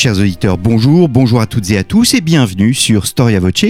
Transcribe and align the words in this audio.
Chers 0.00 0.20
auditeurs, 0.20 0.58
bonjour, 0.58 1.08
bonjour 1.08 1.40
à 1.40 1.46
toutes 1.46 1.72
et 1.72 1.76
à 1.76 1.82
tous 1.82 2.14
et 2.14 2.20
bienvenue 2.20 2.72
sur 2.72 3.04
Storia 3.04 3.40
Voce, 3.40 3.64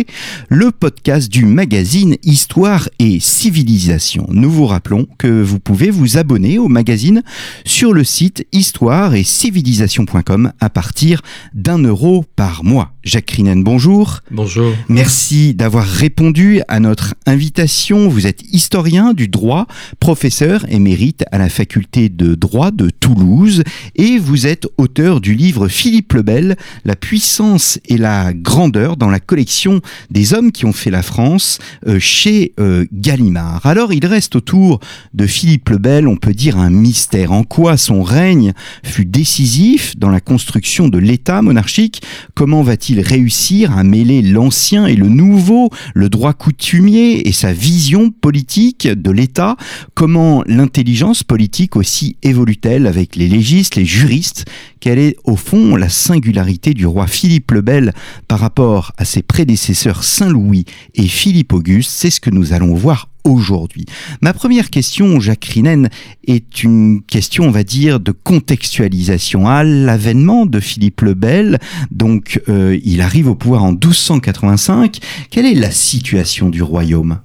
le 0.51 0.71
podcast 0.71 1.33
du 1.33 1.47
magazine 1.47 2.17
Histoire 2.23 2.91
et 2.99 3.19
Civilisation. 3.19 4.27
Nous 4.29 4.51
vous 4.51 4.67
rappelons 4.67 5.07
que 5.17 5.43
vous 5.43 5.59
pouvez 5.59 5.89
vous 5.89 6.19
abonner 6.19 6.59
au 6.59 6.69
magazine 6.69 7.23
sur 7.65 7.95
le 7.95 8.05
site 8.05 8.47
histoire 8.53 9.15
et 9.15 9.25
civilisation.com 9.25 10.53
à 10.61 10.69
partir 10.69 11.23
d'un 11.55 11.79
euro 11.79 12.27
par 12.37 12.63
mois. 12.63 12.93
Jacques 13.09 13.25
Crinen, 13.25 13.65
bonjour. 13.65 14.21
Bonjour. 14.31 14.75
Merci 14.91 15.55
d'avoir 15.55 15.87
répondu 15.87 16.61
à 16.69 16.79
notre 16.79 17.15
invitation. 17.25 18.07
Vous 18.07 18.27
êtes 18.27 18.43
historien 18.53 19.15
du 19.15 19.29
droit, 19.29 19.67
professeur 19.99 20.67
émérite 20.69 21.25
à 21.33 21.39
la 21.39 21.49
faculté 21.49 22.11
de 22.11 22.35
droit 22.35 22.71
de 22.71 22.91
Toulouse 22.91 23.63
et 23.97 24.19
vous 24.19 24.47
êtes 24.47 24.67
auteur 24.77 25.23
du 25.23 25.35
livre 25.35 25.69
Philippe 25.69 26.13
le 26.13 26.21
Bel, 26.21 26.57
La 26.85 26.97
puissance 26.97 27.79
et 27.87 27.97
la 27.97 28.35
grandeur 28.35 28.99
dans 28.99 29.09
la 29.09 29.21
collection 29.21 29.81
des 30.11 30.35
hommes 30.35 30.53
qui 30.53 30.67
ont 30.67 30.75
fait 30.75 30.91
la 30.91 31.03
France 31.03 31.61
euh, 31.87 31.99
chez 31.99 32.53
euh, 32.61 32.85
Gallimard. 32.93 33.65
Alors 33.65 33.95
il 33.95 34.05
reste 34.05 34.37
autour 34.37 34.81
de 35.15 35.27
Philippe 35.27 35.71
le 35.71 35.79
Bel, 35.79 36.07
on 36.07 36.17
peut 36.17 36.35
dire 36.35 36.59
un 36.59 36.69
mystère. 36.69 37.33
En 37.33 37.43
quoi 37.43 37.79
son 37.79 38.03
règne 38.03 38.53
fut 38.83 39.07
décisif 39.07 39.97
dans 39.97 40.11
la 40.11 40.21
construction 40.21 40.89
de 40.89 40.99
l'État 40.99 41.41
monarchique? 41.41 42.03
Comment 42.35 42.63
va-t-il 42.63 42.98
réussir 43.03 43.77
à 43.77 43.85
mêler 43.85 44.23
l'ancien 44.23 44.87
et 44.87 44.97
le 44.97 45.09
nouveau, 45.09 45.71
le 45.95 46.09
droit 46.09 46.33
coutumier 46.33 47.29
et 47.29 47.33
sa 47.33 47.53
vision 47.53 48.11
politique 48.11 48.87
de 48.87 49.11
l'État? 49.11 49.57
Comment 49.95 50.43
l'intelligence 50.47 51.23
politique 51.23 51.77
aussi 51.77 52.17
évolue-t-elle 52.23 52.87
avec 52.87 53.17
les 53.17 53.29
légistes, 53.29 53.77
les 53.77 53.85
juristes? 53.85 54.45
Quelle 54.81 54.99
est 54.99 55.17
au 55.25 55.37
fond 55.37 55.77
la 55.77 55.89
singularité 55.89 56.75
du 56.75 56.87
roi 56.87 57.07
Philippe 57.07 57.51
le 57.51 57.63
Bel 57.63 57.93
par 58.29 58.41
rapport 58.41 58.93
à 58.97 59.05
ses 59.05 59.23
prédécesseurs 59.23 60.05
Saint-Louis 60.05 60.65
et 60.95 61.09
Philippe 61.09 61.53
Auguste? 61.53 61.91
C'est 61.91 62.11
ce 62.11 62.21
que 62.21 62.31
nous 62.31 62.53
allons 62.53 62.75
voir 62.75 63.09
aujourd'hui. 63.29 63.87
Ma 64.21 64.33
première 64.33 64.71
question, 64.71 65.21
Jacques 65.21 65.45
Rinen, 65.45 65.89
est 66.27 66.63
une 66.63 67.03
question, 67.03 67.45
on 67.45 67.51
va 67.51 67.65
dire, 67.65 68.01
de 68.01 68.13
contextualisation. 68.13 69.49
À 69.49 69.65
l'avènement 69.65 70.47
de 70.47 70.61
Philippe 70.61 71.01
le 71.03 71.15
Bel, 71.15 71.59
donc 71.91 72.41
euh, 72.49 72.79
il 72.85 73.01
arrive 73.01 73.29
au 73.29 73.35
pouvoir 73.35 73.65
en 73.65 73.73
1285, 73.73 74.99
quelle 75.31 75.47
est 75.47 75.55
la 75.55 75.71
situation 75.71 76.49
du 76.49 76.63
royaume? 76.63 77.21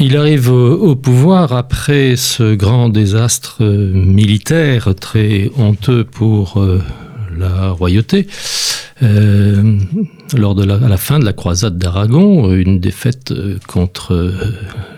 Il 0.00 0.16
arrive 0.16 0.52
au, 0.52 0.94
pouvoir 0.94 1.52
après 1.52 2.14
ce 2.14 2.54
grand 2.54 2.88
désastre 2.88 3.64
euh, 3.64 3.92
militaire 3.92 4.94
très 4.94 5.50
honteux 5.56 6.04
pour 6.04 6.60
euh, 6.60 6.80
la 7.38 7.70
royauté. 7.70 8.26
Euh, 9.02 9.78
lors 10.36 10.54
de 10.56 10.64
la, 10.64 10.74
à 10.74 10.88
la 10.88 10.96
fin 10.96 11.18
de 11.20 11.24
la 11.24 11.32
croisade 11.32 11.78
d'Aragon, 11.78 12.52
une 12.52 12.80
défaite 12.80 13.30
euh, 13.30 13.58
contre 13.68 14.12
euh, 14.12 14.32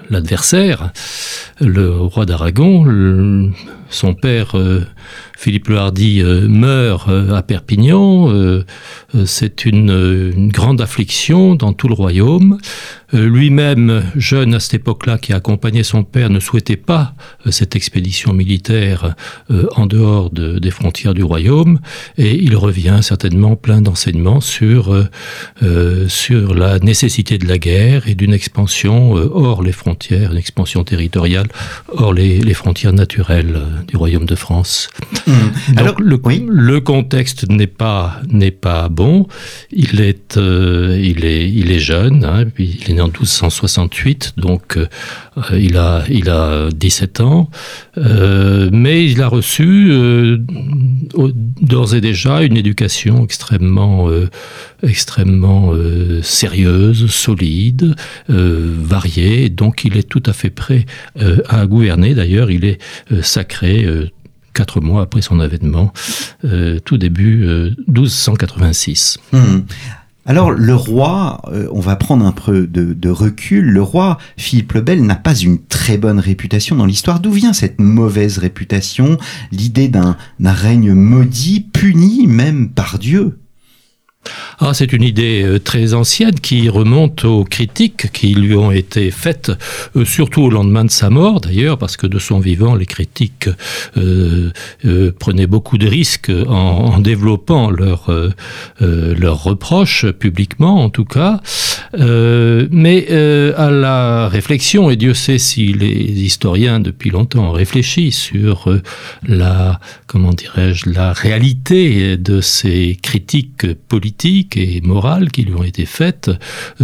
l'adversaire, 0.08 0.90
le 1.60 1.90
roi 1.90 2.24
d'Aragon, 2.24 3.52
son 3.90 4.14
père 4.14 4.54
Philippe 5.40 5.68
le 5.68 5.78
Hardy 5.78 6.22
meurt 6.22 7.08
à 7.08 7.42
Perpignan. 7.42 8.28
C'est 9.24 9.64
une, 9.64 10.32
une, 10.36 10.50
grande 10.50 10.80
affliction 10.80 11.54
dans 11.54 11.72
tout 11.72 11.88
le 11.88 11.94
royaume. 11.94 12.58
Lui-même, 13.12 14.04
jeune 14.16 14.54
à 14.54 14.60
cette 14.60 14.74
époque-là, 14.74 15.18
qui 15.18 15.32
accompagnait 15.32 15.82
son 15.82 16.04
père, 16.04 16.28
ne 16.28 16.40
souhaitait 16.40 16.76
pas 16.76 17.14
cette 17.48 17.74
expédition 17.74 18.34
militaire 18.34 19.14
en 19.76 19.86
dehors 19.86 20.30
de, 20.30 20.58
des 20.58 20.70
frontières 20.70 21.14
du 21.14 21.22
royaume, 21.22 21.80
et 22.18 22.36
il 22.36 22.54
revient 22.54 22.98
certainement 23.00 23.56
plein 23.56 23.80
d'enseignements 23.80 24.40
sur 24.40 24.94
euh, 25.62 26.08
sur 26.08 26.54
la 26.54 26.78
nécessité 26.78 27.38
de 27.38 27.46
la 27.46 27.58
guerre 27.58 28.08
et 28.08 28.14
d'une 28.14 28.32
expansion 28.32 29.16
euh, 29.16 29.30
hors 29.32 29.62
les 29.62 29.72
frontières, 29.72 30.32
une 30.32 30.38
expansion 30.38 30.84
territoriale 30.84 31.48
hors 31.88 32.14
les, 32.14 32.40
les 32.40 32.54
frontières 32.54 32.92
naturelles 32.92 33.56
euh, 33.56 33.82
du 33.86 33.96
royaume 33.96 34.26
de 34.26 34.34
France. 34.34 34.88
Mmh. 35.30 35.74
Donc, 35.74 35.78
Alors, 35.78 36.00
le, 36.00 36.18
oui. 36.24 36.46
le 36.48 36.80
contexte 36.80 37.48
n'est 37.48 37.66
pas 37.66 38.20
n'est 38.28 38.50
pas 38.50 38.88
bon. 38.88 39.26
Il 39.70 40.00
est 40.00 40.36
euh, 40.36 40.98
il 41.00 41.24
est 41.24 41.48
il 41.48 41.70
est 41.70 41.78
jeune. 41.78 42.24
Hein, 42.24 42.44
il 42.58 42.90
est 42.90 42.94
né 42.94 43.00
en 43.00 43.06
1268, 43.06 44.34
donc 44.36 44.76
euh, 44.76 44.86
il 45.56 45.76
a 45.76 46.04
il 46.10 46.28
a 46.30 46.68
17 46.70 47.20
ans, 47.20 47.50
euh, 47.98 48.70
mais 48.72 49.06
il 49.06 49.22
a 49.22 49.28
reçu 49.28 49.92
d'ores 51.62 51.94
et 51.94 52.00
déjà 52.00 52.42
une 52.42 52.56
éducation 52.56 53.24
extrêmement 53.24 54.08
extrêmement 54.82 55.72
sérieuse, 56.22 57.06
solide, 57.10 57.94
variée, 58.28 59.48
donc 59.48 59.84
il 59.84 59.96
est 59.96 60.08
tout 60.08 60.22
à 60.26 60.32
fait 60.32 60.50
prêt 60.50 60.86
à 61.48 61.66
gouverner. 61.66 62.14
D'ailleurs, 62.14 62.50
il 62.50 62.64
est 62.64 62.78
sacré 63.22 63.86
quatre 64.54 64.80
mois 64.80 65.02
après 65.02 65.22
son 65.22 65.40
avènement, 65.40 65.92
euh, 66.44 66.78
tout 66.80 66.98
début 66.98 67.44
euh, 67.44 67.70
1286. 67.88 69.18
Mmh. 69.32 69.38
Alors 70.26 70.50
le 70.50 70.74
roi, 70.74 71.40
euh, 71.48 71.66
on 71.72 71.80
va 71.80 71.96
prendre 71.96 72.26
un 72.26 72.32
peu 72.32 72.66
de, 72.66 72.92
de 72.92 73.08
recul, 73.08 73.64
le 73.64 73.82
roi 73.82 74.18
Philippe 74.36 74.74
le 74.74 74.80
Bel 74.82 75.04
n'a 75.04 75.16
pas 75.16 75.34
une 75.34 75.58
très 75.58 75.96
bonne 75.96 76.20
réputation 76.20 76.76
dans 76.76 76.86
l'histoire. 76.86 77.20
D'où 77.20 77.32
vient 77.32 77.52
cette 77.52 77.80
mauvaise 77.80 78.38
réputation, 78.38 79.16
l'idée 79.50 79.88
d'un 79.88 80.16
règne 80.44 80.92
maudit, 80.92 81.60
puni 81.60 82.26
même 82.26 82.70
par 82.70 82.98
Dieu? 82.98 83.38
Ah, 84.62 84.74
c'est 84.74 84.92
une 84.92 85.02
idée 85.02 85.42
euh, 85.42 85.58
très 85.58 85.94
ancienne 85.94 86.38
qui 86.38 86.68
remonte 86.68 87.24
aux 87.24 87.44
critiques 87.44 88.12
qui 88.12 88.34
lui 88.34 88.54
ont 88.54 88.70
été 88.70 89.10
faites, 89.10 89.50
euh, 89.96 90.04
surtout 90.04 90.42
au 90.42 90.50
lendemain 90.50 90.84
de 90.84 90.90
sa 90.90 91.08
mort 91.08 91.40
d'ailleurs, 91.40 91.78
parce 91.78 91.96
que 91.96 92.06
de 92.06 92.18
son 92.18 92.40
vivant, 92.40 92.74
les 92.74 92.84
critiques 92.84 93.48
euh, 93.96 94.50
prenaient 95.18 95.46
beaucoup 95.46 95.78
de 95.78 95.86
risques 95.86 96.30
en, 96.48 96.98
développant 97.00 97.70
leurs 97.70 98.10
leur 98.80 99.42
reproches 99.42 100.06
publiquement 100.10 100.82
en 100.82 100.90
tout 100.90 101.06
cas. 101.06 101.40
Mais 101.94 103.08
à 103.56 103.70
la 103.70 104.28
réflexion, 104.28 104.90
et 104.90 104.96
Dieu 104.96 105.14
sait 105.14 105.38
si 105.38 105.72
les 105.72 105.88
historiens 105.88 106.80
depuis 106.80 107.10
longtemps 107.10 107.48
ont 107.50 107.52
réfléchi 107.52 108.12
sur 108.12 108.68
la, 109.26 109.80
comment 110.06 110.32
dirais-je, 110.32 110.90
la 110.90 111.12
réalité 111.12 112.16
de 112.16 112.40
ces 112.40 112.98
critiques 113.00 113.72
politiques, 113.88 114.09
et 114.56 114.80
morales 114.82 115.30
qui 115.30 115.42
lui 115.42 115.54
ont 115.54 115.62
été 115.62 115.86
faites, 115.86 116.30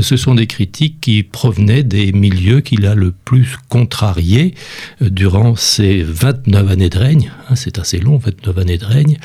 ce 0.01 0.17
sont 0.17 0.35
des 0.35 0.47
critiques 0.47 1.01
qui 1.01 1.23
provenaient 1.23 1.83
des 1.83 2.13
milieux 2.13 2.61
qu'il 2.61 2.87
a 2.87 2.95
le 2.95 3.13
plus 3.13 3.57
contrarié 3.69 4.55
durant 5.01 5.57
ces 5.57 6.03
29 6.03 6.71
années 6.71 6.91
de 6.91 6.99
règne. 6.99 7.33
C'est 7.55 7.79
assez 7.79 7.99
long, 7.99 8.19
29 8.19 8.59
années 8.59 8.79
de 8.79 8.85
règne. 8.85 9.19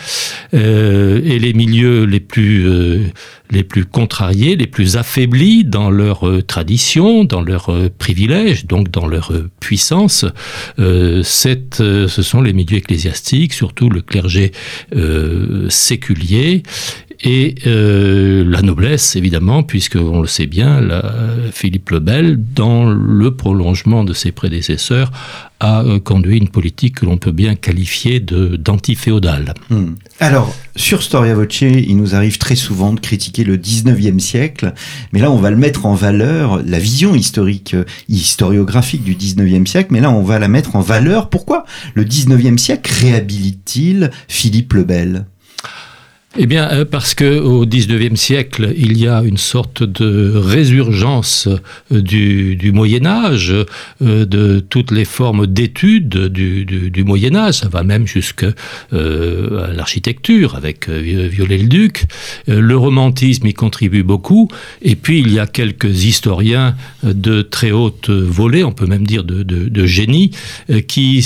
Euh, 0.54 1.22
et 1.24 1.40
les 1.40 1.54
milieux 1.54 2.04
les 2.06 2.20
plus, 2.20 2.68
euh, 2.68 3.08
les 3.50 3.64
plus 3.64 3.86
contrariés, 3.86 4.56
les 4.56 4.68
plus 4.68 4.98
affaiblis 4.98 5.64
dans 5.64 5.90
leur 5.90 6.28
euh, 6.28 6.42
tradition, 6.42 7.24
dans 7.24 7.42
leurs 7.42 7.70
euh, 7.70 7.90
privilèges, 7.96 8.66
donc 8.66 8.90
dans 8.90 9.08
leur 9.08 9.32
euh, 9.32 9.50
puissance, 9.60 10.26
euh, 10.80 11.24
euh, 11.80 12.08
ce 12.08 12.22
sont 12.22 12.42
les 12.42 12.54
milieux 12.54 12.78
ecclésiastiques, 12.78 13.54
surtout 13.54 13.90
le 13.90 14.02
clergé 14.02 14.52
euh, 14.96 15.70
séculier 15.70 16.64
et 17.24 17.56
euh, 17.68 18.44
la 18.48 18.62
noblesse 18.62 19.16
évidemment 19.16 19.64
puisque 19.64 19.96
on 19.96 20.22
le 20.22 20.28
sait 20.28 20.48
bien 20.48 20.82
Philippe 21.52 21.92
le 21.92 22.00
Bel 22.00 22.40
dans 22.56 22.90
le 22.90 23.36
prolongement 23.36 24.04
de 24.04 24.14
ses 24.14 24.32
prédécesseurs 24.32 25.12
a 25.60 25.84
euh, 25.84 26.00
conduit 26.00 26.38
une 26.38 26.50
politique 26.50 26.96
que 27.00 27.06
l'on 27.06 27.18
peut 27.18 27.32
bien 27.32 27.56
qualifier 27.56 28.20
de 28.20 28.56
d'antiféodale. 28.56 29.54
Mmh. 29.70 29.86
Alors 30.20 30.54
sur 30.76 31.04
Storia 31.04 31.36
Voce, 31.36 31.62
il 31.62 31.96
nous 31.98 32.16
arrive 32.16 32.40
très 32.40 32.56
souvent 32.56 32.94
de 32.94 33.00
critiquer 33.00 33.44
le 33.44 33.58
19e 33.58 34.20
siècle, 34.20 34.74
mais 35.14 35.20
là 35.20 35.30
on 35.30 35.38
va 35.38 35.52
le 35.52 35.58
mettre 35.58 35.86
en 35.86 35.94
valeur 35.94 36.62
la 36.66 36.80
vision 36.80 37.14
historique 37.14 37.76
historiographique 38.10 39.04
du 39.04 39.16
19e 39.16 39.68
siècle, 39.68 39.90
mais 39.92 40.02
là 40.02 40.10
on 40.10 40.24
va 40.24 40.40
la 40.40 40.48
mettre 40.48 40.76
en 40.76 40.82
valeur. 40.82 41.30
Pourquoi 41.30 41.66
le 41.94 42.04
19e 42.04 42.58
siècle 42.58 42.92
réhabilite-t-il 43.00 44.10
Philippe 44.28 44.74
le 44.74 44.84
Bel? 44.84 45.26
Eh 46.38 46.46
bien, 46.46 46.70
euh, 46.70 46.86
parce 46.86 47.14
que 47.14 47.40
au 47.40 47.66
XIXe 47.66 48.18
siècle, 48.18 48.74
il 48.78 48.98
y 48.98 49.06
a 49.06 49.22
une 49.22 49.36
sorte 49.36 49.84
de 49.84 50.32
résurgence 50.34 51.50
euh, 51.92 52.02
du, 52.02 52.72
Moyen 52.74 53.06
Âge, 53.06 53.54
euh, 54.02 54.26
de 54.26 54.62
toutes 54.62 54.92
les 54.92 55.04
formes 55.04 55.46
d'études 55.46 56.28
du, 56.30 57.04
Moyen 57.04 57.36
Âge. 57.36 57.56
Ça 57.56 57.68
va 57.68 57.84
même 57.84 58.08
jusque 58.08 58.46
à 58.46 59.74
l'architecture 59.74 60.56
avec 60.56 60.88
Viollet-le-Duc. 60.88 62.06
le 62.48 62.78
romantisme 62.78 63.48
y 63.48 63.54
contribue 63.54 64.04
beaucoup. 64.04 64.48
Et 64.82 64.96
puis, 64.96 65.20
il 65.20 65.34
y 65.34 65.40
a 65.40 65.48
quelques 65.48 66.06
historiens 66.06 66.76
de 67.04 67.42
très 67.42 67.72
haute 67.72 68.10
volée, 68.10 68.64
on 68.64 68.72
peut 68.72 68.86
même 68.86 69.06
dire 69.06 69.24
de 69.24 69.86
génie, 69.86 70.32
qui 70.88 71.26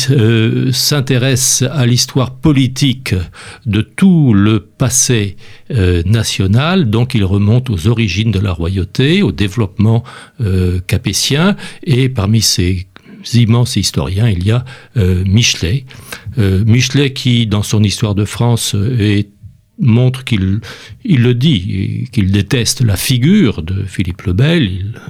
s'intéressent 0.71 1.69
à 1.71 1.85
l'histoire 1.85 2.31
politique 2.31 3.13
de 3.65 3.81
tout 3.81 4.33
le 4.33 4.61
passé 4.61 4.94
euh, 5.71 6.03
national, 6.06 6.89
donc 6.89 7.13
il 7.15 7.24
remonte 7.24 7.69
aux 7.69 7.88
origines 7.88 8.31
de 8.31 8.39
la 8.39 8.51
royauté, 8.51 9.21
au 9.21 9.31
développement 9.31 10.03
euh, 10.42 10.80
capétien, 10.88 11.56
et 11.83 12.09
parmi 12.09 12.42
ces 12.42 12.88
immenses 13.33 13.75
historiens, 13.75 14.30
il 14.30 14.45
y 14.45 14.51
a 14.51 14.63
euh, 14.97 15.24
Michelet. 15.25 15.86
Michelet 16.38 17.13
qui, 17.13 17.47
dans 17.47 17.63
son 17.63 17.81
histoire 17.81 18.13
de 18.13 18.25
France, 18.25 18.75
montre 19.80 20.25
qu'il 20.25 20.59
il 21.06 21.21
le 21.21 21.33
dit, 21.33 22.09
qu'il 22.12 22.31
déteste 22.31 22.81
la 22.81 22.98
figure 22.98 23.63
de 23.63 23.83
Philippe 23.83 24.24
le 24.24 24.33
Bel. 24.33 25.01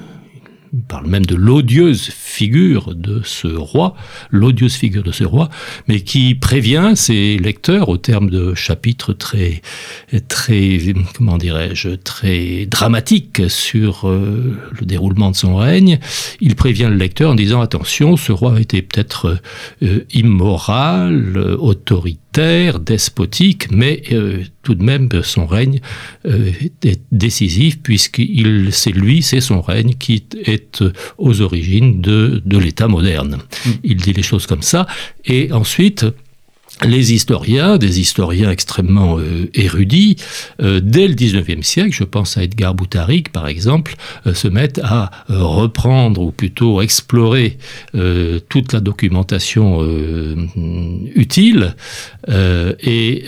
Parle 0.87 1.07
même 1.07 1.25
de 1.25 1.35
l'odieuse 1.35 2.09
figure 2.09 2.95
de 2.95 3.21
ce 3.23 3.47
roi, 3.47 3.95
l'odieuse 4.31 4.75
figure 4.75 5.03
de 5.03 5.11
ce 5.11 5.23
roi, 5.23 5.49
mais 5.87 6.01
qui 6.01 6.35
prévient 6.35 6.93
ses 6.95 7.37
lecteurs 7.37 7.89
au 7.89 7.97
terme 7.97 8.29
de 8.29 8.53
chapitres 8.53 9.13
très, 9.13 9.61
très, 10.27 10.79
comment 11.15 11.37
dirais-je, 11.37 11.89
très 11.89 12.65
dramatiques 12.65 13.43
sur 13.49 14.07
euh, 14.07 14.57
le 14.79 14.85
déroulement 14.85 15.31
de 15.31 15.35
son 15.35 15.55
règne. 15.55 15.99
Il 16.41 16.55
prévient 16.55 16.87
le 16.89 16.97
lecteur 16.97 17.31
en 17.31 17.35
disant 17.35 17.61
attention, 17.61 18.17
ce 18.17 18.31
roi 18.31 18.59
était 18.59 18.81
peut-être 18.81 19.39
euh, 19.83 20.05
immoral, 20.11 21.37
autoritaire 21.59 22.24
despotique, 22.79 23.71
mais 23.71 24.03
euh, 24.11 24.43
tout 24.63 24.75
de 24.75 24.83
même 24.83 25.09
son 25.23 25.45
règne 25.45 25.79
euh, 26.25 26.51
est 26.83 27.01
décisif 27.11 27.79
puisque 27.81 28.21
c'est 28.71 28.91
lui, 28.91 29.21
c'est 29.21 29.41
son 29.41 29.61
règne 29.61 29.93
qui 29.93 30.23
est 30.45 30.83
aux 31.17 31.41
origines 31.41 32.01
de, 32.01 32.41
de 32.45 32.57
l'État 32.57 32.87
moderne. 32.87 33.37
Mm. 33.65 33.69
Il 33.83 33.97
dit 33.97 34.13
les 34.13 34.23
choses 34.23 34.47
comme 34.47 34.61
ça. 34.61 34.87
Et 35.25 35.51
ensuite, 35.51 36.05
les 36.83 37.13
historiens, 37.13 37.77
des 37.77 37.99
historiens 37.99 38.51
extrêmement 38.51 39.17
euh, 39.17 39.49
érudits, 39.53 40.17
euh, 40.61 40.81
dès 40.83 41.07
le 41.07 41.13
XIXe 41.13 41.65
siècle, 41.65 41.93
je 41.93 42.03
pense 42.03 42.37
à 42.37 42.43
Edgar 42.43 42.75
Boutaric 42.75 43.31
par 43.31 43.47
exemple, 43.47 43.95
euh, 44.27 44.33
se 44.33 44.47
mettent 44.47 44.81
à 44.83 45.11
reprendre 45.29 46.21
ou 46.21 46.31
plutôt 46.31 46.81
explorer 46.81 47.57
toute 48.49 48.73
la 48.73 48.79
documentation 48.79 49.81
utile 51.15 51.75
et 52.27 53.23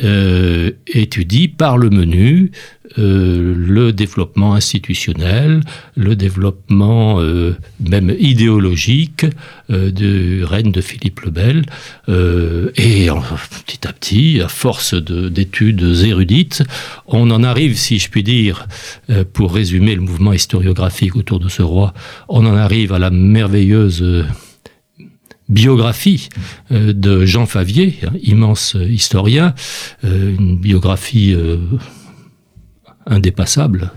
étudient 0.87 1.47
par 1.57 1.77
le 1.77 1.89
menu 1.89 2.51
euh, 2.97 3.53
le 3.55 3.91
développement 3.91 4.53
institutionnel, 4.53 5.61
le 5.95 6.15
développement 6.15 7.19
euh, 7.19 7.55
même 7.79 8.15
idéologique 8.17 9.25
euh, 9.69 9.91
du 9.91 10.43
règne 10.43 10.71
de 10.71 10.81
Philippe 10.81 11.21
le 11.21 11.31
Bel. 11.31 11.65
et 12.07 13.09
petit 13.65 13.87
à 13.87 13.93
petit, 13.93 14.41
à 14.41 14.47
force 14.47 14.93
d'études 14.93 15.83
érudites, 16.05 16.63
on 17.07 17.29
en 17.31 17.43
arrive, 17.43 17.77
si 17.77 17.99
je 17.99 18.09
puis 18.09 18.23
dire, 18.23 18.67
pour 19.33 19.53
résumer 19.53 19.95
le 19.95 20.01
mouvement 20.01 20.33
historiographique 20.33 21.15
autour 21.15 21.39
de 21.39 21.49
ce 21.49 21.61
roi, 21.61 21.93
on 22.29 22.45
en 22.45 22.55
arrive 22.55 22.93
à 22.93 22.99
la 22.99 23.09
merveilleuse 23.09 24.25
biographie 25.49 26.29
de 26.71 27.25
Jean 27.25 27.45
Favier, 27.45 27.99
hein, 28.03 28.11
immense 28.21 28.75
historien, 28.89 29.53
une 30.03 30.57
biographie 30.57 31.35
indépassable. 33.09 33.91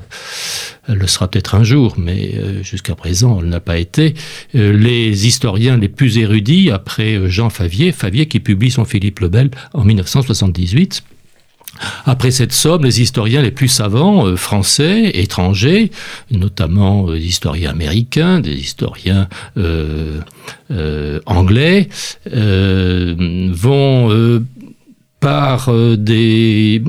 Elle 0.88 0.98
le 0.98 1.06
sera 1.06 1.28
peut-être 1.28 1.54
un 1.54 1.62
jour, 1.62 1.94
mais 1.98 2.34
euh, 2.34 2.62
jusqu'à 2.62 2.94
présent, 2.94 3.38
elle 3.40 3.48
n'a 3.48 3.60
pas 3.60 3.78
été. 3.78 4.14
Euh, 4.54 4.72
les 4.72 5.26
historiens 5.26 5.76
les 5.76 5.88
plus 5.88 6.18
érudits, 6.18 6.70
après 6.70 7.14
euh, 7.14 7.28
Jean 7.28 7.50
Favier, 7.50 7.92
Favier 7.92 8.26
qui 8.26 8.40
publie 8.40 8.70
son 8.70 8.84
Philippe 8.84 9.20
le 9.20 9.28
Bel 9.28 9.50
en 9.72 9.84
1978, 9.84 11.04
après 12.04 12.32
cette 12.32 12.52
somme, 12.52 12.84
les 12.84 13.00
historiens 13.00 13.42
les 13.42 13.52
plus 13.52 13.68
savants, 13.68 14.36
français, 14.36 15.10
étrangers, 15.14 15.92
notamment 16.30 17.12
des 17.12 17.24
historiens 17.24 17.70
américains, 17.70 18.40
des 18.40 18.54
historiens 18.54 19.28
anglais, 21.26 21.88
vont 23.54 24.42
par 25.20 25.72
des 25.96 26.82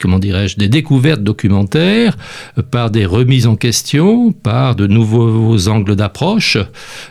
comment 0.00 0.18
dirais-je, 0.18 0.56
des 0.56 0.68
découvertes 0.68 1.22
documentaires, 1.22 2.16
euh, 2.58 2.62
par 2.62 2.90
des 2.90 3.06
remises 3.06 3.46
en 3.46 3.56
question, 3.56 4.32
par 4.32 4.76
de 4.76 4.86
nouveaux 4.86 5.68
angles 5.68 5.96
d'approche, 5.96 6.58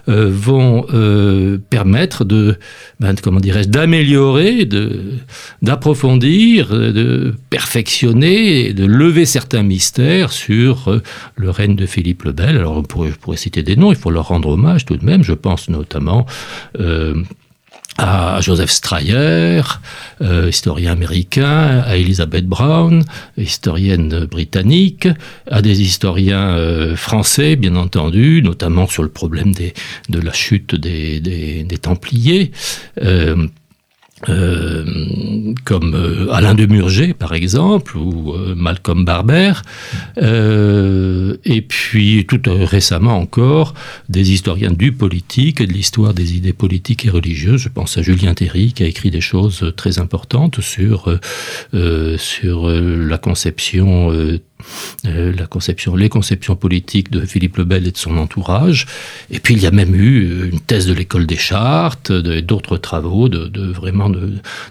euh, 0.08 0.30
vont 0.32 0.86
euh, 0.94 1.58
permettre 1.70 2.26
de, 2.26 2.58
ben, 3.00 3.16
comment 3.22 3.40
dirais-je, 3.40 3.70
d'améliorer, 3.70 4.68
d'approfondir, 5.62 6.70
de 6.70 7.34
perfectionner, 7.50 8.74
de 8.74 8.86
lever 8.86 9.26
certains 9.26 9.64
mystères 9.64 10.32
sur 10.32 11.02
le 11.36 11.50
règne 11.50 11.76
de 11.76 11.86
Philippe 11.86 12.24
le 12.24 12.32
Bel. 12.32 12.58
Alors, 12.58 12.84
je 12.84 13.16
pourrais 13.16 13.38
citer 13.38 13.64
des 13.64 13.76
noms, 13.76 13.92
il 13.92 13.98
faut 13.98 14.12
leur 14.12 14.28
rendre 14.28 14.50
hommage 14.50 14.86
tout 14.86 14.98
de 14.98 15.06
même. 15.06 15.24
Je 15.24 15.34
pense 15.34 15.70
notamment 15.70 16.26
à 17.98 18.42
Joseph 18.42 18.72
Stryer, 18.72 19.62
euh, 20.22 20.50
historien 20.50 20.92
américain, 20.92 21.84
à 21.86 21.96
Elizabeth 21.96 22.46
Brown, 22.46 23.04
historienne 23.38 24.26
britannique, 24.26 25.08
à 25.50 25.62
des 25.62 25.82
historiens 25.82 26.50
euh, 26.58 26.96
français, 26.96 27.56
bien 27.56 27.76
entendu, 27.76 28.42
notamment 28.44 28.88
sur 28.88 29.04
le 29.04 29.10
problème 29.10 29.54
des, 29.54 29.74
de 30.10 30.20
la 30.20 30.34
chute 30.34 30.76
des, 30.76 31.20
des, 31.22 31.64
des 31.64 31.78
Templiers. 31.78 32.52
Euh, 33.02 33.48
euh, 34.30 35.54
comme 35.66 35.94
euh, 35.94 36.32
Alain 36.32 36.56
de 36.56 36.66
Murger, 36.66 37.14
par 37.14 37.34
exemple, 37.34 37.98
ou 37.98 38.34
euh, 38.34 38.56
Malcolm 38.56 39.04
Barber, 39.04 39.52
et 40.18 41.62
puis 41.62 42.26
tout 42.26 42.42
récemment 42.48 43.18
encore, 43.18 43.74
des 44.08 44.32
historiens 44.32 44.72
du 44.72 44.94
politique 44.94 45.60
et 45.60 45.68
de 45.68 45.74
l'histoire 45.74 46.14
des 46.14 46.38
idées 46.38 46.54
politiques 46.54 47.06
et 47.06 47.10
religieuses. 47.10 47.60
Je 47.60 47.70
pense 47.70 47.98
à 47.98 48.02
Julien 48.02 48.34
Théry, 48.34 48.72
qui 48.72 48.84
a 48.84 48.88
écrit 48.88 49.12
des 49.12 49.22
choses 49.22 49.74
très 49.76 50.00
importantes 50.00 50.62
sur, 50.62 51.20
sur 52.18 52.70
la 52.70 53.18
conception 53.18 54.12
euh, 55.06 55.34
la 55.38 55.48
conception, 55.48 55.96
les 55.96 56.10
conceptions 56.10 56.56
politiques 56.56 57.12
de 57.12 57.26
Philippe 57.26 57.58
le 57.58 57.64
Bel 57.64 57.88
et 57.88 57.92
de 57.92 57.98
son 57.98 58.18
entourage. 58.18 58.86
Et 59.30 59.40
puis 59.40 59.54
il 59.54 59.62
y 59.62 59.68
a 59.68 59.72
même 59.72 59.96
eu 59.96 60.50
une 60.52 60.60
thèse 60.60 60.88
de 60.88 60.94
l'école 60.94 61.26
des 61.26 61.38
chartes, 61.38 62.12
d'autres 62.12 62.78
travaux 62.78 63.30
de, 63.30 63.48
de 63.48 63.66
vraiment 63.66 64.12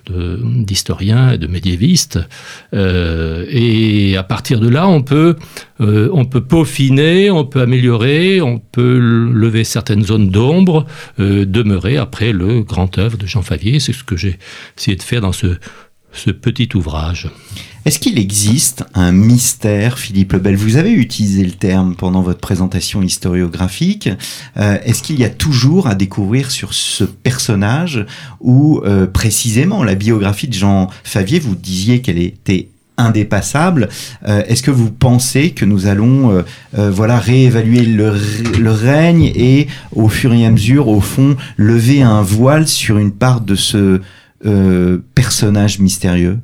d'historiens 0.09 1.33
et 1.33 1.39
de 1.39 1.47
médiévistes. 1.47 2.19
Euh, 2.75 3.47
et 3.49 4.17
à 4.17 4.23
partir 4.23 4.61
de 4.61 4.69
là, 4.69 4.89
on 4.89 5.03
peut, 5.03 5.37
euh, 5.81 6.09
on 6.13 6.25
peut 6.25 6.43
peaufiner, 6.43 7.31
on 7.31 7.45
peut 7.45 7.61
améliorer, 7.61 8.41
on 8.41 8.59
peut 8.59 8.99
lever 8.99 9.65
certaines 9.65 10.05
zones 10.05 10.31
d'ombre, 10.31 10.87
demeurer 11.19 11.97
après 11.97 12.33
le 12.33 12.63
grand 12.63 12.99
œuvre 12.99 13.17
de 13.17 13.27
Jean 13.27 13.43
Favier. 13.43 13.81
C'est 13.81 13.93
ce 13.93 14.05
que 14.05 14.17
j'ai 14.17 14.39
essayé 14.77 14.97
de 14.97 15.03
faire 15.03 15.21
dans 15.21 15.33
ce, 15.33 15.57
ce 16.13 16.31
petit 16.31 16.69
ouvrage. 16.75 17.29
Est-ce 17.85 17.99
qu'il 17.99 18.19
existe 18.19 18.83
un 18.95 19.12
mystère, 19.12 19.99
Philippe 19.99 20.33
Lebel? 20.33 20.57
Vous 20.57 20.79
avez 20.79 20.93
utilisé 20.93 21.45
le 21.45 21.50
terme 21.50 21.95
pendant 21.95 22.23
votre 22.23 22.41
présentation 22.41 23.03
historiographique. 23.03 24.09
Euh, 24.57 24.79
est-ce 24.85 25.03
qu'il 25.03 25.21
y 25.21 25.25
a 25.25 25.29
toujours 25.29 25.87
à 25.87 25.95
découvrir 25.95 26.50
sur 26.50 26.73
ce 26.73 27.05
personnage 27.05 28.07
ou 28.41 28.81
euh, 28.87 29.07
précisément 29.07 29.85
la 29.85 29.97
biographie 29.97 30.49
de 30.49 30.55
Jean 30.55 30.88
Favier, 31.03 31.41
vous 31.41 31.55
disiez 31.55 32.00
qu'elle 32.00 32.17
était 32.17 32.71
indépassable. 32.97 33.91
Euh, 34.26 34.43
est-ce 34.49 34.62
que 34.62 34.71
vous 34.71 34.91
pensez 34.91 35.50
que 35.50 35.67
nous 35.67 35.87
allons 35.87 36.43
voilà 36.73 37.19
réévaluer 37.19 37.83
le, 37.83 38.14
le, 38.59 38.71
règne 38.71 39.31
et 39.35 39.67
au 39.95 40.09
fur 40.09 40.33
et 40.33 40.47
à 40.47 40.50
mesure, 40.50 40.88
au 40.88 41.03
fond, 41.03 41.37
lever 41.59 42.00
un 42.00 42.23
voile 42.23 42.67
sur 42.67 42.97
une 42.97 43.12
part 43.12 43.43
de 43.43 43.57
ce 43.57 44.00
personnage 45.14 45.81
mystérieux? 45.81 46.38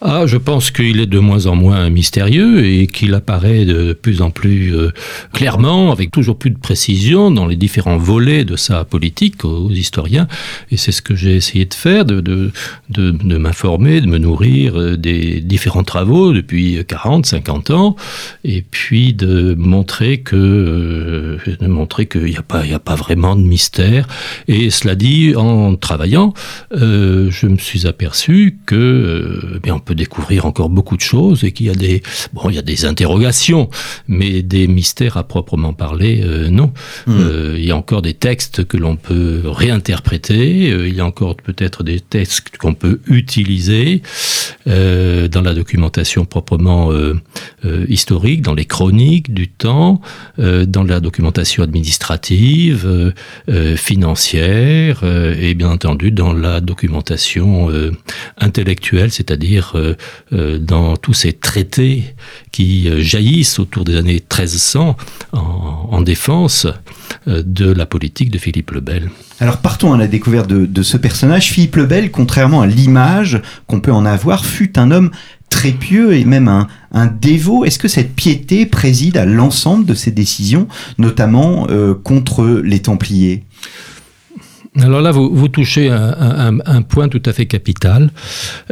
Ah, 0.00 0.24
je 0.26 0.36
pense 0.36 0.70
qu'il 0.70 1.00
est 1.00 1.06
de 1.06 1.18
moins 1.18 1.46
en 1.46 1.56
moins 1.56 1.90
mystérieux 1.90 2.64
et 2.64 2.86
qu'il 2.86 3.14
apparaît 3.14 3.64
de 3.64 3.92
plus 3.92 4.22
en 4.22 4.30
plus 4.30 4.74
euh, 4.74 4.92
clairement, 5.32 5.92
avec 5.92 6.10
toujours 6.10 6.38
plus 6.38 6.50
de 6.50 6.58
précision 6.58 7.30
dans 7.30 7.46
les 7.46 7.56
différents 7.56 7.98
volets 7.98 8.44
de 8.44 8.56
sa 8.56 8.84
politique 8.84 9.44
aux, 9.44 9.70
historiens. 9.70 10.26
Et 10.70 10.76
c'est 10.76 10.92
ce 10.92 11.02
que 11.02 11.14
j'ai 11.14 11.36
essayé 11.36 11.66
de 11.66 11.74
faire, 11.74 12.04
de, 12.04 12.20
de, 12.20 12.50
de, 12.88 13.10
de 13.10 13.36
m'informer, 13.36 14.00
de 14.00 14.06
me 14.06 14.18
nourrir 14.18 14.78
euh, 14.78 14.96
des 14.96 15.40
différents 15.40 15.84
travaux 15.84 16.32
depuis 16.32 16.78
40, 16.86 17.26
50 17.26 17.70
ans, 17.70 17.96
et 18.44 18.62
puis 18.62 19.12
de 19.12 19.54
montrer 19.54 20.18
que, 20.18 20.36
euh, 20.36 21.38
de 21.60 21.66
montrer 21.66 22.06
qu'il 22.06 22.24
n'y 22.24 22.36
a 22.36 22.42
pas, 22.42 22.64
il 22.64 22.72
a 22.74 22.78
pas 22.78 22.94
vraiment 22.94 23.36
de 23.36 23.42
mystère. 23.42 24.08
Et 24.48 24.70
cela 24.70 24.94
dit, 24.94 25.34
en 25.36 25.76
travaillant, 25.76 26.34
euh, 26.72 27.30
je 27.30 27.46
me 27.46 27.58
suis 27.58 27.86
aperçu 27.86 28.58
que, 28.66 28.74
euh, 28.74 29.60
bien, 29.62 29.78
découvrir 29.94 30.46
encore 30.46 30.68
beaucoup 30.68 30.96
de 30.96 31.02
choses 31.02 31.44
et 31.44 31.52
qu'il 31.52 31.66
y 31.66 31.70
a 31.70 31.74
des, 31.74 32.02
bon, 32.32 32.48
il 32.50 32.56
y 32.56 32.58
a 32.58 32.62
des 32.62 32.84
interrogations, 32.84 33.68
mais 34.08 34.42
des 34.42 34.66
mystères 34.66 35.16
à 35.16 35.24
proprement 35.24 35.72
parler, 35.72 36.22
euh, 36.24 36.48
non. 36.50 36.72
Hmm. 37.06 37.18
Euh, 37.20 37.56
il 37.58 37.64
y 37.64 37.70
a 37.70 37.76
encore 37.76 38.02
des 38.02 38.14
textes 38.14 38.64
que 38.64 38.76
l'on 38.76 38.96
peut 38.96 39.42
réinterpréter, 39.44 40.70
euh, 40.70 40.88
il 40.88 40.94
y 40.94 41.00
a 41.00 41.06
encore 41.06 41.36
peut-être 41.36 41.82
des 41.82 42.00
textes 42.00 42.56
qu'on 42.58 42.74
peut 42.74 43.00
utiliser 43.06 44.02
dans 44.66 45.42
la 45.42 45.54
documentation 45.54 46.24
proprement 46.24 46.90
historique, 47.88 48.42
dans 48.42 48.54
les 48.54 48.64
chroniques 48.64 49.32
du 49.32 49.48
temps, 49.48 50.00
dans 50.38 50.82
la 50.82 51.00
documentation 51.00 51.62
administrative, 51.62 53.12
financière 53.76 55.02
et 55.04 55.54
bien 55.54 55.70
entendu 55.70 56.10
dans 56.10 56.32
la 56.32 56.60
documentation 56.60 57.70
intellectuelle, 58.38 59.10
c'est-à-dire 59.10 59.74
dans 60.30 60.96
tous 60.96 61.14
ces 61.14 61.32
traités 61.32 62.14
qui 62.52 62.88
euh, 62.88 63.00
jaillissent 63.00 63.58
autour 63.58 63.84
des 63.84 63.96
années 63.96 64.14
1300 64.14 64.96
en, 65.32 65.38
en 65.90 66.00
défense 66.00 66.66
euh, 67.28 67.42
de 67.44 67.70
la 67.70 67.86
politique 67.86 68.30
de 68.30 68.38
Philippe 68.38 68.70
le 68.72 68.80
Bel. 68.80 69.10
Alors 69.40 69.58
partons 69.58 69.92
à 69.92 69.98
la 69.98 70.06
découverte 70.06 70.48
de, 70.48 70.82
ce 70.82 70.96
personnage. 70.96 71.50
Philippe 71.50 71.76
le 71.76 71.86
Bel, 71.86 72.10
contrairement 72.10 72.62
à 72.62 72.66
l'image 72.66 73.40
qu'on 73.66 73.80
peut 73.80 73.92
en 73.92 74.04
avoir, 74.04 74.44
fut 74.44 74.78
un 74.78 74.90
homme 74.90 75.10
très 75.48 75.72
pieux 75.72 76.14
et 76.14 76.24
même 76.24 76.48
un, 76.48 77.06
dévot. 77.06 77.64
Est-ce 77.64 77.78
que 77.78 77.88
cette 77.88 78.14
piété 78.14 78.66
préside 78.66 79.16
à 79.16 79.24
l'ensemble 79.24 79.84
de 79.86 79.94
ses 79.94 80.10
décisions, 80.10 80.68
notamment 80.98 81.66
euh, 81.70 81.94
contre 81.94 82.60
les 82.64 82.80
Templiers? 82.80 83.44
Alors 84.78 85.00
là, 85.00 85.10
vous, 85.10 85.48
touchez 85.48 85.90
un, 85.90 86.60
un- 86.64 86.82
point 86.82 87.08
tout 87.08 87.22
à 87.26 87.32
fait 87.32 87.46
capital 87.46 88.10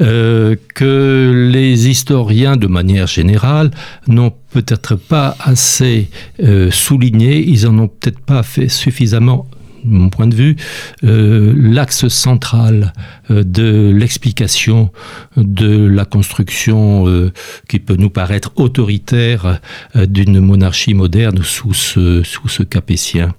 euh, 0.01 0.55
que 0.77 1.49
les 1.53 1.89
historiens, 1.89 2.57
de 2.57 2.69
manière 2.69 3.09
générale, 3.09 3.73
n'ont 4.07 4.33
peut-être 4.53 4.95
pas 4.95 5.37
assez 5.41 6.09
euh, 6.41 6.71
souligné, 6.71 7.45
ils 7.45 7.67
en 7.67 7.77
ont 7.81 7.89
peut-être 7.89 8.21
pas 8.21 8.45
fait 8.45 8.69
suffisamment 8.69 9.49
mon 9.85 10.09
point 10.09 10.27
de 10.27 10.35
vue, 10.35 10.57
euh, 11.05 11.53
l'axe 11.57 12.09
central 12.09 12.93
euh, 13.31 13.43
de 13.45 13.91
l'explication 13.95 14.91
de 15.37 15.87
la 15.87 16.05
construction 16.05 17.09
euh, 17.09 17.33
qui 17.69 17.79
peut 17.79 17.97
nous 17.97 18.11
paraître 18.11 18.53
autoritaire 18.57 19.61
d'une 19.95 20.41
monarchie 20.41 20.95
moderne 20.95 21.43
sous 21.43 21.75
ce, 21.75 22.23
sous 22.23 22.49
ce 22.49 22.63
capétien. 22.63 23.35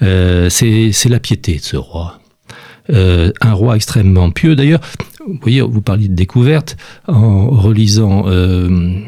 C'est 0.00 1.08
la 1.08 1.20
piété 1.20 1.56
de 1.56 1.62
ce 1.62 1.76
roi. 1.76 2.18
Euh, 2.90 3.32
un 3.40 3.54
roi 3.54 3.76
extrêmement 3.76 4.30
pieux. 4.30 4.56
D'ailleurs, 4.56 4.80
vous 5.26 5.38
voyez, 5.40 5.62
vous 5.62 5.80
parliez 5.80 6.08
de 6.08 6.14
découverte 6.14 6.76
en 7.08 7.48
relisant 7.48 8.24
euh, 8.26 9.00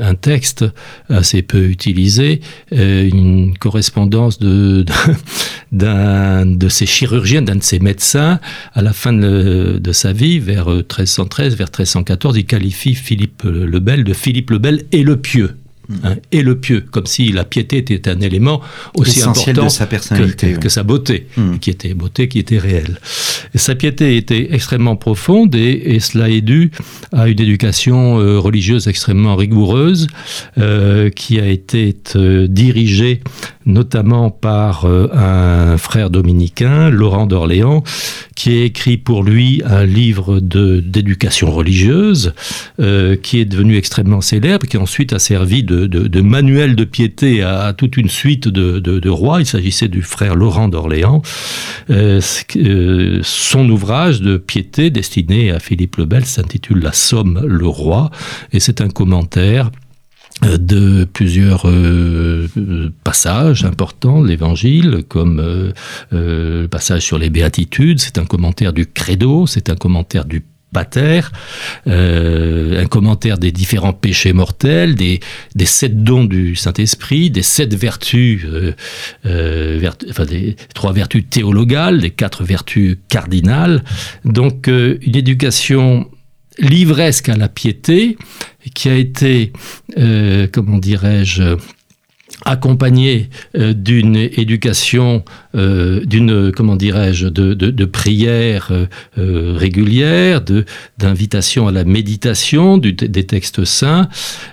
un 0.00 0.14
texte 0.14 0.64
assez 1.10 1.42
peu 1.42 1.66
utilisé, 1.66 2.40
euh, 2.72 3.06
une 3.06 3.56
correspondance 3.58 4.38
de 4.38 4.86
d'un 5.72 6.46
de 6.46 6.68
ses 6.68 6.86
chirurgiens, 6.86 7.42
d'un 7.42 7.56
de 7.56 7.62
ses 7.62 7.80
médecins, 7.80 8.40
à 8.72 8.80
la 8.80 8.94
fin 8.94 9.12
de, 9.12 9.78
de 9.78 9.92
sa 9.92 10.12
vie, 10.12 10.38
vers 10.38 10.68
1313, 10.68 11.56
vers 11.56 11.68
1314, 11.68 12.38
il 12.38 12.46
qualifie 12.46 12.94
Philippe 12.94 13.42
le 13.44 13.78
Bel 13.78 14.04
de 14.04 14.14
Philippe 14.14 14.50
le 14.50 14.58
Bel 14.58 14.84
et 14.90 15.02
le 15.02 15.18
pieux. 15.18 15.54
Hein, 16.04 16.16
et 16.32 16.42
le 16.42 16.58
pieux, 16.58 16.84
comme 16.90 17.06
si 17.06 17.32
la 17.32 17.44
piété 17.44 17.78
était 17.78 18.08
un 18.08 18.20
élément 18.20 18.60
aussi 18.94 19.18
Essentiel 19.20 19.50
important 19.50 19.66
de 19.66 19.70
sa 19.72 19.86
personnalité. 19.86 20.48
que- 20.50 20.54
oui. 20.54 20.60
que 20.60 20.68
sa 20.68 20.82
beauté, 20.82 21.26
Hmm. 21.36 21.58
qui 21.58 21.70
était 21.70 21.94
beauté, 21.94 22.28
qui 22.28 22.38
était 22.38 22.58
réelle. 22.58 22.98
Et 23.54 23.58
sa 23.58 23.74
piété 23.74 24.16
était 24.16 24.48
extrêmement 24.54 24.96
profonde 24.96 25.54
et, 25.54 25.94
et 25.94 26.00
cela 26.00 26.28
est 26.28 26.40
dû 26.42 26.70
à 27.12 27.28
une 27.28 27.40
éducation 27.40 28.18
euh, 28.20 28.38
religieuse 28.38 28.86
extrêmement 28.88 29.36
rigoureuse 29.36 30.06
euh, 30.58 31.10
qui 31.10 31.40
a 31.40 31.46
été 31.46 31.96
euh, 32.16 32.46
dirigée 32.48 33.20
notamment 33.66 34.30
par 34.30 34.84
un 34.86 35.76
frère 35.76 36.10
dominicain, 36.10 36.88
Laurent 36.90 37.26
d'Orléans, 37.26 37.84
qui 38.34 38.50
a 38.58 38.64
écrit 38.64 38.96
pour 38.96 39.22
lui 39.22 39.62
un 39.64 39.84
livre 39.84 40.40
d'éducation 40.40 41.50
religieuse 41.52 42.32
euh, 42.80 43.16
qui 43.16 43.38
est 43.38 43.44
devenu 43.44 43.76
extrêmement 43.76 44.22
célèbre, 44.22 44.66
qui 44.66 44.76
ensuite 44.76 45.12
a 45.12 45.18
servi 45.18 45.62
de, 45.62 45.79
de- 45.86 46.08
de 46.08 46.20
manuel 46.20 46.76
de 46.76 46.84
piété 46.84 47.42
à, 47.42 47.72
toute 47.72 47.96
une 47.96 48.08
suite 48.08 48.48
de, 48.48 49.08
rois. 49.08 49.40
Il 49.40 49.46
s'agissait 49.46 49.88
du 49.88 50.02
frère 50.02 50.36
Laurent 50.36 50.68
d'Orléans. 50.68 51.22
Euh, 51.90 52.20
euh, 52.56 53.20
son 53.22 53.68
ouvrage 53.68 54.20
de 54.20 54.36
piété 54.36 54.90
destiné 54.90 55.50
à 55.50 55.58
Philippe 55.58 55.96
le 55.96 56.04
Bel 56.06 56.24
s'intitule 56.24 56.80
La 56.80 56.92
Somme, 56.92 57.42
le 57.46 57.66
roi, 57.66 58.10
et 58.52 58.60
c'est 58.60 58.80
un 58.80 58.88
commentaire 58.88 59.70
euh, 60.44 60.56
de 60.58 61.04
plusieurs 61.04 61.66
passages 63.04 63.64
importants 63.64 64.22
de 64.22 64.28
l'Évangile, 64.28 65.02
comme 65.08 65.72
le 66.12 66.66
passage 66.68 67.02
sur 67.02 67.18
les 67.18 67.30
béatitudes, 67.30 68.00
c'est 68.00 68.18
un 68.18 68.24
commentaire 68.24 68.72
du 68.72 68.86
credo, 68.86 69.46
c'est 69.46 69.68
un 69.70 69.76
commentaire 69.76 70.24
du 70.24 70.42
pater, 70.72 71.20
euh, 71.86 72.82
un 72.82 72.86
commentaire 72.86 73.38
des 73.38 73.52
différents 73.52 73.92
péchés 73.92 74.32
mortels, 74.32 74.94
des, 74.94 75.20
des 75.54 75.66
sept 75.66 76.02
dons 76.02 76.24
du 76.24 76.56
Saint-Esprit, 76.56 77.30
des 77.30 77.42
sept 77.42 77.74
vertus, 77.74 78.42
euh, 78.44 78.72
euh, 79.26 79.90
enfin 80.08 80.24
des 80.24 80.56
trois 80.74 80.92
vertus 80.92 81.24
théologales, 81.28 82.00
des 82.00 82.10
quatre 82.10 82.44
vertus 82.44 82.96
cardinales. 83.08 83.82
Donc 84.24 84.68
euh, 84.68 84.98
une 85.02 85.16
éducation 85.16 86.08
livresque 86.58 87.28
à 87.28 87.36
la 87.36 87.48
piété 87.48 88.18
qui 88.74 88.88
a 88.90 88.94
été, 88.94 89.52
comment 90.52 90.76
dirais-je, 90.76 91.56
accompagnée 92.44 93.28
euh, 93.56 93.72
d'une 93.74 94.16
éducation, 94.16 95.24
euh, 95.54 96.04
d'une, 96.04 96.52
comment 96.52 96.76
dirais-je, 96.76 97.26
de, 97.28 97.54
de, 97.54 97.70
de 97.70 97.84
euh, 98.70 98.86
euh, 99.18 99.58
d'invitation 100.98 101.68
à 101.68 101.72
la 101.72 101.84
méditation 101.84 102.78
du- 102.78 102.92
des 102.92 103.24
textes 103.24 103.64
saints, 103.64 104.08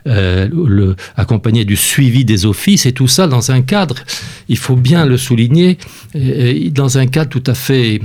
euh, 0.07 0.47
le, 0.53 0.95
accompagné 1.15 1.65
du 1.65 1.75
suivi 1.75 2.25
des 2.25 2.45
offices, 2.45 2.85
et 2.85 2.91
tout 2.91 3.07
ça 3.07 3.27
dans 3.27 3.51
un 3.51 3.61
cadre, 3.61 3.95
il 4.49 4.57
faut 4.57 4.75
bien 4.75 5.05
le 5.05 5.17
souligner, 5.17 5.77
euh, 6.15 6.69
dans 6.71 6.97
un 6.97 7.07
cadre 7.07 7.29
tout 7.29 7.43
à 7.47 7.53
fait 7.55 8.01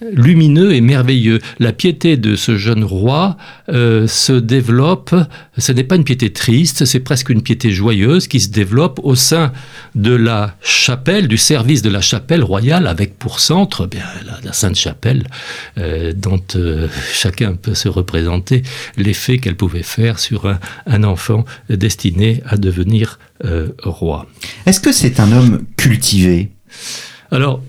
lumineux 0.00 0.74
et 0.74 0.80
merveilleux. 0.80 1.40
La 1.58 1.72
piété 1.72 2.16
de 2.16 2.36
ce 2.36 2.56
jeune 2.56 2.84
roi 2.84 3.36
euh, 3.68 4.06
se 4.06 4.32
développe, 4.32 5.14
ce 5.56 5.72
n'est 5.72 5.84
pas 5.84 5.96
une 5.96 6.04
piété 6.04 6.32
triste, 6.32 6.84
c'est 6.84 7.00
presque 7.00 7.30
une 7.30 7.42
piété 7.42 7.70
joyeuse 7.70 8.28
qui 8.28 8.40
se 8.40 8.50
développe 8.50 9.00
au 9.02 9.14
sein 9.14 9.52
de 9.94 10.14
la 10.14 10.54
chapelle, 10.60 11.28
du 11.28 11.38
service 11.38 11.82
de 11.82 11.88
la 11.90 12.00
chapelle 12.00 12.42
royale, 12.42 12.86
avec 12.86 13.18
pour 13.18 13.40
centre 13.40 13.88
eh 13.90 13.96
bien, 13.96 14.04
la, 14.26 14.38
la 14.44 14.52
Sainte 14.52 14.76
Chapelle, 14.76 15.26
euh, 15.78 16.12
dont 16.14 16.42
euh, 16.56 16.88
chacun 17.12 17.54
peut 17.54 17.74
se 17.74 17.88
représenter 17.88 18.62
l'effet 18.96 19.38
qu'elle 19.38 19.56
pouvait 19.56 19.82
faire 19.82 20.18
sur 20.18 20.46
un, 20.46 20.58
un 20.86 21.04
enfant 21.04 21.44
destiné 21.70 22.42
à 22.46 22.56
devenir 22.56 23.18
roi. 23.82 24.26
Est-ce 24.64 24.80
que 24.80 24.92
c'est 24.92 25.20
un 25.20 25.30
homme 25.30 25.62
cultivé? 25.76 26.50
Alors, 27.30 27.62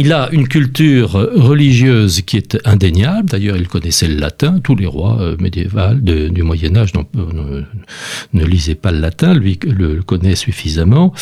il 0.00 0.14
a 0.14 0.30
une 0.32 0.48
culture 0.48 1.10
religieuse 1.10 2.22
qui 2.22 2.38
est 2.38 2.56
indéniable. 2.64 3.28
D'ailleurs, 3.28 3.58
il 3.58 3.68
connaissait 3.68 4.08
le 4.08 4.16
latin. 4.16 4.58
Tous 4.58 4.74
les 4.74 4.86
rois 4.86 5.20
euh, 5.20 5.36
médiévaux 5.38 5.92
du 6.00 6.42
Moyen 6.42 6.74
Âge 6.74 6.92
euh, 6.96 7.02
ne, 8.32 8.40
ne 8.40 8.44
lisaient 8.46 8.74
pas 8.74 8.92
le 8.92 9.00
latin. 9.00 9.34
Lui 9.34 9.58
le, 9.62 10.02
connaît 10.02 10.36
suffisamment. 10.36 11.12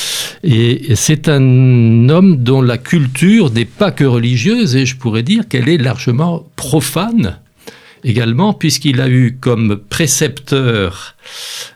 Et 0.45 0.95
c'est 0.95 1.29
un 1.29 2.09
homme 2.09 2.37
dont 2.37 2.63
la 2.63 2.79
culture 2.79 3.51
n'est 3.53 3.65
pas 3.65 3.91
que 3.91 4.05
religieuse, 4.05 4.77
et 4.77 4.87
je 4.87 4.97
pourrais 4.97 5.25
dire 5.25 5.49
qu'elle 5.49 5.69
est 5.69 5.79
largement 5.79 6.47
profane 6.55 7.39
également, 8.05 8.55
puisqu'il 8.55 9.01
a 9.01 9.09
eu 9.09 9.39
comme 9.41 9.81
précepteur 9.89 11.17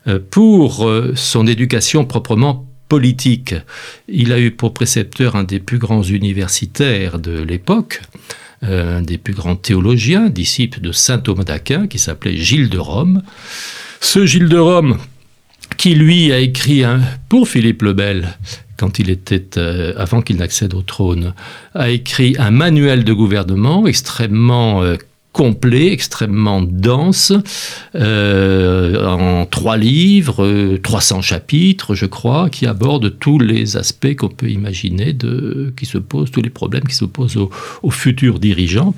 euh, 0.06 0.20
pour 0.30 0.88
son 1.16 1.48
éducation 1.48 2.04
proprement 2.04 2.71
politique. 2.92 3.54
Il 4.06 4.34
a 4.34 4.38
eu 4.38 4.50
pour 4.50 4.74
précepteur 4.74 5.34
un 5.34 5.44
des 5.44 5.60
plus 5.60 5.78
grands 5.78 6.02
universitaires 6.02 7.18
de 7.18 7.40
l'époque, 7.40 8.02
un 8.60 9.00
des 9.00 9.16
plus 9.16 9.32
grands 9.32 9.56
théologiens, 9.56 10.28
disciple 10.28 10.82
de 10.82 10.92
saint 10.92 11.18
Thomas 11.18 11.44
d'Aquin, 11.44 11.86
qui 11.86 11.98
s'appelait 11.98 12.36
Gilles 12.36 12.68
de 12.68 12.76
Rome. 12.76 13.22
Ce 14.02 14.26
Gilles 14.26 14.50
de 14.50 14.58
Rome, 14.58 14.98
qui 15.78 15.94
lui 15.94 16.32
a 16.32 16.38
écrit 16.40 16.82
pour 17.30 17.48
Philippe 17.48 17.80
le 17.80 17.94
Bel, 17.94 18.36
quand 18.76 18.98
il 18.98 19.08
était, 19.08 19.56
euh, 19.56 19.94
avant 19.96 20.20
qu'il 20.20 20.36
n'accède 20.36 20.74
au 20.74 20.82
trône, 20.82 21.32
a 21.74 21.88
écrit 21.88 22.36
un 22.38 22.50
manuel 22.50 23.04
de 23.04 23.14
gouvernement 23.14 23.86
extrêmement 23.86 24.82
euh, 24.82 24.96
complet, 25.32 25.92
extrêmement 25.92 26.60
dense, 26.62 27.32
euh, 27.94 29.06
en 29.06 29.46
trois 29.46 29.76
livres, 29.76 30.76
300 30.82 31.22
chapitres, 31.22 31.94
je 31.94 32.06
crois, 32.06 32.50
qui 32.50 32.66
abordent 32.66 33.18
tous 33.18 33.38
les 33.38 33.76
aspects 33.76 34.14
qu'on 34.14 34.28
peut 34.28 34.50
imaginer 34.50 35.12
de, 35.12 35.72
qui 35.76 35.86
se 35.86 35.98
posent, 35.98 36.30
tous 36.30 36.42
les 36.42 36.50
problèmes 36.50 36.84
qui 36.84 36.94
se 36.94 37.06
posent 37.06 37.38
aux 37.82 37.90
futurs 37.90 38.38
dirigeants. 38.38 38.94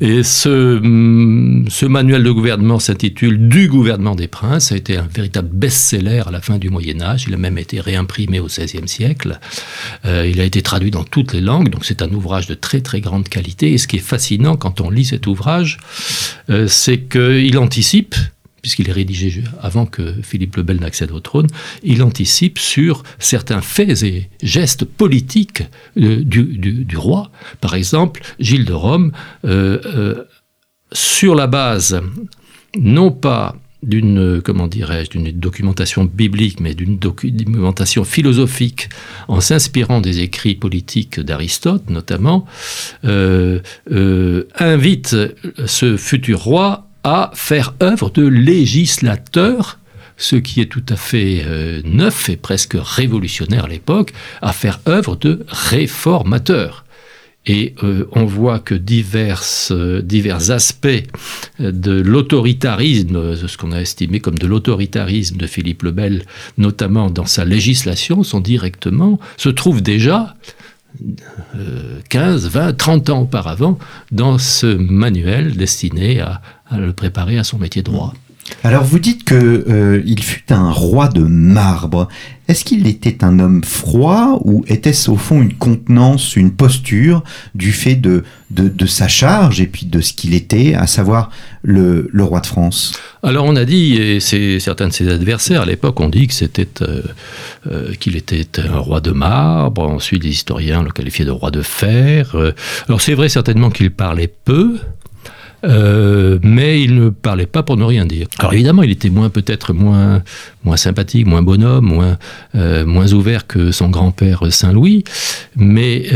Et 0.00 0.22
ce, 0.22 0.78
mm, 0.80 1.66
ce 1.68 1.86
manuel 1.86 2.22
de 2.22 2.30
gouvernement 2.30 2.78
s'intitule 2.78 3.48
Du 3.48 3.68
gouvernement 3.68 4.14
des 4.14 4.28
princes. 4.28 4.68
Ça 4.68 4.74
a 4.74 4.78
été 4.78 4.96
un 4.96 5.08
véritable 5.12 5.48
best-seller 5.52 6.22
à 6.26 6.30
la 6.30 6.40
fin 6.40 6.58
du 6.58 6.70
Moyen 6.70 7.00
Âge. 7.00 7.24
Il 7.28 7.34
a 7.34 7.38
même 7.38 7.58
été 7.58 7.80
réimprimé 7.80 8.40
au 8.40 8.46
XVIe 8.46 8.86
siècle. 8.86 9.38
Euh, 10.04 10.26
il 10.26 10.40
a 10.40 10.44
été 10.44 10.62
traduit 10.62 10.90
dans 10.90 11.04
toutes 11.04 11.32
les 11.32 11.40
langues. 11.40 11.70
Donc 11.70 11.84
c'est 11.84 12.02
un 12.02 12.10
ouvrage 12.10 12.46
de 12.46 12.54
très 12.54 12.80
très 12.80 13.00
grande 13.00 13.28
qualité. 13.28 13.72
Et 13.72 13.78
ce 13.78 13.86
qui 13.86 13.96
est 13.96 14.00
fascinant 14.00 14.56
quand 14.56 14.80
on 14.80 14.90
lit 14.90 15.04
cet 15.04 15.26
ouvrage, 15.26 15.78
euh, 16.50 16.66
c'est 16.66 16.98
qu'il 16.98 17.58
anticipe 17.58 18.14
puisqu'il 18.62 18.88
est 18.88 18.92
rédigé 18.92 19.42
avant 19.60 19.86
que 19.86 20.14
Philippe 20.22 20.56
le 20.56 20.62
Bel 20.62 20.80
n'accède 20.80 21.10
au 21.10 21.20
trône, 21.20 21.48
il 21.82 22.02
anticipe 22.02 22.58
sur 22.58 23.02
certains 23.18 23.60
faits 23.60 24.04
et 24.04 24.30
gestes 24.42 24.84
politiques 24.84 25.64
euh, 25.98 26.22
du, 26.24 26.96
roi. 26.96 27.30
Par 27.60 27.74
exemple, 27.74 28.22
Gilles 28.38 28.64
de 28.64 28.72
Rome, 28.72 29.12
euh, 29.44 29.80
euh, 29.84 30.24
sur 30.92 31.34
la 31.34 31.48
base 31.48 32.00
non 32.78 33.10
pas 33.10 33.56
d'une 33.82 34.40
comment 34.42 34.68
dirais-je 34.68 35.10
d'une 35.10 35.32
documentation 35.32 36.04
biblique 36.04 36.60
mais 36.60 36.72
d'une 36.74 36.98
documentation 36.98 38.04
philosophique 38.04 38.88
en 39.26 39.40
s'inspirant 39.40 40.00
des 40.00 40.20
écrits 40.20 40.54
politiques 40.54 41.18
d'Aristote 41.18 41.90
notamment 41.90 42.46
invite 44.60 45.16
ce 45.66 45.96
futur 45.96 46.42
roi 46.44 46.91
à 47.04 47.30
faire 47.34 47.74
œuvre 47.82 48.10
de 48.10 48.26
législateur, 48.26 49.78
ce 50.16 50.36
qui 50.36 50.60
est 50.60 50.66
tout 50.66 50.84
à 50.88 50.96
fait 50.96 51.42
euh, 51.44 51.80
neuf 51.84 52.28
et 52.28 52.36
presque 52.36 52.76
révolutionnaire 52.78 53.64
à 53.64 53.68
l'époque, 53.68 54.12
à 54.40 54.52
faire 54.52 54.80
œuvre 54.88 55.16
de 55.16 55.44
réformateur. 55.48 56.84
Et 57.44 57.74
euh, 57.82 58.06
on 58.12 58.24
voit 58.24 58.60
que 58.60 58.76
divers, 58.76 59.42
euh, 59.72 60.00
divers 60.00 60.52
aspects 60.52 61.02
de 61.58 62.00
l'autoritarisme, 62.00 63.34
ce 63.34 63.56
qu'on 63.56 63.72
a 63.72 63.80
estimé 63.80 64.20
comme 64.20 64.38
de 64.38 64.46
l'autoritarisme 64.46 65.38
de 65.38 65.46
Philippe 65.48 65.82
le 65.82 65.90
Bel, 65.90 66.24
notamment 66.56 67.10
dans 67.10 67.26
sa 67.26 67.44
législation, 67.44 68.22
sont 68.22 68.38
directement, 68.38 69.18
se 69.36 69.48
trouvent 69.48 69.82
déjà 69.82 70.36
15, 72.10 72.48
20, 72.48 72.74
30 72.74 73.10
ans 73.10 73.22
auparavant 73.22 73.78
dans 74.12 74.38
ce 74.38 74.66
manuel 74.66 75.56
destiné 75.56 76.20
à, 76.20 76.42
le 76.78 76.92
préparer 76.92 77.38
à 77.38 77.44
son 77.44 77.58
métier 77.58 77.82
de 77.82 77.90
roi. 77.90 78.12
Alors 78.64 78.84
vous 78.84 78.98
dites 78.98 79.24
que 79.24 79.64
euh, 79.68 80.02
il 80.04 80.22
fut 80.22 80.52
un 80.52 80.70
roi 80.70 81.08
de 81.08 81.22
marbre. 81.22 82.08
Est-ce 82.48 82.64
qu'il 82.64 82.86
était 82.86 83.24
un 83.24 83.38
homme 83.38 83.64
froid 83.64 84.40
ou 84.44 84.64
était-ce 84.66 85.10
au 85.10 85.16
fond 85.16 85.40
une 85.40 85.54
contenance, 85.54 86.36
une 86.36 86.50
posture 86.50 87.22
du 87.54 87.72
fait 87.72 87.94
de, 87.94 88.24
de, 88.50 88.86
sa 88.86 89.08
charge 89.08 89.60
et 89.60 89.66
puis 89.66 89.86
de 89.86 90.00
ce 90.00 90.12
qu'il 90.12 90.34
était, 90.34 90.74
à 90.74 90.86
savoir 90.86 91.30
le, 91.62 92.08
le, 92.12 92.24
roi 92.24 92.40
de 92.40 92.46
France? 92.46 92.92
Alors 93.22 93.46
on 93.46 93.56
a 93.56 93.64
dit, 93.64 93.94
et 93.94 94.20
c'est 94.20 94.60
certains 94.60 94.88
de 94.88 94.92
ses 94.92 95.08
adversaires 95.08 95.62
à 95.62 95.66
l'époque 95.66 95.98
ont 96.00 96.08
dit 96.08 96.26
que 96.26 96.34
c'était 96.34 96.68
euh, 96.82 97.02
euh, 97.68 97.94
qu'il 97.94 98.16
était 98.16 98.44
un 98.60 98.78
roi 98.78 99.00
de 99.00 99.12
marbre. 99.12 99.82
Ensuite, 99.82 100.24
les 100.24 100.30
historiens 100.30 100.82
le 100.82 100.90
qualifiaient 100.90 101.24
de 101.24 101.30
roi 101.30 101.50
de 101.50 101.62
fer. 101.62 102.36
alors 102.88 103.00
c'est 103.00 103.14
vrai 103.14 103.28
certainement 103.28 103.70
qu'il 103.70 103.92
parlait 103.92 104.32
peu. 104.44 104.78
Euh, 105.64 106.38
mais 106.42 106.82
il 106.82 106.94
ne 106.94 107.08
parlait 107.10 107.46
pas 107.46 107.62
pour 107.62 107.76
ne 107.76 107.84
rien 107.84 108.04
dire. 108.04 108.26
Alors 108.38 108.52
évidemment, 108.52 108.82
il 108.82 108.90
était 108.90 109.10
moins 109.10 109.30
peut-être 109.30 109.72
moins 109.72 110.22
moins 110.64 110.76
sympathique, 110.76 111.26
moins 111.26 111.42
bonhomme, 111.42 111.86
moins 111.86 112.18
euh, 112.54 112.84
moins 112.84 113.12
ouvert 113.12 113.46
que 113.46 113.70
son 113.72 113.88
grand-père 113.88 114.52
Saint 114.52 114.72
Louis, 114.72 115.04
mais 115.56 116.06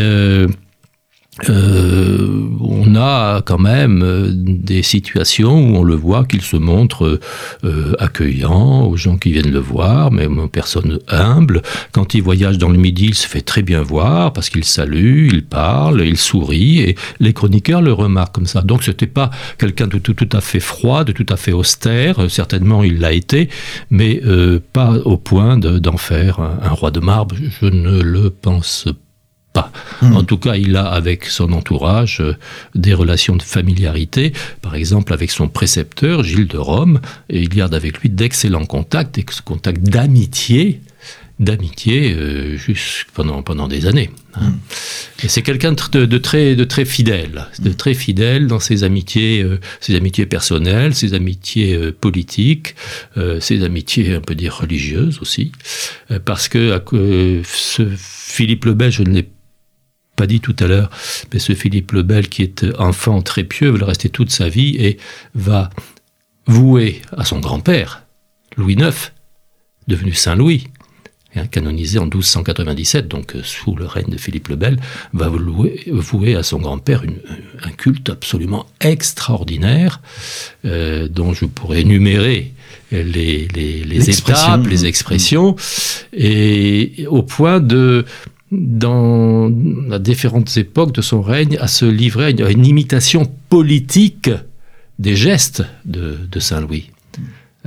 euh, 1.49 2.07
euh, 2.17 2.49
on 2.61 2.95
a 2.97 3.43
quand 3.43 3.59
même 3.59 4.03
euh, 4.03 4.31
des 4.33 4.83
situations 4.83 5.55
où 5.59 5.77
on 5.77 5.83
le 5.83 5.95
voit 5.95 6.25
qu'il 6.25 6.43
se 6.43 6.57
montre 6.57 7.21
euh, 7.65 7.95
accueillant 7.99 8.87
aux 8.87 8.97
gens 8.97 9.17
qui 9.17 9.33
viennent 9.33 9.53
le 9.53 9.59
voir, 9.59 10.11
même 10.11 10.39
aux 10.39 10.49
personnes 10.49 10.99
humbles. 11.09 11.63
Quand 11.93 12.15
il 12.15 12.23
voyage 12.23 12.59
dans 12.59 12.69
le 12.69 12.79
Midi, 12.79 13.07
il 13.07 13.15
se 13.15 13.27
fait 13.27 13.43
très 13.43 13.63
bien 13.63 13.83
voir 13.83 14.33
parce 14.33 14.49
qu'il 14.49 14.65
salue, 14.65 15.29
il 15.33 15.45
parle, 15.45 16.03
il 16.03 16.17
sourit, 16.17 16.81
et 16.81 16.97
les 17.21 17.33
chroniqueurs 17.33 17.83
le 17.83 17.93
remarquent 17.93 18.35
comme 18.35 18.47
ça. 18.47 18.63
Donc 18.63 18.83
c'était 18.83 19.07
pas 19.07 19.31
quelqu'un 19.59 19.87
de 19.87 19.99
tout, 19.99 20.15
tout, 20.15 20.29
à 20.33 20.41
fait 20.41 20.61
froid, 20.61 21.05
de 21.05 21.13
tout 21.13 21.27
à 21.29 21.37
fait 21.37 21.53
austère. 21.53 22.31
Certainement, 22.31 22.83
il 22.83 22.99
l'a 22.99 23.13
été, 23.13 23.49
mais 23.91 24.21
pas 24.73 24.93
au 25.05 25.17
point 25.17 25.57
d'en 25.57 25.97
faire 25.97 26.41
un 26.41 26.71
roi 26.71 26.91
de 26.91 27.01
marbre. 27.01 27.37
Je 27.61 27.67
ne 27.67 28.01
le 28.01 28.31
pense 28.31 28.87
pas 28.87 29.06
Hmm. 30.03 30.17
En 30.17 30.25
tout 30.25 30.39
cas, 30.39 30.57
il 30.57 30.77
a 30.77 30.87
avec 30.87 31.25
son 31.27 31.53
entourage 31.53 32.21
euh, 32.21 32.37
des 32.75 32.95
relations 32.95 33.37
de 33.37 33.43
familiarité, 33.43 34.33
par 34.63 34.75
exemple 34.75 35.13
avec 35.13 35.31
son 35.31 35.49
précepteur, 35.49 36.23
Gilles 36.23 36.49
de 36.49 36.59
Rome, 36.59 37.01
et 37.31 37.41
il 37.41 37.49
garde 37.49 37.75
avec 37.75 37.99
lui 37.99 38.11
d'excellents 38.11 38.67
contacts, 38.67 39.15
des 39.15 39.25
contacts 39.45 39.83
d'amitié, 39.83 40.81
d'amitié 41.39 42.15
euh, 42.17 42.57
pendant, 43.15 43.43
pendant 43.43 43.69
des 43.69 43.87
années. 43.87 44.11
Hein. 44.35 44.51
Hmm. 44.51 45.25
Et 45.25 45.29
c'est 45.29 45.43
quelqu'un 45.43 45.73
de, 45.73 46.19
très, 46.19 46.57
de 46.57 46.65
très 46.65 46.85
fidèle, 46.85 47.47
de 47.59 47.73
très 47.73 47.95
fidèle 47.95 48.47
dans 48.49 48.61
ses 48.61 48.85
amitiés, 48.85 49.43
euh, 49.43 49.59
ses 49.81 49.95
amitiés 49.95 50.27
personnelles, 50.27 50.95
ses 50.95 51.15
amitiés 51.15 51.79
politiques, 51.93 52.75
ses 53.41 53.65
amitiés, 53.65 54.17
on 54.17 54.21
peut 54.21 54.35
dire, 54.35 54.59
religieuses 54.61 55.21
aussi. 55.23 55.53
parce 56.27 56.49
que 56.49 56.83
ce 57.45 57.89
Philippe 57.97 58.67
le 58.67 58.75
Belge, 58.75 58.97
je 58.97 59.03
ne 59.03 59.15
l'ai 59.15 59.27
pas 60.17 60.27
dit 60.27 60.41
tout 60.41 60.57
à 60.59 60.67
l'heure, 60.67 60.91
mais 61.33 61.39
ce 61.39 61.55
Philippe 61.55 61.93
le 61.93 62.03
Bel 62.03 62.29
qui 62.29 62.43
est 62.43 62.65
enfant 62.79 63.23
très 63.23 63.45
pieux, 63.45 63.71
va 63.71 63.79
le 63.79 63.85
rester 63.85 64.09
toute 64.09 64.31
sa 64.31 64.49
vie 64.49 64.77
et 64.77 64.99
va 65.35 65.71
vouer 66.47 67.03
à 67.17 67.25
son 67.25 67.41
grand-père, 67.41 68.05
Louis 68.57 68.75
IX, 68.75 69.13
devenu 69.89 70.15
Saint 70.15 70.35
Louis, 70.35 70.69
canonisé 71.45 71.99
en 71.99 72.05
1297, 72.05 73.09
donc 73.09 73.37
euh, 73.37 73.43
sous 73.43 73.77
le 73.77 73.85
règne 73.85 74.09
de 74.09 74.17
Philippe 74.17 74.49
le 74.49 74.57
Bel, 74.57 74.79
va 75.13 75.29
vouer, 75.29 76.35
à 76.35 76.43
son 76.43 76.59
grand-père 76.59 77.03
un 77.63 77.71
culte 77.71 78.09
absolument 78.09 78.67
extraordinaire, 78.81 80.01
euh, 80.65 81.09
dont 81.09 81.35
je 81.35 81.45
pourrais 81.45 81.83
énumérer 81.83 82.55
les, 82.91 83.49
les 83.49 84.11
étapes, 84.11 84.67
les 84.67 84.87
expressions, 84.87 85.57
et 86.13 87.07
au 87.11 87.23
point 87.23 87.61
de 87.61 88.07
dans 88.51 89.51
à 89.91 89.99
différentes 89.99 90.57
époques 90.57 90.93
de 90.93 91.03
son 91.03 91.23
règne, 91.23 91.59
à 91.61 91.69
se 91.69 91.85
livrer 91.85 92.27
à 92.27 92.51
une, 92.51 92.67
imitation 92.67 93.31
politique 93.49 94.31
des 94.99 95.17
gestes 95.17 95.65
de 95.85 96.41
Saint-Louis. 96.41 96.91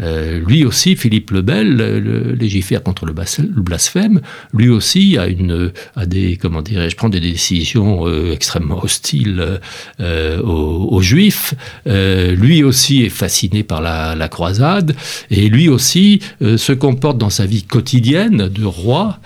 Euh, 0.02 0.40
lui 0.40 0.66
aussi, 0.66 0.96
Philippe 0.96 1.32
le 1.32 1.42
Bel, 1.42 1.76
le, 1.76 2.34
légifère 2.34 2.84
contre 2.84 3.06
le 3.06 3.14
blasphème. 3.14 4.22
Lui 4.54 4.70
aussi 4.70 5.18
a 5.18 5.28
une, 5.28 5.72
a 5.96 6.06
des, 6.06 6.38
comment 6.38 6.62
dirais-je, 6.62 6.96
prend 6.96 7.10
des 7.10 7.20
décisions 7.20 8.08
euh, 8.08 8.32
extrêmement 8.32 8.84
hostiles 8.84 9.60
euh, 10.00 10.42
aux, 10.42 11.00
Juifs. 11.02 11.54
lui 11.86 12.62
aussi 12.62 13.04
est 13.04 13.10
fasciné 13.10 13.64
par 13.64 13.82
la, 13.82 14.28
croisade 14.30 14.96
et 15.32 15.48
lui 15.48 15.70
aussi 15.70 16.20
se 16.42 16.74
comporte 16.74 17.18
dans 17.18 17.30
sa 17.30 17.46
vie 17.46 17.64
quotidienne 17.64 18.50
de 18.50 18.66
roi 18.66 19.20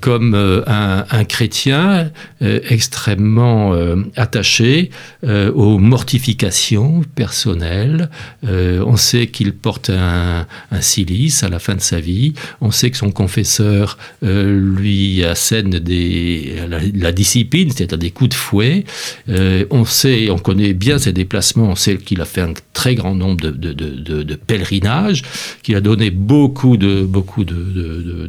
comme 0.00 0.34
un, 0.34 1.04
un, 1.08 1.24
chrétien 1.24 2.10
extrêmement 2.40 3.74
attaché 4.16 4.90
aux 5.22 5.78
mortifications 5.78 7.02
personnelles. 7.14 8.10
on 8.42 8.96
sait 8.96 9.28
qu'il 9.28 9.52
porte 9.52 9.71
porte 9.72 9.88
un, 9.88 10.46
un, 10.70 10.80
cilice 10.82 11.42
à 11.44 11.48
la 11.48 11.58
fin 11.58 11.74
de 11.74 11.80
sa 11.80 11.98
vie. 11.98 12.34
On 12.60 12.70
sait 12.70 12.90
que 12.90 12.98
son 12.98 13.10
confesseur 13.10 13.96
euh, 14.22 14.60
lui 14.78 15.24
assène 15.24 15.70
la, 15.74 17.12
discipline, 17.12 17.70
c'est-à-dire 17.70 17.96
des 17.96 18.10
coups 18.10 18.30
de 18.30 18.34
fouet. 18.34 18.84
Euh, 19.30 19.64
on 19.70 19.86
sait, 19.86 20.28
on 20.28 20.36
connaît 20.36 20.74
bien 20.74 20.98
ses 20.98 21.14
déplacements. 21.14 21.70
On 21.70 21.74
sait 21.74 21.96
qu'il 21.96 22.20
a 22.20 22.26
fait 22.26 22.42
un 22.42 22.52
très 22.74 22.94
grand 22.94 23.14
nombre 23.14 23.40
de, 23.40 24.34
pèlerinages, 24.34 25.22
qu'il 25.62 25.76
a 25.76 25.80
donné 25.80 26.10
beaucoup 26.10 26.76
de 26.76 27.02
beaucoup 27.02 27.44
de, 27.44 28.28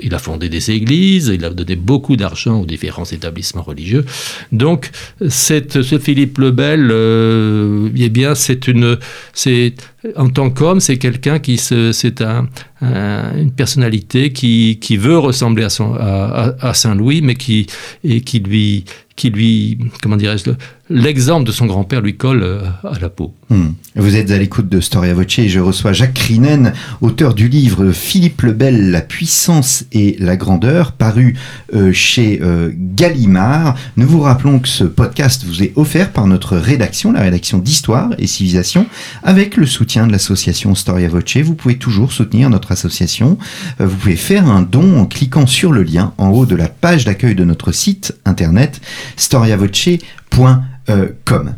il, 0.00 0.14
a, 0.14 0.18
fondé 0.18 0.48
des 0.48 0.72
églises, 0.72 1.30
il 1.32 1.44
a 1.44 1.50
donné 1.50 1.76
beaucoup 1.76 2.16
d'argent 2.16 2.62
aux 2.62 2.66
différents 2.66 3.04
établissements 3.04 3.62
religieux. 3.62 4.04
Donc, 4.50 4.90
ce 5.28 5.98
Philippe 6.00 6.38
le 6.38 6.50
Bel, 6.50 6.88
euh, 6.90 7.88
eh 7.96 8.08
bien, 8.08 8.34
c'est 8.34 8.66
une, 8.66 8.98
c'est 9.34 9.74
en 10.16 10.28
tant 10.28 10.50
qu'homme, 10.50 10.80
c'est 10.80 10.98
quelqu'un 10.98 11.38
qui 11.38 11.58
c'est 11.58 12.20
un, 12.22 12.48
une 12.82 13.52
personnalité 13.52 14.32
qui, 14.32 14.78
qui 14.80 14.96
veut 14.96 15.18
ressembler 15.18 15.64
à, 15.64 16.74
Saint-Louis, 16.74 17.22
mais 17.22 17.34
qui, 17.34 17.66
et 18.04 18.20
qui 18.22 18.40
lui, 18.40 18.84
qui 19.16 19.30
lui, 19.30 19.78
comment 20.02 20.16
dirais-je, 20.16 20.50
l'exemple 20.92 21.46
de 21.46 21.52
son 21.52 21.66
grand-père 21.66 22.00
lui 22.00 22.16
colle 22.16 22.42
euh, 22.42 22.62
à 22.84 22.98
la 23.00 23.08
peau. 23.08 23.34
Hmm. 23.50 23.70
Vous 23.96 24.16
êtes 24.16 24.30
à 24.30 24.38
l'écoute 24.38 24.68
de 24.68 24.80
Storia 24.80 25.14
Voce 25.14 25.38
et 25.38 25.48
je 25.48 25.60
reçois 25.60 25.92
Jacques 25.92 26.14
Crinen, 26.14 26.72
auteur 27.00 27.34
du 27.34 27.48
livre 27.48 27.92
Philippe 27.92 28.42
le 28.42 28.52
Bel, 28.52 28.90
La 28.90 29.00
puissance 29.00 29.84
et 29.92 30.16
la 30.18 30.36
grandeur, 30.36 30.92
paru 30.92 31.36
euh, 31.74 31.92
chez 31.92 32.40
euh, 32.42 32.70
Gallimard. 32.74 33.76
Nous 33.96 34.06
vous 34.06 34.20
rappelons 34.20 34.58
que 34.58 34.68
ce 34.68 34.84
podcast 34.84 35.44
vous 35.44 35.62
est 35.62 35.72
offert 35.76 36.12
par 36.12 36.26
notre 36.26 36.56
rédaction, 36.56 37.12
la 37.12 37.20
rédaction 37.20 37.58
d'Histoire 37.58 38.10
et 38.18 38.26
Civilisation, 38.26 38.86
avec 39.22 39.56
le 39.56 39.66
soutien 39.66 40.06
de 40.06 40.12
l'association 40.12 40.74
Storia 40.74 41.08
Voce. 41.08 41.36
Vous 41.36 41.54
pouvez 41.54 41.76
toujours 41.76 42.12
soutenir 42.12 42.50
notre 42.50 42.71
association. 42.72 43.38
vous 43.78 43.96
pouvez 43.96 44.16
faire 44.16 44.48
un 44.48 44.62
don 44.62 44.98
en 44.98 45.06
cliquant 45.06 45.46
sur 45.46 45.72
le 45.72 45.82
lien 45.82 46.14
en 46.18 46.30
haut 46.30 46.46
de 46.46 46.56
la 46.56 46.68
page 46.68 47.04
d'accueil 47.04 47.34
de 47.34 47.44
notre 47.44 47.72
site 47.72 48.14
internet 48.24 48.80
storiavoce.com. 49.16 51.54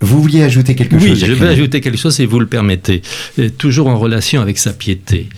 Vous 0.00 0.20
vouliez 0.20 0.42
ajouter 0.42 0.74
quelque 0.74 0.98
chose 0.98 1.08
Oui, 1.08 1.16
je 1.16 1.32
vais 1.32 1.48
ajouter 1.48 1.80
quelque 1.80 1.98
chose 1.98 2.14
si 2.14 2.26
vous 2.26 2.38
le 2.38 2.46
permettez. 2.46 3.02
toujours 3.56 3.86
en 3.86 3.98
relation 3.98 4.42
avec 4.42 4.58
sa 4.58 4.72
piété. 4.72 5.28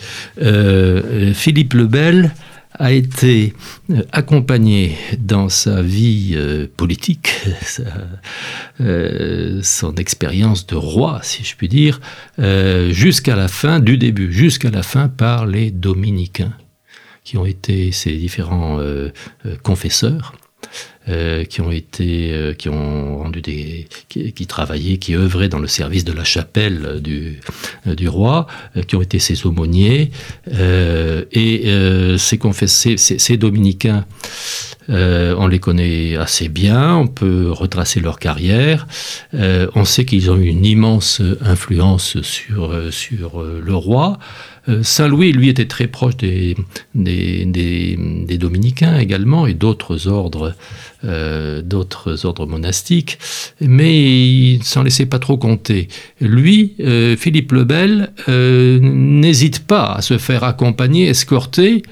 Euh, 0.42 1.32
Philippe 1.32 1.74
le 1.74 1.86
Bel 1.86 2.34
a 2.78 2.92
été 2.92 3.54
euh, 3.90 4.02
accompagné 4.12 4.96
dans 5.18 5.48
sa 5.48 5.82
vie 5.82 6.32
euh, 6.34 6.66
politique, 6.76 7.30
son 9.62 9.94
expérience 9.96 10.66
de 10.66 10.76
roi, 10.76 11.20
si 11.22 11.44
je 11.44 11.56
puis 11.56 11.68
dire, 11.68 12.00
jusqu'à 12.90 13.36
la 13.36 13.48
fin, 13.48 13.80
du 13.80 13.98
début 13.98 14.32
jusqu'à 14.32 14.70
la 14.70 14.82
fin, 14.82 15.08
par 15.08 15.46
les 15.46 15.70
dominicains, 15.70 16.52
qui 17.24 17.36
ont 17.36 17.44
été 17.44 17.92
ses 17.92 18.12
différents 18.12 18.78
confesseurs. 19.62 20.32
Euh, 21.08 21.44
qui 21.44 21.62
ont 21.62 21.70
été, 21.70 22.32
euh, 22.34 22.52
qui 22.52 22.68
ont 22.68 23.18
rendu 23.20 23.40
des, 23.40 23.88
qui, 24.10 24.46
travaillaient, 24.46 24.98
qui 24.98 25.14
œuvraient 25.14 25.48
dans 25.48 25.58
le 25.58 25.66
service 25.66 26.04
de 26.04 26.12
la 26.12 26.24
chapelle 26.24 27.00
du, 27.00 27.40
euh, 27.86 27.94
du 27.94 28.08
roi, 28.10 28.46
qui 28.86 28.94
ont 28.94 29.00
été 29.00 29.18
ses 29.18 29.46
aumôniers 29.46 30.10
et 30.50 32.16
ces, 32.18 32.38
confessés, 32.38 32.96
ces 32.98 33.36
dominicains. 33.38 34.04
on 34.88 35.46
les 35.46 35.58
connaît 35.58 36.16
assez 36.16 36.48
bien, 36.48 36.96
on 36.96 37.06
peut 37.06 37.50
retracer 37.50 38.00
leur 38.00 38.18
carrière. 38.18 38.86
on 39.32 39.84
sait 39.84 40.04
qu'ils 40.04 40.30
ont 40.30 40.36
eu 40.36 40.46
une 40.46 40.66
immense 40.66 41.22
influence 41.40 42.20
sur, 42.20 42.92
sur 42.92 43.42
le 43.42 43.74
roi. 43.74 44.18
Saint-Louis, 44.82 45.32
lui, 45.32 45.48
était 45.48 45.66
très 45.66 45.86
proche 45.86 46.16
des, 46.16 46.56
dominicains 48.38 48.98
également 48.98 49.46
et 49.46 49.54
d'autres 49.54 50.08
ordres 50.08 50.54
euh, 51.04 51.62
d'autres 51.62 52.26
ordres 52.26 52.44
monastiques, 52.48 53.20
mais 53.60 54.02
il 54.56 54.64
s'en 54.64 54.82
laissait 54.82 55.06
pas 55.06 55.20
trop 55.20 55.36
compter. 55.38 55.86
Lui, 56.20 56.74
euh, 56.80 57.16
Philippe 57.16 57.52
le 57.52 57.62
Bel, 57.62 58.10
euh, 58.28 58.80
n'hésite 58.80 59.60
pas 59.60 59.92
à 59.92 60.02
se 60.02 60.18
faire 60.18 60.42
accompagner, 60.42 61.06
escorter 61.06 61.84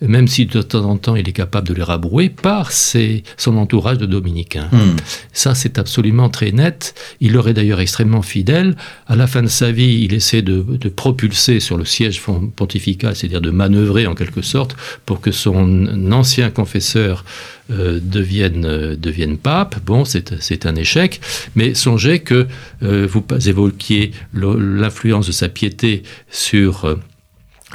même 0.00 0.28
si 0.28 0.46
de 0.46 0.62
temps 0.62 0.84
en 0.84 0.96
temps 0.96 1.16
il 1.16 1.28
est 1.28 1.32
capable 1.32 1.68
de 1.68 1.74
les 1.74 1.82
rabrouer, 1.82 2.28
par 2.28 2.72
ses, 2.72 3.22
son 3.36 3.56
entourage 3.56 3.98
de 3.98 4.06
dominicains. 4.06 4.68
Hmm. 4.72 4.96
Ça, 5.32 5.54
c'est 5.54 5.78
absolument 5.78 6.28
très 6.28 6.52
net. 6.52 6.94
Il 7.20 7.32
leur 7.32 7.48
est 7.48 7.54
d'ailleurs 7.54 7.80
extrêmement 7.80 8.22
fidèle. 8.22 8.76
À 9.06 9.16
la 9.16 9.26
fin 9.26 9.42
de 9.42 9.48
sa 9.48 9.72
vie, 9.72 10.02
il 10.04 10.14
essaie 10.14 10.42
de, 10.42 10.62
de 10.62 10.88
propulser 10.88 11.60
sur 11.60 11.76
le 11.76 11.84
siège 11.84 12.22
pontifical, 12.56 13.14
c'est-à-dire 13.16 13.40
de 13.40 13.50
manœuvrer 13.50 14.06
en 14.06 14.14
quelque 14.14 14.42
sorte 14.42 14.76
pour 15.06 15.20
que 15.20 15.32
son 15.32 16.12
ancien 16.12 16.50
confesseur 16.50 17.24
euh, 17.70 18.00
devienne, 18.02 18.64
euh, 18.64 18.96
devienne 18.96 19.38
pape. 19.38 19.76
Bon, 19.84 20.04
c'est 20.04 20.66
un 20.66 20.74
échec, 20.74 21.20
mais 21.54 21.74
songez 21.74 22.18
que 22.18 22.48
euh, 22.82 23.06
vous 23.08 23.22
évoquiez 23.48 24.10
l'influence 24.34 25.28
de 25.28 25.32
sa 25.32 25.48
piété 25.48 26.02
sur 26.30 26.98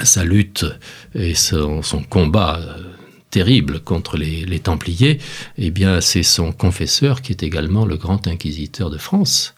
sa 0.04 0.24
lutte 0.24 0.66
et 1.14 1.34
son, 1.34 1.82
combat 2.08 2.60
euh, 2.60 2.82
terrible 3.30 3.80
contre 3.80 4.16
les, 4.16 4.58
Templiers, 4.58 5.18
eh 5.58 5.70
bien, 5.70 6.00
c'est 6.00 6.22
son 6.22 6.52
confesseur 6.52 7.22
qui 7.22 7.32
est 7.32 7.42
également 7.42 7.84
le 7.84 7.96
grand 7.96 8.26
inquisiteur 8.26 8.90
de 8.90 8.98
France, 8.98 9.54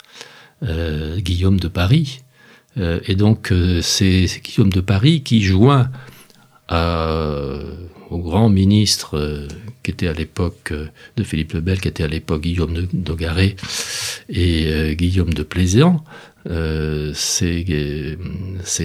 euh, 0.63 1.19
Guillaume 1.19 1.61
de 1.61 1.69
Paris. 1.69 2.21
Euh, 2.77 3.01
et 3.07 3.15
donc, 3.15 3.53
c'est 3.83 4.27
Guillaume 4.43 4.73
de 4.73 4.81
Paris 4.81 5.23
qui 5.23 5.43
joint 5.43 5.91
au 8.11 8.19
grand 8.19 8.51
ministre 8.51 9.49
qui 9.83 9.91
était 9.91 10.09
à 10.09 10.13
l'époque 10.13 10.75
de 11.17 11.23
Philippe 11.23 11.55
le 11.55 11.61
Bel, 11.61 11.81
qui 11.81 11.89
était 11.89 12.05
à 12.05 12.09
l'époque 12.09 12.43
Guillaume 12.43 12.75
de 12.75 12.89
d'Ogaret 12.93 13.57
et 14.29 14.95
Guillaume 14.97 15.33
de 15.33 15.43
Plaisant, 15.43 16.05
euh, 16.49 17.13
c'est 17.15 17.67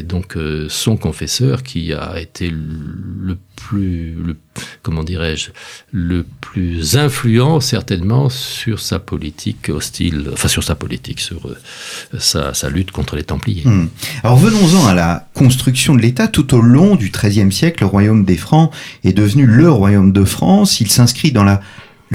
donc 0.04 0.36
euh, 0.36 0.68
son 0.70 0.98
confesseur 0.98 1.63
qui 1.63 1.94
a 1.94 2.20
été 2.20 2.52
le 2.52 3.38
plus, 3.56 4.16
le, 4.16 4.36
comment 4.82 5.04
dirais-je, 5.04 5.52
le 5.92 6.26
plus 6.42 6.98
influent 6.98 7.60
certainement 7.60 8.30
sur 8.30 8.80
sa 8.80 9.00
politique 9.00 9.70
hostile, 9.70 10.30
enfin 10.34 10.48
sur 10.48 10.63
sa 10.63 10.76
politique, 10.76 11.20
sur 11.20 11.48
euh, 11.48 12.20
sa, 12.20 12.70
lutte 12.70 12.92
contre 12.92 13.16
les 13.16 13.24
Templiers. 13.24 13.63
Mmh. 13.66 13.89
Alors 14.24 14.38
venons-en 14.38 14.88
à 14.88 14.94
la 14.94 15.30
construction 15.34 15.96
de 15.96 16.02
l'État. 16.02 16.28
Tout 16.28 16.56
au 16.56 16.62
long 16.62 16.96
du 16.96 17.12
XIIIe 17.12 17.52
siècle, 17.52 17.84
le 17.84 17.88
royaume 17.88 18.26
des 18.26 18.38
Francs 18.38 18.74
est 19.04 19.13
devenu 19.13 19.46
le 19.46 19.70
royaume 19.70 20.12
de 20.12 20.26
France. 20.26 20.82
Il 20.82 20.89
s'inscrit 20.89 21.32
dans 21.32 21.44
la 21.44 21.62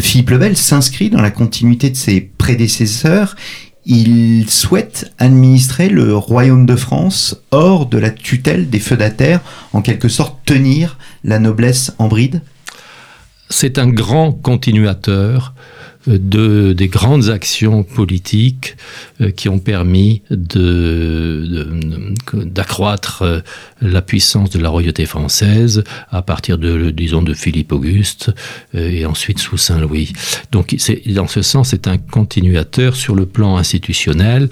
Philippe 0.01 0.31
le 0.31 0.39
Bel 0.39 0.57
s'inscrit 0.57 1.11
dans 1.11 1.21
la 1.21 1.31
continuité 1.31 1.91
de 1.91 1.97
ses 1.97 2.21
prédécesseurs 2.21 3.35
il 3.89 4.51
souhaite 4.51 5.13
administrer 5.19 5.89
le 5.89 6.15
royaume 6.15 6.67
de 6.67 6.77
France 6.77 7.41
hors 7.51 7.87
de 7.87 7.97
la 7.97 8.11
tutelle 8.11 8.69
des 8.69 8.81
feudataires, 8.81 9.41
en 9.73 9.81
quelque 9.81 10.09
sorte 10.09 10.37
tenir 10.45 10.99
la 11.25 11.39
noblesse 11.39 11.95
en 11.99 12.07
bride. 12.07 12.43
C'est 13.49 13.79
un 13.79 13.89
grand 13.89 14.33
continuateur 14.33 15.55
de, 16.09 16.73
des 16.73 16.89
grandes 16.89 17.29
actions 17.29 17.83
politiques 17.83 18.77
euh, 19.21 19.31
qui 19.31 19.49
ont 19.49 19.59
permis 19.59 20.23
d'accroître 22.31 23.23
euh, 23.23 23.41
la 23.83 24.01
puissance 24.03 24.51
de 24.51 24.59
la 24.59 24.69
royauté 24.69 25.07
française 25.07 25.85
à 26.11 26.23
partir 26.23 26.59
de, 26.59 26.91
disons, 26.91 27.23
de 27.23 27.35
Philippe 27.35 27.73
Auguste 27.73 28.33
euh, 28.75 28.91
et 28.91 29.07
ensuite 29.07 29.39
sous 29.39 29.59
Saint-Louis. 29.59 30.13
Donc, 30.53 30.77
dans 31.07 31.29
ce 31.29 31.43
sens, 31.43 31.69
c'est 31.71 31.87
un 31.87 31.99
continuateur 31.99 32.97
sur 32.97 33.15
le 33.15 33.27
plan 33.27 33.57
institutionnel. 33.57 34.49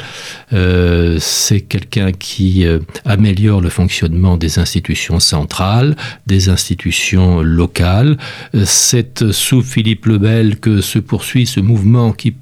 C'est 0.51 1.61
quelqu'un 1.62 2.12
qui 2.12 2.66
améliore 3.05 3.61
le 3.61 3.69
fonctionnement 3.71 4.37
des 4.37 4.59
institutions 4.59 5.21
centrales, 5.21 5.97
des 6.27 6.49
institutions 6.49 7.40
locales. 7.42 8.19
C'est 8.64 9.31
sous 9.33 9.62
Philippe 9.62 10.07
le 10.07 10.19
Bel 10.19 10.59
que 10.59 10.81
se 10.81 10.99
poursuit 10.99 11.45
ce 11.46 11.61
mouvement 11.61 12.12
qui 12.12 12.35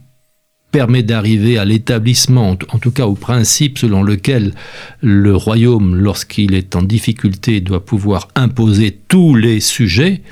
permet 0.74 1.04
d'arriver 1.04 1.56
à 1.56 1.64
l'établissement, 1.64 2.56
en 2.68 2.78
tout 2.80 2.90
cas 2.90 3.06
au 3.06 3.14
principe 3.14 3.78
selon 3.78 4.02
lequel 4.02 4.54
le 5.02 5.36
royaume, 5.36 5.94
lorsqu'il 5.94 6.52
est 6.52 6.74
en 6.74 6.82
difficulté, 6.82 7.60
doit 7.60 7.84
pouvoir 7.84 8.26
imposer 8.34 8.98
tous 9.06 9.36
les 9.36 9.60
sujets, 9.60 10.22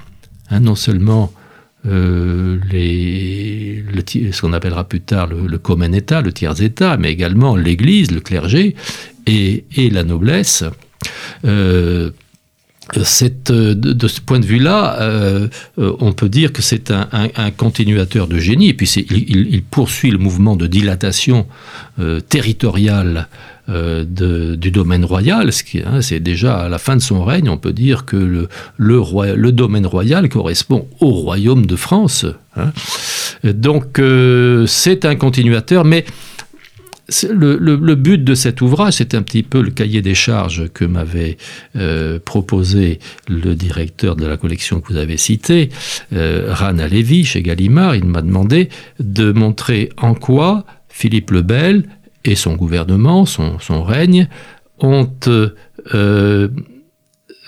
hein, 0.50 0.58
non 0.58 0.74
seulement 0.74 1.32
euh, 1.87 2.58
ce 2.72 4.40
qu'on 4.40 4.52
appellera 4.52 4.82
plus 4.82 5.00
tard 5.00 5.28
le, 5.28 5.58
commun 5.58 5.92
État, 5.92 6.22
le 6.22 6.32
tiers 6.32 6.61
État, 6.61 6.96
mais 6.96 7.12
également 7.12 7.54
l'Église, 7.54 8.11
le 8.11 8.20
clergé 8.20 8.74
et, 9.26 9.64
et 9.76 9.90
la 9.90 10.02
noblesse. 10.02 10.64
Euh, 11.44 12.11
euh, 12.96 13.74
de, 13.74 14.09
ce 14.09 14.20
point 14.20 14.38
de 14.38 14.44
vue-là, 14.44 14.96
euh, 15.00 15.48
euh, 15.78 15.96
on 16.00 16.12
peut 16.12 16.28
dire 16.28 16.52
que 16.52 16.61
c'est 16.61 16.90
un, 16.90 17.50
continuateur 17.50 18.26
de 18.26 18.38
génie, 18.38 18.68
et 18.68 18.74
puis 18.74 18.87
il, 18.88 19.62
poursuit 19.62 20.11
le 20.11 20.18
mouvement 20.18 20.57
de 20.57 20.66
dilatation 20.66 21.46
territoriale 22.28 23.28
du 23.68 24.70
domaine 24.70 25.05
royal. 25.05 25.52
Ce 25.52 25.62
qui, 25.62 25.81
hein, 25.81 26.02
c'est 26.02 26.20
déjà 26.20 26.62
à 26.62 26.68
la 26.68 26.78
fin 26.78 26.96
de 26.96 27.02
son 27.02 27.24
règne, 27.24 27.48
on 27.48 27.57
peut 27.57 27.72
dire 27.72 28.05
que 28.05 28.16
le, 28.16 28.48
le, 28.76 29.52
domaine 29.52 29.87
royal 29.87 30.28
correspond 30.28 30.87
au 31.00 31.11
royaume 31.11 31.66
de 31.66 31.76
France. 31.76 32.26
Hein. 32.57 32.72
Donc 33.44 34.00
c'est 34.66 35.05
un 35.05 35.16
continuateur, 35.16 35.85
mais 35.85 36.05
le, 37.31 37.94
but 37.94 38.22
de 38.22 38.35
cet 38.35 38.61
ouvrage, 38.61 38.94
c'est 38.94 39.14
un 39.14 39.22
petit 39.22 39.42
peu 39.42 39.62
le 39.62 39.70
cahier 39.70 40.03
des 40.03 40.14
charges 40.14 40.68
que 40.72 40.85
m'avait 40.85 41.37
euh, 41.77 42.18
proposé 42.18 42.98
le 43.29 43.55
directeur 43.55 44.16
de 44.16 44.27
la 44.27 44.37
collection 44.37 44.81
que 44.81 44.92
vous 44.92 44.98
avez 44.98 45.16
citée, 45.16 45.68
euh, 46.12 46.46
Rana 46.48 46.88
Lévy, 46.88 47.25
chez 47.25 47.42
Gallimard. 47.42 47.96
Il 47.96 48.05
m'a 48.05 48.22
demandé 48.22 48.68
de 49.01 49.33
montrer 49.33 49.90
en 49.96 50.14
quoi 50.14 50.64
Philippe 50.88 51.31
le 51.31 51.42
Bel 51.42 51.85
et 52.25 52.35
son 52.35 52.55
gouvernement, 52.55 53.27
son, 53.27 53.83
règne, 53.83 54.29
ont, 54.79 55.11
euh, 55.94 56.48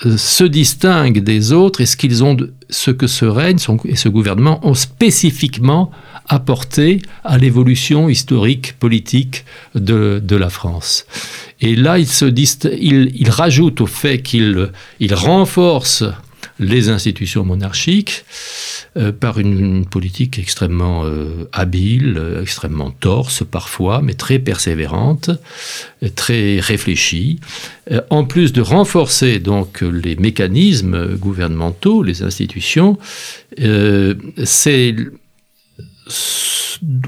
se 0.03 0.45
distinguent 0.45 1.23
des 1.23 1.53
autres 1.53 1.81
et 1.81 1.87
ce 1.87 1.97
qu'ils 1.97 2.25
ont, 2.25 2.37
ce 2.69 2.91
que 2.91 3.07
ce 3.07 3.25
règne 3.25 3.59
et 3.85 3.97
ce 3.97 4.09
gouvernement 4.09 4.67
ont 4.67 4.75
spécifiquement 4.75 5.91
apporté 6.29 7.01
à 7.23 7.39
l'évolution 7.39 8.09
historique, 8.09 8.79
politique 8.79 9.45
de, 9.75 10.21
de, 10.25 10.37
la 10.37 10.51
France. 10.51 11.07
Et 11.61 11.77
là, 11.77 11.99
il, 11.99 12.09
se 12.09 12.25
il, 12.25 13.13
il 13.15 13.31
rajoute 13.31 13.81
au 13.81 13.87
fait 13.87 14.23
qu'il 14.23 14.71
il 15.01 15.15
renforce 15.15 16.05
les 16.59 16.89
institutions 16.89 17.45
monarchiques 17.45 18.25
euh, 18.97 19.13
par 19.13 19.39
une, 19.39 19.87
politique 19.87 20.39
extrêmement 20.39 21.05
euh, 21.05 21.49
habile, 21.53 22.21
extrêmement 22.41 22.91
torse 22.91 23.43
parfois, 23.45 24.01
mais 24.03 24.15
très 24.15 24.39
persévérante, 24.39 25.31
très 26.15 26.61
réfléchie. 26.61 27.41
Euh, 27.91 28.01
en 28.11 28.25
plus 28.25 28.53
de 28.53 28.61
renforcer 28.61 29.41
donc 29.41 29.81
les 29.83 30.17
mécanismes 30.17 31.17
gouvernementaux, 31.17 32.03
les 32.03 32.23
institutions, 32.23 32.99
c'est 34.45 34.95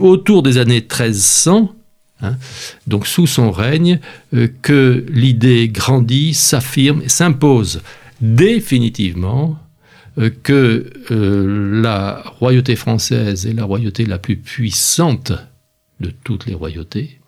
autour 0.00 0.42
des 0.42 0.58
années 0.58 0.80
1300, 0.80 1.74
hein, 2.22 2.36
donc 2.86 3.06
sous 3.06 3.26
son 3.26 3.50
règne, 3.50 4.00
euh, 4.34 4.48
que 4.62 5.04
l'idée 5.08 5.68
grandit, 5.68 6.34
s'affirme 6.34 7.02
s'impose 7.08 7.80
définitivement 8.20 9.58
euh, 10.18 10.30
que 10.42 10.90
euh, 11.10 11.80
la 11.82 12.22
royauté 12.38 12.76
française 12.76 13.46
est 13.46 13.52
la 13.52 13.64
royauté 13.64 14.06
la 14.06 14.18
plus 14.18 14.36
puissante 14.36 15.32
de 16.00 16.10
toutes 16.24 16.46
les 16.46 16.54
royautés. 16.54 17.20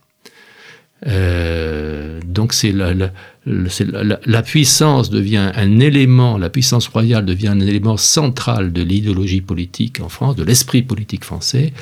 donc 1.07 2.53
c'est 2.53 2.72
la, 2.72 2.92
la, 4.27 4.42
puissance 4.42 5.11
devient 5.11 5.53
un 5.55 5.81
élément, 5.81 6.38
la 6.38 6.51
puissance 6.51 6.88
royale 6.88 7.24
devient 7.24 7.48
un 7.48 7.61
élément 7.61 7.96
central 7.96 8.72
de 8.72 8.83
l'idéologie 8.83 9.40
politique 9.40 10.01
en 10.01 10.09
France, 10.09 10.37
de 10.37 10.44
l'esprit 10.44 10.83
politique 10.83 11.24
français. 11.24 11.72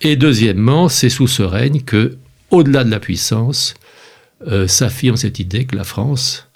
Et 0.00 0.16
deuxièmement, 0.16 0.88
c'est 0.88 1.08
sous 1.08 1.28
ce 1.28 1.42
règne 1.42 1.80
que, 1.80 2.18
au-delà 2.50 2.84
de 2.84 2.90
la 2.90 3.00
puissance, 3.00 3.74
euh, 4.46 4.68
s'affirme 4.68 5.16
cette 5.16 5.38
idée 5.38 5.64
que 5.64 5.76
la 5.76 5.84
France, 5.84 6.47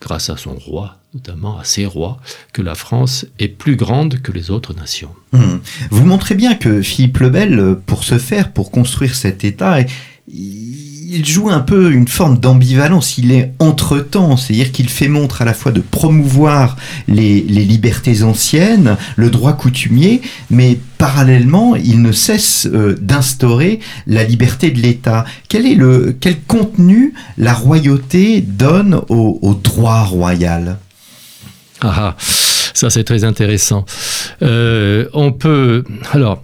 grâce 0.00 0.30
à 0.30 0.36
son 0.36 0.54
roi, 0.54 0.96
notamment 1.14 1.58
à 1.58 1.64
ses 1.64 1.86
rois, 1.86 2.20
que 2.52 2.62
la 2.62 2.74
France 2.74 3.26
est 3.38 3.48
plus 3.48 3.76
grande 3.76 4.20
que 4.20 4.32
les 4.32 4.50
autres 4.50 4.74
nations. 4.74 5.14
Mmh. 5.32 5.58
Vous 5.90 6.06
montrez 6.06 6.34
bien 6.34 6.54
que 6.54 6.82
Philippe 6.82 7.18
le 7.18 7.30
Bel, 7.30 7.76
pour 7.86 8.04
ce 8.04 8.18
faire, 8.18 8.52
pour 8.52 8.70
construire 8.70 9.14
cet 9.14 9.44
État, 9.44 9.78
joue 11.24 11.50
un 11.50 11.60
peu 11.60 11.92
une 11.92 12.06
forme 12.06 12.38
d'ambivalence. 12.38 13.18
Il 13.18 13.32
est 13.32 13.52
entre-temps, 13.58 14.36
c'est-à-dire 14.36 14.70
qu'il 14.70 14.88
fait 14.88 15.08
montre 15.08 15.42
à 15.42 15.44
la 15.44 15.54
fois 15.54 15.72
de 15.72 15.80
promouvoir 15.80 16.76
les, 17.08 17.40
libertés 17.40 18.22
anciennes, 18.22 18.96
le 19.16 19.30
droit 19.30 19.54
coutumier, 19.54 20.22
mais 20.50 20.78
parallèlement, 20.98 21.74
il 21.74 22.02
ne 22.02 22.12
cesse 22.12 22.68
euh, 22.72 22.96
d'instaurer 23.00 23.80
la 24.06 24.24
liberté 24.24 24.70
de 24.70 24.80
l'État. 24.80 25.24
Quel 25.48 25.66
est 25.66 25.74
le 25.74 26.16
quel 26.20 26.40
contenu 26.40 27.14
la 27.38 27.54
royauté 27.54 28.40
donne 28.40 29.00
au, 29.08 29.58
droit 29.62 30.04
royal? 30.04 30.78
Ah, 31.80 31.94
ah, 31.96 32.16
ça 32.74 32.90
c'est 32.90 33.04
très 33.04 33.24
intéressant. 33.24 33.84
Euh, 34.42 35.06
on 35.12 35.32
peut 35.32 35.84
alors 36.12 36.42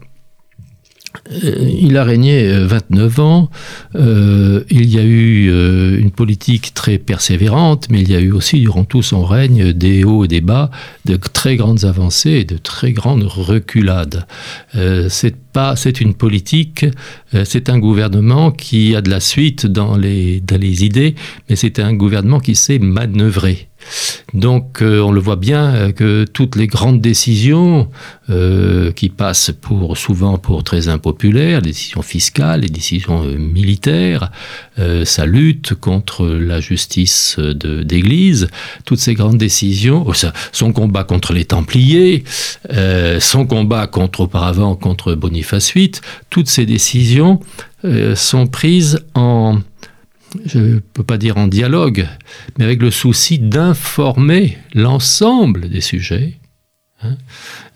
il 1.31 1.97
a 1.97 2.05
régné 2.05 2.49
29 2.51 3.19
euh, 3.19 3.23
ans. 3.23 3.51
Euh, 3.95 4.65
il 4.71 4.87
y 4.87 4.99
a 4.99 5.05
eu 5.05 5.99
une 5.99 6.11
politique 6.11 6.75
très 6.75 6.99
persévérante, 6.99 7.89
mais 7.91 8.01
il 8.01 8.11
y 8.11 8.17
a 8.17 8.21
eu 8.21 8.33
aussi 8.33 8.61
durant 8.61 8.85
tout 8.85 9.03
son 9.03 9.25
règne 9.25 9.73
des 9.73 10.05
hauts 10.05 10.25
et 10.25 10.29
des 10.29 10.41
bas, 10.41 10.71
de 11.05 11.17
très 11.17 11.57
grandes 11.57 11.85
avancées 11.85 12.31
et 12.31 12.45
de 12.45 12.57
très 12.57 12.93
grandes 12.93 13.25
reculades. 13.25 14.27
c'est 15.09 15.37
pas, 15.37 15.77
c'est 15.77 16.01
une 16.01 16.15
politique, 16.15 16.85
c'est 17.45 17.71
un 17.71 17.79
gouvernement 17.79 18.51
qui 18.51 18.95
a 18.95 19.01
de 19.01 19.11
la 19.11 19.21
suite 19.21 19.67
dans 19.67 19.97
les, 19.97 20.41
dans 20.41 20.61
les 20.61 20.85
idées, 20.85 21.15
mais 21.49 21.57
c'est 21.57 21.79
un 21.79 21.95
gouvernement 21.95 22.41
qui 22.41 22.55
sait 22.55 22.79
manœuvrer. 22.79 23.69
Donc 24.35 24.83
euh, 24.83 25.01
on 25.01 25.13
le 25.13 25.21
voit 25.21 25.37
bien 25.37 25.75
euh, 25.75 25.93
que 25.93 26.25
toutes 26.25 26.57
les 26.57 26.67
grandes 26.67 27.01
décisions 27.01 27.89
euh, 28.29 28.93
qui 28.93 29.09
passent 29.09 29.53
pour 29.61 29.97
souvent 29.97 30.37
pour 30.37 30.65
très 30.65 30.89
impopulaires, 30.89 31.61
les 31.61 31.71
décisions 31.71 32.03
fiscales, 32.03 32.61
les 32.61 32.69
décisions 32.69 33.23
militaires, 33.25 34.31
sa 35.05 35.25
lutte 35.27 35.75
contre 35.75 36.27
la 36.27 36.61
justice 36.61 37.39
d'église, 37.39 38.49
toutes 38.85 38.99
ces 38.99 39.15
grandes 39.15 39.39
décisions, 39.39 40.05
oh, 40.07 40.13
son 40.53 40.73
combat 40.73 41.05
contre 41.05 41.33
les 41.33 41.45
Templiers, 41.45 42.25
son 43.21 43.47
combat 43.47 43.87
contre 43.87 44.21
auparavant 44.21 44.75
contre 44.75 45.15
Boniface 45.15 45.73
VIII, 45.75 45.93
toutes 46.31 46.49
ces 46.49 46.67
décisions 46.67 47.41
sont 48.15 48.47
prises 48.47 49.05
en 49.15 49.59
je 50.45 50.59
ne 50.59 50.79
peux 50.79 51.03
pas 51.03 51.19
dire 51.19 51.37
en 51.37 51.47
dialogue, 51.47 52.07
mais 52.59 52.65
avec 52.65 52.81
le 52.81 52.91
souci 52.91 53.39
d'informer 53.39 54.59
l'ensemble 54.75 55.69
des 55.69 55.81
sujets, 55.81 56.35
hein, 57.03 57.17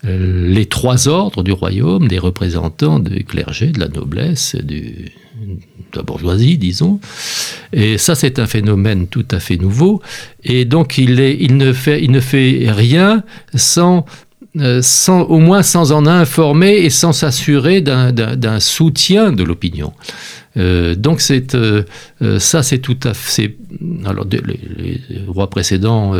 euh, 0.05 0.47
les 0.47 0.65
trois 0.65 1.07
ordres 1.07 1.43
du 1.43 1.51
royaume, 1.51 2.07
des 2.07 2.19
représentants 2.19 2.99
du 2.99 3.23
clergé, 3.23 3.67
de 3.67 3.79
la 3.79 3.87
noblesse, 3.87 4.55
de 4.55 4.81
la 5.95 6.03
bourgeoisie, 6.03 6.57
disons. 6.57 6.99
Et 7.73 7.97
ça, 7.97 8.15
c'est 8.15 8.39
un 8.39 8.47
phénomène 8.47 9.07
tout 9.07 9.25
à 9.31 9.39
fait 9.39 9.57
nouveau. 9.57 10.01
Et 10.43 10.65
donc, 10.65 10.97
il, 10.97 11.15
ne, 11.15 11.73
fait, 11.73 12.71
rien 12.71 13.23
sans 13.55 14.05
euh, 14.59 14.81
au 15.07 15.39
moins 15.39 15.63
sans 15.63 15.93
en 15.93 16.05
informer 16.05 16.73
et 16.77 16.89
sans 16.89 17.13
s'assurer 17.13 17.81
d'un 17.81 18.59
soutien 18.59 19.31
de 19.31 19.43
l'opinion. 19.43 19.93
Euh, 20.57 20.95
donc 20.95 21.21
euh, 21.31 21.83
euh, 22.21 22.39
ça 22.39 22.61
c'est 22.61 22.79
tout 22.79 22.99
à 23.03 23.13
fait 23.13 23.55
alors 24.05 24.25
les, 24.29 24.99
rois 25.27 25.49
précédents 25.49 26.13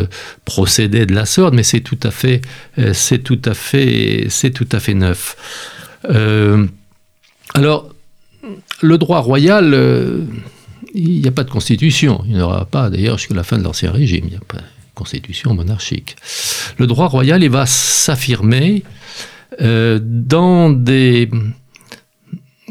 procédaient 0.45 1.05
de 1.05 1.13
la 1.13 1.25
sorte 1.25 1.53
mais 1.53 1.63
c'est 1.63 1.81
tout 1.81 1.99
à 2.03 2.11
fait 2.11 2.41
c'est 2.93 3.19
tout 3.19 3.41
à 3.43 3.53
fait 3.53 4.27
c'est 4.29 4.51
tout 4.51 4.67
à 4.71 4.79
fait 4.79 4.93
neuf. 4.93 5.35
Alors 7.53 7.93
le 8.81 8.97
droit 8.97 9.19
royal 9.19 9.75
il 10.93 11.21
n'y 11.21 11.27
a 11.27 11.31
pas 11.31 11.43
de 11.43 11.49
constitution. 11.49 12.23
Il 12.27 12.35
n'y 12.35 12.41
aura 12.41 12.65
pas 12.65 12.89
d'ailleurs 12.89 13.17
jusqu'à 13.17 13.35
la 13.35 13.43
fin 13.43 13.57
de 13.57 13.63
l'ancien 13.63 13.91
régime 13.91 14.25
il 14.25 14.31
n'y 14.31 14.37
a 14.37 14.45
pas 14.47 14.57
de 14.57 14.63
constitution 14.95 15.53
monarchique. 15.53 16.15
Le 16.77 16.87
droit 16.87 17.07
royal 17.07 17.43
il 17.43 17.49
va 17.49 17.65
s'affirmer 17.65 18.83
dans 19.59 20.69
des 20.69 21.29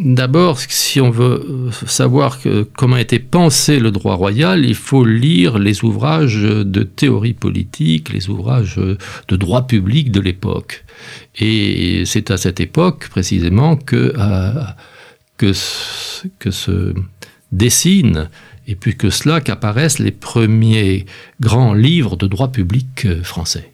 D'abord, 0.03 0.59
si 0.59 1.01
on 1.01 1.11
veut 1.11 1.47
euh, 1.47 1.71
savoir 1.87 2.39
comment 2.77 2.97
été 2.97 3.19
pensé 3.19 3.79
le 3.79 3.91
droit 3.91 4.15
royal, 4.15 4.65
il 4.65 4.75
faut 4.75 5.05
lire 5.05 5.59
les 5.59 5.85
ouvrages 5.85 6.43
de 6.43 6.83
théorie 6.83 7.35
politique, 7.35 8.13
les 8.13 8.31
ouvrages 8.31 8.77
de 8.77 9.37
droit 9.37 9.67
public 9.67 10.11
de 10.11 10.21
l'époque. 10.21 10.85
Et 11.39 12.05
c'est 12.07 12.31
à 12.31 12.37
cette 12.37 12.61
époque, 12.61 13.09
précisément, 13.09 13.77
que, 13.77 14.15
euh, 14.17 15.53
se 15.53 16.95
dessinent, 17.53 18.29
et 18.67 18.75
plus 18.75 18.95
que 18.95 19.11
cela, 19.11 19.41
qu'apparaissent 19.41 19.99
les 19.99 20.13
premiers 20.13 21.07
grands 21.41 21.75
livres 21.75 22.17
de 22.17 22.27
droit 22.27 22.53
public 22.53 23.05
euh, 23.05 23.23
français. 23.23 23.73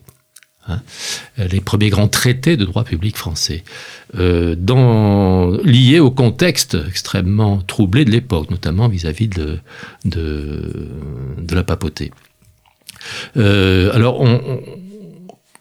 Hein, 0.69 0.81
les 1.39 1.61
premiers 1.61 1.91
grands 1.91 2.09
traités 2.09 2.57
de 2.57 2.65
droit 2.65 2.83
public 2.83 3.17
français, 3.17 3.63
euh, 3.63 4.06
dans, 4.15 5.51
liés 5.65 6.01
au 6.01 6.11
contexte 6.11 6.77
extrêmement 6.89 7.59
troublé 7.59 8.05
de 8.05 8.11
l'époque, 8.11 8.51
notamment 8.51 8.89
vis-à-vis 8.89 9.29
de, 9.29 9.61
la 11.51 11.65
papauté. 11.65 12.13
Euh, 13.37 13.93
alors, 13.93 14.25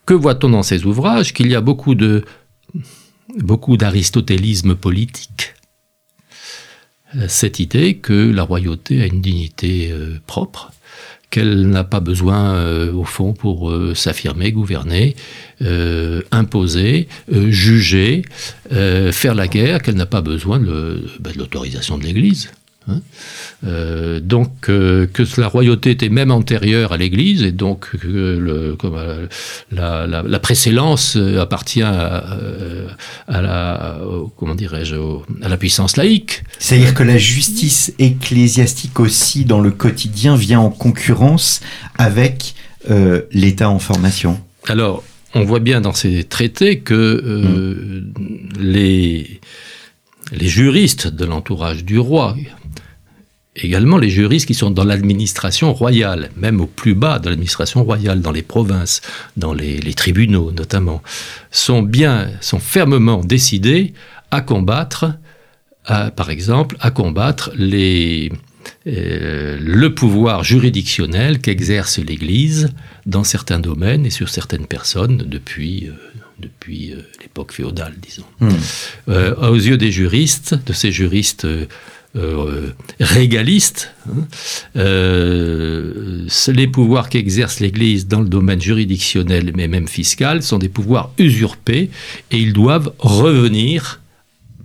que 0.06 0.14
voit-on 0.14 0.50
dans 0.50 0.64
ces 0.64 0.86
ouvrages? 0.86 1.34
Qu'il 1.34 1.48
y 1.48 1.56
a 1.56 1.62
beaucoup 1.62 1.96
de 1.96 2.24
beaucoup 3.38 3.76
d'aristotélisme 3.76 4.76
politique, 4.76 5.56
cette 7.28 7.60
idée 7.60 7.98
que 7.98 8.32
la 8.32 8.44
royauté 8.44 9.02
a 9.02 9.08
une 9.08 9.22
dignité 9.22 9.94
propre, 10.28 10.72
qu'elle 11.30 11.68
n'a 11.70 11.84
pas 11.84 12.00
besoin, 12.00 12.90
au 12.92 13.04
fond, 13.04 13.34
pour 13.34 13.74
s'affirmer, 13.94 14.52
gouverner, 14.52 15.16
imposer, 16.32 17.08
juger, 17.30 18.24
faire 18.70 19.36
la 19.36 19.48
guerre, 19.48 19.82
qu'elle 19.82 19.96
n'a 19.96 20.06
pas 20.06 20.22
besoin 20.22 20.60
de 20.60 21.04
ben, 21.20 21.34
l'autorisation 21.36 21.98
de 21.98 22.04
l'Église. 22.04 22.52
Hein. 22.88 23.02
Euh, 23.66 24.20
donc 24.20 24.70
euh, 24.70 25.08
que 25.08 25.24
la 25.42 25.48
royauté 25.48 25.92
était 25.92 26.10
même 26.10 26.30
antérieure 26.30 26.92
à 26.94 26.98
l'Église 26.98 27.42
et 27.42 27.52
donc 27.52 27.98
que 27.98 28.08
le, 28.08 28.76
comme, 28.76 28.96
euh, 28.96 29.26
la, 29.72 30.06
la, 30.06 30.22
la, 30.22 30.40
précédence 30.40 31.16
appartient 31.40 31.82
à, 31.82 32.38
à 33.28 33.42
la 33.42 34.00
comment 34.38 34.54
dirais-je 34.54 34.96
à 35.42 35.50
la 35.50 35.58
puissance 35.58 35.98
laïque. 35.98 36.44
C'est-à-dire 36.60 36.94
que 36.94 37.04
la 37.04 37.18
justice 37.18 37.94
ecclésiastique 37.98 39.00
aussi 39.00 39.46
dans 39.46 39.62
le 39.62 39.72
quotidien 39.72 40.36
vient 40.36 40.60
en 40.60 40.70
concurrence 40.70 41.62
avec 41.98 42.54
l'État 43.32 43.70
en 43.70 43.80
formation. 43.80 44.40
Alors 44.68 45.04
on 45.34 45.44
voit 45.44 45.60
bien 45.60 45.82
dans 45.82 45.94
ces 45.94 46.24
traités 46.24 46.80
que 46.80 47.22
mm. 47.24 48.62
les 48.62 49.42
les 50.32 50.48
juristes 50.48 51.08
de 51.08 51.26
l'entourage 51.26 51.84
du 51.84 52.00
roi, 52.00 52.36
également 53.56 53.98
les 53.98 54.10
juristes 54.10 54.48
qui 54.48 54.54
sont 54.54 54.72
dans 54.72 54.84
l'administration 54.84 55.74
royale, 55.74 56.30
même 56.36 56.60
au 56.62 56.68
plus 56.68 56.96
bas 56.96 57.20
de 57.20 57.30
l'administration 57.30 57.84
royale, 57.84 58.22
dans 58.22 58.32
les 58.32 58.42
provinces, 58.42 59.02
dans 59.38 59.54
les, 59.54 59.94
tribunaux 59.94 60.52
notamment, 60.52 61.02
sont 61.52 61.82
bien, 61.82 62.30
sont 62.42 62.60
fermement 62.60 63.22
décidés 63.22 63.94
à 64.32 64.42
combattre, 64.42 65.14
par 65.86 66.30
exemple, 66.30 66.76
à 66.80 66.92
combattre 66.92 67.52
euh, 68.88 69.58
le 69.62 69.94
pouvoir 69.94 70.44
juridictionnel 70.44 71.40
qu'exerce 71.40 72.00
l'Église 72.00 72.74
dans 73.06 73.24
certains 73.24 73.60
domaines 73.60 74.06
et 74.06 74.10
sur 74.10 74.30
certaines 74.30 74.66
personnes 74.66 75.18
depuis, 75.18 75.88
euh, 75.88 75.94
depuis 76.40 76.94
euh, 76.94 77.02
l'époque 77.22 77.52
féodale, 77.52 77.96
disons. 78.02 78.26
Hmm. 78.40 78.50
aux 79.42 79.56
yeux 79.56 79.78
des 79.78 79.92
juristes, 79.92 80.56
de 80.66 80.74
ces 80.74 80.92
juristes 80.92 81.48
euh, 82.18 82.72
régaliste. 83.02 83.94
Hein. 84.08 84.26
Euh, 84.78 86.26
les 86.48 86.68
pouvoirs 86.68 87.10
qu'exerce 87.10 87.60
l'Église 87.60 88.08
dans 88.08 88.22
le 88.22 88.30
domaine 88.30 88.62
juridictionnel, 88.62 89.52
mais 89.54 89.68
même 89.68 89.90
fiscal, 89.90 90.42
sont 90.42 90.58
des 90.58 90.70
pouvoirs 90.70 91.12
usurpés 91.18 91.90
et 92.32 92.38
ils 92.38 92.54
doivent 92.54 92.94
revenir 93.00 94.00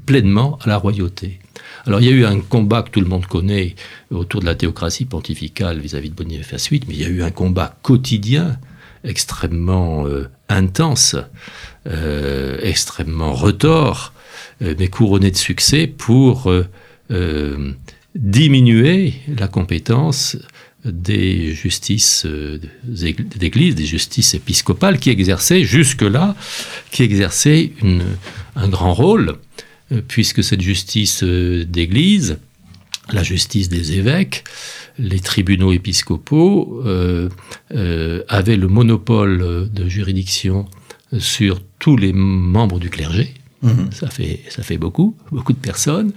pleinement 0.06 0.60
à 0.62 0.68
la 0.68 0.76
royauté. 0.76 1.40
Alors 1.86 2.00
il 2.00 2.06
y 2.06 2.12
a 2.12 2.12
eu 2.12 2.24
un 2.24 2.38
combat 2.38 2.82
que 2.82 2.90
tout 2.90 3.00
le 3.00 3.08
monde 3.08 3.26
connaît 3.26 3.74
autour 4.12 4.40
de 4.40 4.46
la 4.46 4.54
théocratie 4.54 5.06
pontificale 5.06 5.80
vis-à-vis 5.80 6.10
de 6.10 6.14
Boniface 6.14 6.70
VIII, 6.70 6.82
mais 6.86 6.94
il 6.94 7.00
y 7.00 7.04
a 7.04 7.08
eu 7.08 7.22
un 7.24 7.32
combat 7.32 7.76
quotidien 7.82 8.58
extrêmement 9.02 10.06
euh, 10.06 10.28
intense, 10.50 11.16
extrêmement 12.62 13.32
retors, 13.32 14.12
mais 14.60 14.88
couronné 14.88 15.30
de 15.30 15.36
succès 15.36 15.86
pour 15.86 16.50
euh, 17.10 17.72
diminuer 18.16 19.14
la 19.38 19.46
compétence 19.46 20.36
des 20.84 21.54
justices 21.54 22.26
euh, 22.26 22.58
d'église, 22.84 23.76
des 23.76 23.86
justices 23.86 24.34
épiscopales 24.34 24.98
qui 24.98 25.10
exerçaient 25.10 25.62
jusque-là, 25.62 26.34
qui 26.90 27.04
exerçaient 27.04 27.70
un 28.56 28.68
grand 28.68 28.94
rôle, 28.94 29.36
euh, 29.92 30.02
puisque 30.06 30.42
cette 30.42 30.60
justice 30.60 31.22
d'église, 31.22 32.38
la 33.12 33.22
justice 33.22 33.68
des 33.68 33.92
évêques, 33.92 34.42
les 35.00 35.20
tribunaux 35.20 35.72
épiscopaux 35.72 36.82
euh, 36.84 37.28
avaient 38.28 38.56
le 38.56 38.68
monopole 38.68 39.70
de 39.72 39.88
juridiction 39.88 40.66
sur 41.18 41.60
tous 41.78 41.96
les 41.96 42.12
membres 42.12 42.78
du 42.78 42.90
clergé, 42.90 43.34
Mhm. 43.62 43.90
Ça, 43.92 44.08
fait, 44.08 44.40
ça 44.48 44.62
fait 44.62 44.78
beaucoup, 44.78 45.14
beaucoup 45.30 45.52
de 45.52 45.58
personnes. 45.58 46.12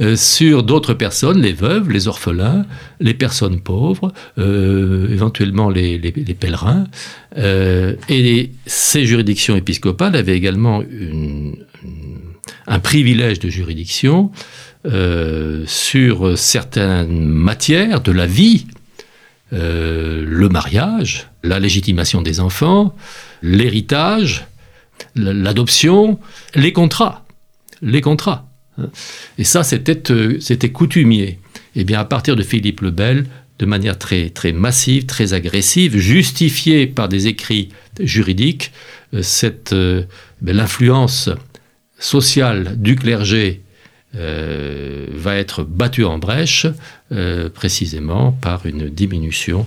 Euh, 0.00 0.16
sur 0.16 0.62
d'autres 0.62 0.94
personnes, 0.94 1.40
les 1.42 1.52
veuves, 1.52 1.90
les 1.90 2.08
orphelins, 2.08 2.64
les 3.00 3.12
personnes 3.12 3.60
pauvres, 3.60 4.12
euh, 4.38 5.12
éventuellement 5.12 5.68
les, 5.68 5.98
les, 5.98 6.34
pèlerins. 6.34 6.86
Euh, 7.36 7.96
et 8.08 8.52
ces 8.64 9.04
juridictions 9.04 9.56
épiscopales 9.56 10.16
avaient 10.16 10.36
également 10.36 10.80
une, 10.80 11.56
un 12.66 12.78
privilège 12.78 13.40
de 13.40 13.50
juridiction 13.50 14.30
sur 15.66 16.38
certaines 16.38 17.24
matières 17.24 18.00
de 18.00 18.12
la 18.12 18.26
vie, 18.26 18.66
le 19.52 20.48
mariage, 20.48 21.28
la 21.42 21.58
légitimation 21.58 22.22
des 22.22 22.40
enfants, 22.40 22.94
l'héritage, 23.42 24.46
l'adoption, 25.14 26.18
les 26.54 26.72
contrats. 26.72 27.24
Les 27.82 28.00
contrats. 28.00 28.50
Et 29.38 29.44
ça, 29.44 29.62
c'était, 29.62 30.10
euh, 30.12 30.38
coutumier. 30.72 31.38
Et 31.76 31.80
eh 31.80 31.84
bien, 31.84 32.00
à 32.00 32.04
partir 32.04 32.36
de 32.36 32.42
Philippe 32.42 32.80
le 32.80 32.90
Bel, 32.90 33.26
de 33.58 33.66
manière 33.66 33.98
très, 33.98 34.30
très 34.30 34.52
massive, 34.52 35.06
très 35.06 35.34
agressive, 35.34 35.96
justifiée 35.98 36.86
par 36.86 37.08
des 37.08 37.26
écrits 37.26 37.68
juridiques, 38.00 38.72
euh, 39.14 39.22
cette, 39.22 39.72
euh, 39.72 40.04
ben, 40.40 40.56
l'influence 40.56 41.28
sociale 41.98 42.80
du 42.80 42.96
clergé 42.96 43.62
va 44.14 45.36
être 45.36 45.62
battue 45.62 46.04
en 46.04 46.18
brèche 46.18 46.66
précisément 47.54 48.32
par 48.32 48.66
une 48.66 48.88
diminution 48.88 49.66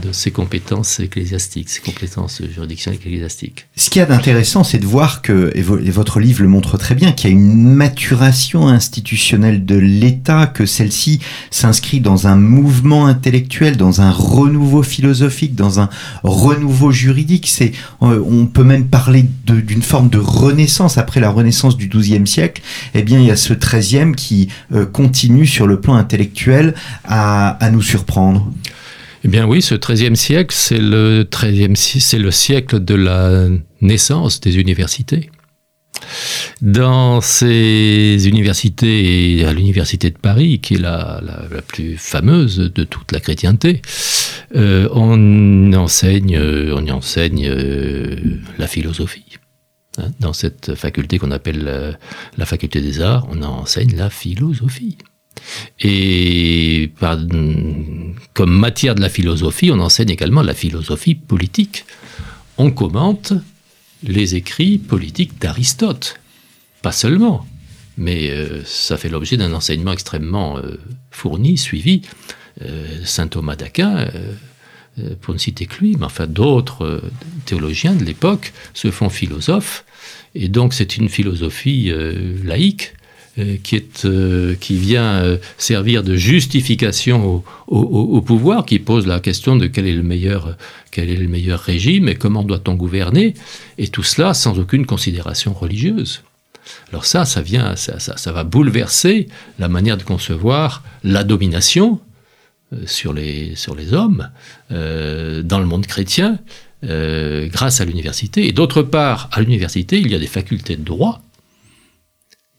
de 0.00 0.12
ses 0.12 0.30
compétences 0.30 1.00
ecclésiastiques, 1.00 1.68
ses 1.68 1.80
compétences 1.80 2.40
de 2.40 2.48
juridiction 2.48 2.92
ecclésiastique. 2.92 3.66
Ce 3.76 3.90
qui 3.90 3.98
est 3.98 4.10
intéressant, 4.10 4.64
c'est 4.64 4.78
de 4.78 4.86
voir 4.86 5.22
que, 5.22 5.52
et 5.54 5.62
votre 5.62 6.20
livre 6.20 6.42
le 6.42 6.48
montre 6.48 6.78
très 6.78 6.94
bien, 6.94 7.12
qu'il 7.12 7.30
y 7.30 7.32
a 7.32 7.36
une 7.36 7.64
maturation 7.64 8.68
institutionnelle 8.68 9.64
de 9.64 9.76
l'État, 9.76 10.46
que 10.46 10.66
celle-ci 10.66 11.20
s'inscrit 11.50 12.00
dans 12.00 12.26
un 12.26 12.36
mouvement 12.36 13.06
intellectuel, 13.06 13.76
dans 13.76 14.00
un 14.00 14.10
renouveau 14.10 14.82
philosophique, 14.82 15.54
dans 15.54 15.80
un 15.80 15.88
renouveau 16.22 16.90
juridique. 16.90 17.46
C'est, 17.48 17.72
euh, 18.02 18.22
on 18.26 18.46
peut 18.46 18.64
même 18.64 18.86
parler 18.86 19.24
d'une 19.46 19.82
forme 19.82 20.08
de 20.08 20.18
renaissance 20.18 20.98
après 20.98 21.20
la 21.20 21.30
renaissance 21.30 21.76
du 21.76 21.88
XIIe 21.88 22.26
siècle. 22.26 22.62
Eh 22.94 23.02
bien, 23.02 23.20
il 23.20 23.26
y 23.26 23.30
a 23.30 23.36
ce 23.36 23.54
XIIIe 23.54 24.14
qui 24.14 24.48
euh, 24.72 24.86
continue 24.86 25.46
sur 25.46 25.66
le 25.66 25.80
plan 25.80 25.94
intellectuel 25.94 26.74
à 27.04 27.70
nous 27.72 27.82
surprendre. 27.82 28.50
Eh 29.24 29.28
bien 29.28 29.46
oui, 29.46 29.62
ce 29.62 29.74
XIIIe 29.74 30.16
siècle, 30.16 30.54
c'est 30.54 30.78
le, 30.78 31.24
13 31.24 31.70
c'est 31.74 32.18
le 32.18 32.30
siècle 32.30 32.84
de 32.84 32.94
la 32.94 33.48
naissance 33.80 34.38
des 34.40 34.58
universités. 34.58 35.30
Dans 36.60 37.22
ces 37.22 38.28
universités, 38.28 39.46
à 39.46 39.54
l'université 39.54 40.10
de 40.10 40.18
Paris, 40.18 40.60
qui 40.60 40.74
est 40.74 40.78
la, 40.78 41.22
plus 41.66 41.96
fameuse 41.96 42.58
de 42.58 42.84
toute 42.84 43.12
la 43.12 43.20
chrétienté, 43.20 43.80
euh, 44.56 44.90
on 44.92 45.72
enseigne, 45.72 46.38
on 46.38 46.84
y 46.84 46.90
enseigne 46.90 47.48
euh, 47.48 48.16
la 48.58 48.66
philosophie. 48.66 49.38
Hein, 49.96 50.10
dans 50.20 50.34
cette 50.34 50.74
faculté 50.74 51.18
qu'on 51.18 51.30
appelle 51.30 51.96
la 52.36 52.44
faculté 52.44 52.82
des 52.82 53.00
arts, 53.00 53.26
on 53.30 53.42
enseigne 53.42 53.96
la 53.96 54.10
philosophie. 54.10 54.98
Et 55.80 56.90
comme 58.32 58.52
matière 58.52 58.94
de 58.94 59.00
la 59.00 59.08
philosophie, 59.08 59.70
on 59.70 59.80
enseigne 59.80 60.10
également 60.10 60.42
la 60.42 60.54
philosophie 60.54 61.14
politique. 61.14 61.84
On 62.58 62.70
commente 62.70 63.32
les 64.02 64.34
écrits 64.34 64.78
politiques 64.78 65.40
d'Aristote. 65.40 66.20
Pas 66.82 66.92
seulement, 66.92 67.46
mais 67.96 68.30
euh, 68.30 68.62
ça 68.64 68.96
fait 68.96 69.08
l'objet 69.08 69.36
d'un 69.36 69.52
enseignement 69.52 69.92
extrêmement 69.92 70.58
euh, 70.58 70.78
fourni, 71.10 71.56
suivi. 71.58 72.02
Euh, 72.62 72.86
Saint 73.04 73.28
Thomas 73.28 73.56
d'Aquin, 73.56 74.06
pour 75.22 75.34
ne 75.34 75.38
citer 75.38 75.66
que 75.66 75.80
lui, 75.80 75.96
mais 75.98 76.04
enfin 76.04 76.28
d'autres 76.28 77.02
théologiens 77.46 77.94
de 77.94 78.04
l'époque 78.04 78.52
se 78.74 78.92
font 78.92 79.08
philosophes. 79.08 79.84
Et 80.36 80.48
donc 80.48 80.72
c'est 80.72 80.96
une 80.96 81.08
philosophie 81.08 81.92
laïque 82.44 82.92
qui, 83.36 83.74
est, 83.74 84.04
euh, 84.04 84.54
qui 84.54 84.76
vient 84.76 85.16
euh, 85.16 85.38
servir 85.58 86.04
de 86.04 86.14
justification 86.14 87.42
au, 87.66 88.20
pouvoir, 88.20 88.64
qui 88.64 88.78
pose 88.78 89.08
la 89.08 89.18
question 89.18 89.56
de 89.56 89.66
quel 89.66 89.88
est 89.88 89.92
le 89.92 90.04
meilleur, 90.04 90.56
quel 90.92 91.10
est 91.10 91.16
le 91.16 91.26
meilleur 91.26 91.58
régime 91.58 92.08
et 92.08 92.14
comment 92.14 92.44
doit-on 92.44 92.74
gouverner, 92.74 93.34
et 93.76 93.88
tout 93.88 94.04
cela 94.04 94.34
sans 94.34 94.58
aucune 94.60 94.86
considération 94.86 95.52
religieuse. 95.52 96.22
Alors 96.90 97.04
ça, 97.04 97.24
ça 97.24 97.42
vient, 97.42 97.74
ça, 97.74 97.98
ça, 97.98 98.32
va 98.32 98.44
bouleverser 98.44 99.26
la 99.58 99.68
manière 99.68 99.96
de 99.96 100.04
concevoir 100.04 100.84
la 101.02 101.24
domination 101.24 102.00
sur 102.86 103.12
les, 103.12 103.54
sur 103.56 103.74
les 103.74 103.92
hommes 103.92 104.30
dans 104.70 105.58
le 105.58 105.66
monde 105.66 105.86
chrétien 105.86 106.38
grâce 106.82 107.80
à 107.80 107.84
l'université. 107.84 108.48
Et 108.48 108.52
d'autre 108.52 108.82
part, 108.82 109.28
à 109.32 109.42
l'université, 109.42 109.98
il 109.98 110.10
y 110.10 110.14
a 110.14 110.18
des 110.18 110.26
facultés 110.26 110.76
de 110.76 110.84
droit 110.84 111.23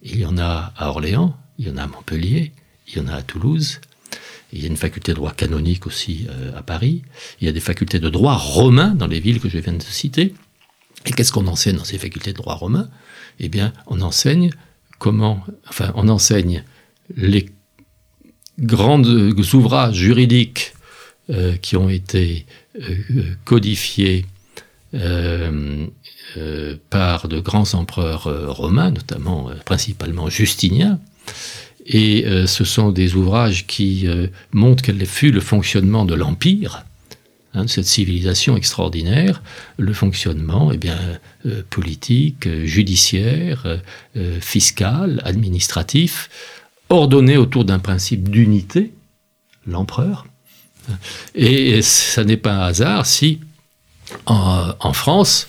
il 0.05 0.19
y 0.19 0.25
en 0.25 0.37
a 0.37 0.71
à 0.77 0.89
Orléans, 0.89 1.35
il 1.57 1.67
y 1.67 1.69
en 1.69 1.77
a 1.77 1.83
à 1.83 1.87
Montpellier, 1.87 2.53
il 2.87 2.97
y 2.97 2.99
en 3.01 3.07
a 3.07 3.15
à 3.15 3.21
Toulouse. 3.21 3.81
Il 4.53 4.61
y 4.61 4.65
a 4.65 4.67
une 4.67 4.77
faculté 4.77 5.11
de 5.11 5.17
droit 5.17 5.33
canonique 5.33 5.85
aussi 5.85 6.27
à 6.55 6.61
Paris. 6.61 7.01
Il 7.41 7.45
y 7.45 7.49
a 7.49 7.51
des 7.51 7.59
facultés 7.59 7.99
de 7.99 8.09
droit 8.09 8.35
romain 8.35 8.95
dans 8.95 9.07
les 9.07 9.19
villes 9.19 9.41
que 9.41 9.49
je 9.49 9.57
viens 9.57 9.73
de 9.73 9.81
citer. 9.81 10.33
Et 11.05 11.11
qu'est-ce 11.11 11.33
qu'on 11.33 11.47
enseigne 11.47 11.75
dans 11.75 11.83
ces 11.83 11.97
facultés 11.97 12.31
de 12.31 12.37
droit 12.37 12.55
romain? 12.55 12.89
Eh 13.39 13.49
bien, 13.49 13.73
on 13.87 13.99
enseigne 14.01 14.51
comment, 14.97 15.43
enfin, 15.67 15.91
on 15.95 16.07
enseigne 16.07 16.63
les 17.15 17.49
grands 18.59 19.03
ouvrages 19.03 19.95
juridiques 19.95 20.73
euh, 21.29 21.57
qui 21.57 21.75
ont 21.75 21.89
été 21.89 22.45
euh, 22.79 23.35
codifiés 23.43 24.25
euh, 24.95 25.87
par 26.89 27.27
de 27.27 27.39
grands 27.39 27.73
empereurs 27.73 28.55
romains, 28.55 28.91
notamment 28.91 29.49
principalement 29.65 30.29
Justinien. 30.29 30.99
Et 31.85 32.25
ce 32.47 32.63
sont 32.63 32.91
des 32.91 33.13
ouvrages 33.13 33.67
qui 33.67 34.07
montrent 34.51 34.83
quel 34.83 35.05
fut 35.05 35.31
le 35.31 35.39
fonctionnement 35.39 36.03
de 36.03 36.15
l'Empire, 36.15 36.83
hein, 37.53 37.65
de 37.65 37.69
cette 37.69 37.85
civilisation 37.85 38.57
extraordinaire, 38.57 39.43
le 39.77 39.93
fonctionnement 39.93 40.71
eh 40.71 40.77
bien, 40.77 40.97
politique, 41.69 42.49
judiciaire, 42.65 43.81
fiscal, 44.41 45.21
administratif, 45.25 46.29
ordonné 46.89 47.37
autour 47.37 47.65
d'un 47.65 47.79
principe 47.79 48.29
d'unité, 48.29 48.93
l'empereur. 49.67 50.25
Et 51.33 51.81
ça 51.81 52.23
n'est 52.23 52.37
pas 52.37 52.53
un 52.53 52.67
hasard 52.67 53.05
si, 53.05 53.39
en, 54.25 54.93
France, 54.93 55.47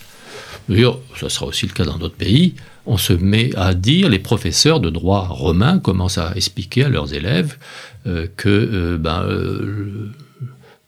d'ailleurs, 0.68 0.98
ça 1.18 1.28
sera 1.28 1.46
aussi 1.46 1.66
le 1.66 1.72
cas 1.72 1.84
dans 1.84 1.98
d'autres 1.98 2.16
pays, 2.16 2.54
on 2.86 2.96
se 2.96 3.12
met 3.12 3.54
à 3.57 3.74
dire, 3.74 4.09
les 4.09 4.18
professeurs 4.18 4.80
de 4.80 4.90
droit 4.90 5.26
romain 5.26 5.78
commencent 5.78 6.18
à 6.18 6.32
expliquer 6.36 6.84
à 6.84 6.88
leurs 6.88 7.14
élèves 7.14 7.59
euh, 8.07 8.28
que 8.36 8.48
euh, 8.48 8.98
ben, 8.98 9.22
euh, 9.22 10.11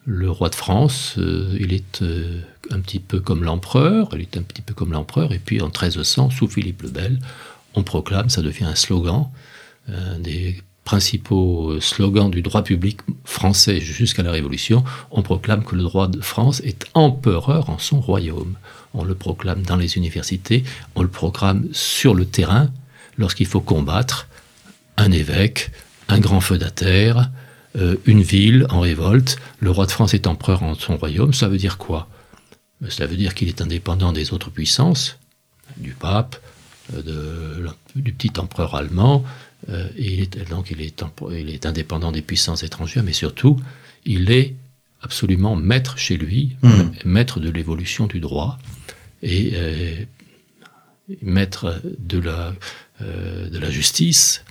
le, 0.06 0.30
roi 0.30 0.48
de 0.48 0.54
France, 0.54 1.16
il 1.16 1.74
est 1.74 2.02
un 2.70 2.80
petit 2.80 3.00
peu 3.00 3.20
comme 3.20 3.44
l'empereur, 3.44 4.08
il 4.12 4.20
est 4.20 4.36
un 4.36 4.42
petit 4.42 4.62
peu 4.62 4.74
comme 4.74 4.92
l'empereur, 4.92 5.32
et 5.32 5.38
puis 5.38 5.60
en 5.60 5.66
1300, 5.66 6.30
sous 6.30 6.48
Philippe 6.48 6.82
le 6.82 6.88
Bel, 6.88 7.18
on 7.74 7.82
proclame, 7.82 8.30
ça 8.30 8.40
devient 8.40 8.64
un 8.64 8.74
slogan, 8.74 9.28
des 10.18 10.62
principaux 10.88 11.78
slogans 11.82 12.30
du 12.30 12.40
droit 12.40 12.64
public 12.64 13.00
français 13.26 13.78
jusqu'à 13.78 14.22
la 14.22 14.32
Révolution, 14.32 14.84
on 15.10 15.20
proclame 15.20 15.62
que 15.62 15.76
le 15.76 15.82
droit 15.82 16.08
de 16.08 16.22
France 16.22 16.60
est 16.64 16.86
empereur 16.94 17.68
en 17.68 17.78
son 17.78 18.00
royaume. 18.00 18.54
On 18.94 19.04
le 19.04 19.14
proclame 19.14 19.60
dans 19.60 19.76
les 19.76 19.98
universités, 19.98 20.64
on 20.94 21.02
le 21.02 21.08
proclame 21.08 21.68
sur 21.72 22.14
le 22.14 22.24
terrain 22.24 22.70
lorsqu'il 23.18 23.44
faut 23.44 23.60
combattre 23.60 24.28
un 24.96 25.12
évêque, 25.12 25.72
un 26.08 26.20
grand 26.20 26.40
feudataire, 26.40 27.30
euh, 27.76 27.96
une 28.06 28.22
ville 28.22 28.66
en 28.70 28.80
révolte. 28.80 29.36
Le 29.60 29.70
roi 29.70 29.84
de 29.84 29.90
France 29.90 30.14
est 30.14 30.26
empereur 30.26 30.62
en 30.62 30.74
son 30.74 30.96
royaume. 30.96 31.34
Ça 31.34 31.48
veut 31.48 31.58
dire 31.58 31.76
quoi? 31.76 32.08
Cela 32.88 33.06
veut 33.06 33.16
dire 33.16 33.34
qu'il 33.34 33.48
est 33.48 33.60
indépendant 33.60 34.12
des 34.12 34.32
autres 34.32 34.48
puissances, 34.48 35.18
du 35.76 35.92
pape, 35.92 36.40
euh, 36.94 37.68
du 37.94 38.14
petit 38.14 38.32
empereur 38.40 38.74
allemand, 38.74 39.22
euh, 39.70 39.88
il 39.98 40.20
est, 40.20 40.48
donc 40.48 40.70
il 40.70 40.80
est, 40.80 41.02
il 41.32 41.50
est 41.50 41.66
indépendant 41.66 42.10
des 42.10 42.22
puissances 42.22 42.62
étrangères, 42.62 43.02
mais 43.02 43.12
surtout, 43.12 43.58
il 44.04 44.30
est 44.30 44.54
absolument 45.02 45.56
maître 45.56 45.98
chez 45.98 46.16
lui, 46.16 46.56
hmm. 46.62 46.90
maître 47.04 47.38
de 47.38 47.50
l'évolution 47.50 48.06
du 48.06 48.20
droit 48.20 48.58
et 49.22 49.52
euh, 49.54 49.94
maître 51.22 51.82
de 51.98 52.18
la, 52.18 52.54
euh, 53.02 53.50
de 53.50 53.58
la 53.58 53.70
justice. 53.70 54.42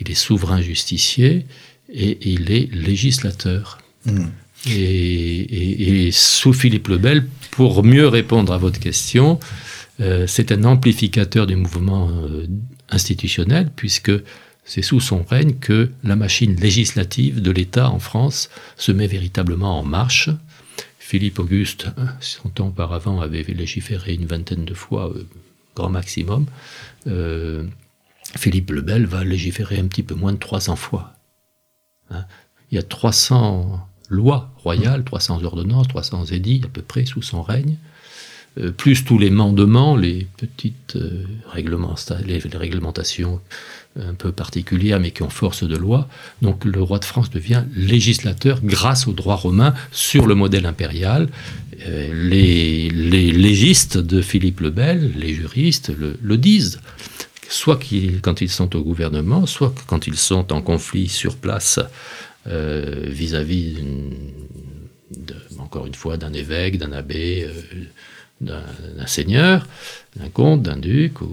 Il 0.00 0.10
est 0.10 0.14
souverain 0.14 0.60
justicier 0.62 1.46
et, 1.92 2.18
il 2.32 2.50
est 2.50 2.72
législateur. 2.72 3.78
Hmm. 4.06 4.28
Et, 4.66 6.06
et, 6.06 6.12
sous 6.12 6.52
Philippe 6.52 6.88
le 6.88 6.96
Bel, 6.96 7.26
pour 7.50 7.82
mieux 7.82 8.06
répondre 8.06 8.52
à 8.52 8.58
votre 8.58 8.78
question, 8.78 9.40
c'est 9.98 10.52
un 10.52 10.64
amplificateur 10.64 11.46
du 11.48 11.56
mouvement 11.56 12.10
institutionnel, 12.88 13.70
puisque 13.74 14.12
c'est 14.64 14.82
sous 14.82 15.00
son 15.00 15.22
règne 15.22 15.54
que 15.54 15.90
la 16.04 16.16
machine 16.16 16.54
législative 16.56 17.42
de 17.42 17.50
l'État 17.50 17.90
en 17.90 17.98
France 17.98 18.48
se 18.76 18.92
met 18.92 19.06
véritablement 19.06 19.78
en 19.80 19.84
marche. 19.84 20.30
Philippe 20.98 21.40
Auguste, 21.40 21.88
son 22.20 22.48
temps 22.48 22.68
auparavant, 22.68 23.20
avait 23.20 23.42
légiféré 23.42 24.14
une 24.14 24.26
vingtaine 24.26 24.64
de 24.64 24.74
fois, 24.74 25.10
euh, 25.10 25.26
grand 25.74 25.90
maximum. 25.90 26.46
Euh, 27.06 27.64
Philippe 28.36 28.70
le 28.70 28.80
Bel 28.82 29.04
va 29.04 29.24
légiférer 29.24 29.78
un 29.78 29.88
petit 29.88 30.04
peu 30.04 30.14
moins 30.14 30.32
de 30.32 30.38
300 30.38 30.76
fois. 30.76 31.12
Hein. 32.10 32.24
Il 32.70 32.76
y 32.76 32.78
a 32.78 32.82
300 32.82 33.86
lois 34.08 34.52
royales, 34.58 35.04
300 35.04 35.42
ordonnances, 35.42 35.88
300 35.88 36.26
édits 36.26 36.62
à 36.64 36.68
peu 36.68 36.82
près 36.82 37.04
sous 37.04 37.20
son 37.20 37.42
règne. 37.42 37.76
Euh, 38.58 38.70
plus 38.70 39.04
tous 39.04 39.18
les 39.18 39.30
mandements, 39.30 39.96
les 39.96 40.26
petites 40.36 40.96
réglementations 41.50 43.40
un 44.00 44.14
peu 44.14 44.32
particulières, 44.32 45.00
mais 45.00 45.10
qui 45.10 45.22
ont 45.22 45.30
force 45.30 45.64
de 45.64 45.76
loi. 45.76 46.08
Donc 46.40 46.64
le 46.64 46.82
roi 46.82 46.98
de 46.98 47.04
France 47.04 47.30
devient 47.30 47.64
législateur 47.74 48.60
grâce 48.62 49.06
au 49.06 49.12
droit 49.12 49.36
romain 49.36 49.74
sur 49.90 50.26
le 50.26 50.34
modèle 50.34 50.66
impérial. 50.66 51.28
Euh, 51.86 52.28
les, 52.28 52.88
légistes 52.90 53.98
de 53.98 54.22
Philippe 54.22 54.60
le 54.60 54.70
Bel, 54.70 55.12
les 55.16 55.34
juristes, 55.34 55.92
le, 55.96 56.36
disent. 56.36 56.80
Soit 57.48 57.80
quand 58.22 58.40
ils 58.40 58.48
sont 58.50 58.74
au 58.76 58.82
gouvernement, 58.82 59.46
soit 59.46 59.74
quand 59.86 60.06
ils 60.06 60.16
sont 60.16 60.52
en 60.52 60.62
conflit 60.62 61.08
sur 61.08 61.36
place 61.36 61.80
euh, 62.46 63.04
vis-à-vis, 63.06 63.76
encore 65.58 65.86
une 65.86 65.94
fois, 65.94 66.16
d'un 66.16 66.32
évêque, 66.32 66.78
d'un 66.78 66.92
abbé, 66.92 67.46
euh, 67.46 67.84
d'un 68.42 69.06
seigneur, 69.06 69.66
d'un 70.16 70.28
comte, 70.28 70.62
d'un 70.62 70.76
duc, 70.76 71.20
ou 71.20 71.32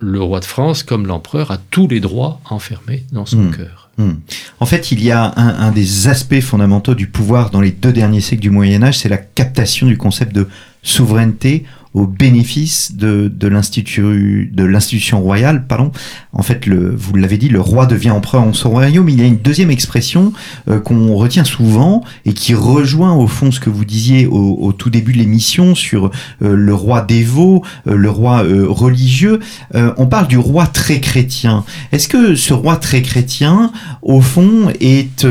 le 0.00 0.20
roi 0.20 0.40
de 0.40 0.44
France, 0.44 0.82
comme 0.82 1.06
l'empereur, 1.06 1.50
a 1.50 1.58
tous 1.70 1.86
les 1.86 2.00
droits 2.00 2.40
enfermés 2.48 3.04
dans 3.12 3.26
son 3.26 3.42
hmm. 3.42 3.56
cœur. 3.56 3.90
Hmm. 3.98 4.14
En 4.58 4.66
fait, 4.66 4.92
il 4.92 5.02
y 5.02 5.10
a 5.10 5.32
un, 5.36 5.70
des 5.72 6.08
aspects 6.08 6.40
fondamentaux 6.40 6.94
du 6.94 7.06
pouvoir 7.06 7.50
dans 7.50 7.60
les 7.60 7.70
deux 7.70 7.92
derniers 7.92 8.22
siècles 8.22 8.42
du 8.42 8.50
Moyen 8.50 8.82
Âge, 8.82 8.98
c'est 8.98 9.10
la 9.10 9.18
captation 9.18 9.86
du 9.86 9.98
concept 9.98 10.34
de 10.34 10.48
souveraineté 10.82 11.64
au 11.92 12.06
bénéfice 12.06 12.92
de, 12.94 13.28
de 13.28 13.48
l'institution 13.48 15.20
royale. 15.20 15.66
Pardon. 15.66 15.90
En 16.32 16.42
fait, 16.42 16.66
le, 16.66 16.94
vous 16.94 17.16
l'avez 17.16 17.36
dit, 17.36 17.48
le 17.48 17.60
roi 17.60 17.86
devient 17.86 18.12
empereur 18.12 18.42
en 18.42 18.52
son 18.52 18.70
royaume. 18.70 19.08
Il 19.08 19.20
y 19.20 19.22
a 19.22 19.26
une 19.26 19.38
deuxième 19.38 19.70
expression 19.70 20.32
euh, 20.68 20.78
qu'on 20.78 21.14
retient 21.16 21.44
souvent 21.44 22.04
et 22.24 22.32
qui 22.32 22.54
rejoint 22.54 23.14
au 23.14 23.26
fond 23.26 23.50
ce 23.50 23.58
que 23.58 23.70
vous 23.70 23.84
disiez 23.84 24.26
au, 24.26 24.56
au 24.60 24.72
tout 24.72 24.90
début 24.90 25.12
de 25.12 25.18
l'émission 25.18 25.74
sur 25.74 26.12
euh, 26.42 26.54
le 26.54 26.74
roi 26.74 27.02
dévot, 27.02 27.64
euh, 27.88 27.96
le 27.96 28.10
roi 28.10 28.44
religieux. 28.68 29.40
on 29.74 30.06
parle 30.06 30.28
du 30.28 30.38
roi 30.38 30.66
très 30.66 31.00
chrétien. 31.00 31.64
Est-ce 31.92 32.08
que 32.08 32.34
ce 32.34 32.52
roi 32.52 32.76
très 32.76 33.02
chrétien, 33.02 33.72
au 34.02 34.20
fond, 34.20 34.70
est 34.80 35.26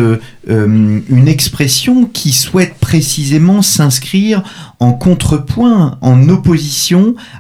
une 0.48 1.28
expression 1.28 2.06
qui 2.06 2.32
souhaite 2.32 2.76
précisément 2.76 3.62
s'inscrire 3.62 4.44
en 4.80 4.94
contrepoint, 4.94 5.98
en 6.02 6.30
opposition 6.30 6.49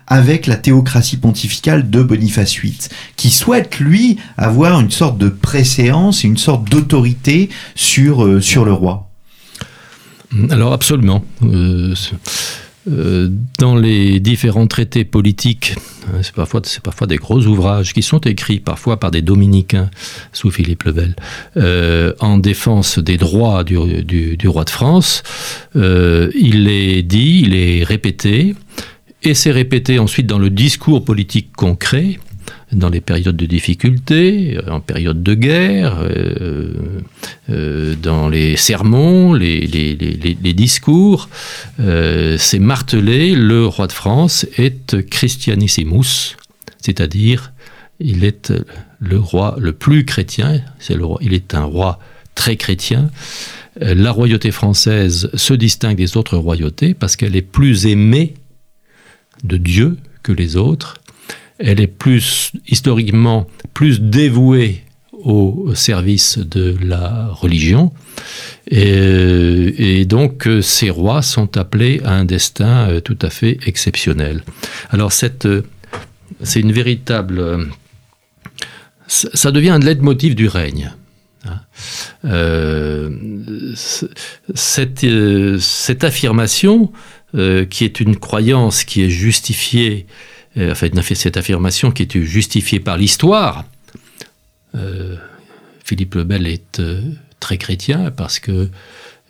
avec 0.07 0.47
la 0.47 0.55
théocratie 0.55 1.17
pontificale 1.17 1.89
de 1.89 2.01
Boniface 2.01 2.59
VIII, 2.59 2.77
qui 3.15 3.29
souhaite, 3.29 3.79
lui, 3.79 4.17
avoir 4.37 4.79
une 4.79 4.91
sorte 4.91 5.17
de 5.17 5.29
préséance 5.29 6.23
une 6.23 6.37
sorte 6.37 6.69
d'autorité 6.69 7.49
sur, 7.75 8.25
euh, 8.25 8.41
sur 8.41 8.65
le 8.65 8.73
roi. 8.73 9.09
Alors 10.49 10.73
absolument. 10.73 11.23
Euh, 11.43 11.95
euh, 12.89 13.29
dans 13.57 13.75
les 13.75 14.19
différents 14.19 14.67
traités 14.67 15.03
politiques, 15.03 15.75
hein, 16.07 16.19
c'est 16.21 16.33
parfois, 16.33 16.61
parfois 16.83 17.07
des 17.07 17.17
gros 17.17 17.41
ouvrages 17.45 17.93
qui 17.93 18.01
sont 18.01 18.19
écrits 18.19 18.59
parfois 18.59 18.99
par 18.99 19.11
des 19.11 19.21
dominicains 19.21 19.89
sous 20.33 20.49
Philippe 20.51 20.83
le 20.83 20.91
Bel, 20.93 22.15
en 22.19 22.37
défense 22.37 22.99
des 22.99 23.17
droits 23.17 23.63
du, 23.63 23.77
roi 24.45 24.63
de 24.63 24.69
France. 24.69 25.23
Il 25.75 26.67
est 26.69 27.03
dit, 27.03 27.43
il 27.45 27.55
est 27.55 27.83
répété, 27.83 28.55
et 29.23 29.33
c'est 29.33 29.51
répété 29.51 29.99
ensuite 29.99 30.27
dans 30.27 30.39
le 30.39 30.49
discours 30.49 31.03
politique 31.03 31.51
concret 31.55 32.19
dans 32.71 32.89
les 32.89 33.01
périodes 33.01 33.35
de 33.35 33.45
difficulté, 33.45 34.57
euh, 34.57 34.71
en 34.71 34.79
période 34.79 35.23
de 35.23 35.33
guerre, 35.33 35.99
euh, 36.01 36.73
euh, 37.49 37.95
dans 37.95 38.29
les 38.29 38.55
sermons, 38.57 39.33
les, 39.33 39.57
discours. 40.53 41.29
c'est 41.77 42.59
martelé, 42.59 43.35
le 43.35 43.65
roi 43.65 43.87
de 43.87 43.91
France 43.91 44.45
est 44.57 45.07
christianissimus, 45.09 46.35
c'est-à-dire 46.81 47.53
il 47.99 48.23
est 48.23 48.51
le 48.99 49.19
roi 49.19 49.55
le 49.59 49.71
plus 49.73 50.05
chrétien, 50.05 50.61
il 51.21 51.33
est 51.33 51.53
un 51.53 51.63
roi 51.63 51.99
très 52.35 52.55
chrétien. 52.55 53.09
La 53.79 54.11
royauté 54.11 54.51
française 54.51 55.29
se 55.33 55.53
distingue 55.53 55.97
des 55.97 56.17
autres 56.17 56.37
royautés 56.37 56.93
parce 56.93 57.15
qu'elle 57.15 57.35
est 57.35 57.41
plus 57.41 57.85
aimée 57.85 58.33
de 59.43 59.57
Dieu 59.57 59.97
que 60.23 60.31
les 60.31 60.55
autres 60.55 60.99
elle 61.59 61.81
est 61.81 61.87
plus 61.87 62.51
historiquement 62.67 63.47
plus 63.73 63.99
dévouée 63.99 64.83
au 65.11 65.73
service 65.75 66.37
de 66.37 66.77
la 66.81 67.27
religion. 67.27 67.91
Et, 68.67 70.05
donc 70.05 70.47
ces 70.61 70.89
rois 70.89 71.21
sont 71.21 71.57
appelés 71.57 72.01
à 72.05 72.13
un 72.13 72.23
destin 72.25 73.01
tout 73.03 73.19
à 73.21 73.29
fait 73.29 73.59
exceptionnel. 73.65 74.43
Alors 74.89 75.11
cette, 75.11 75.47
c'est 76.41 76.61
une 76.61 76.71
véritable... 76.71 77.67
Ça 79.07 79.51
devient 79.51 79.71
un 79.71 79.79
leitmotiv 79.79 80.35
du 80.35 80.47
règne. 80.47 80.93
Hein. 81.45 81.61
cette, 84.53 86.03
affirmation, 86.03 86.91
qui 87.33 87.83
est 87.83 87.99
une 87.99 88.15
croyance 88.15 88.83
qui 88.83 89.03
est 89.03 89.09
justifiée 89.09 90.07
euh, 90.57 90.71
enfin, 90.71 90.89
cette 91.01 91.37
affirmation 91.37 91.91
qui 91.91 92.03
est 92.03 92.23
justifiée 92.23 92.79
par 92.79 92.97
l'histoire. 92.97 93.65
Euh, 94.75 95.15
Philippe 95.83 96.15
le 96.15 96.23
Bel 96.23 96.47
est 96.47 96.79
euh, 96.79 97.01
très 97.39 97.57
chrétien 97.57 98.11
parce 98.11 98.39
que 98.39 98.69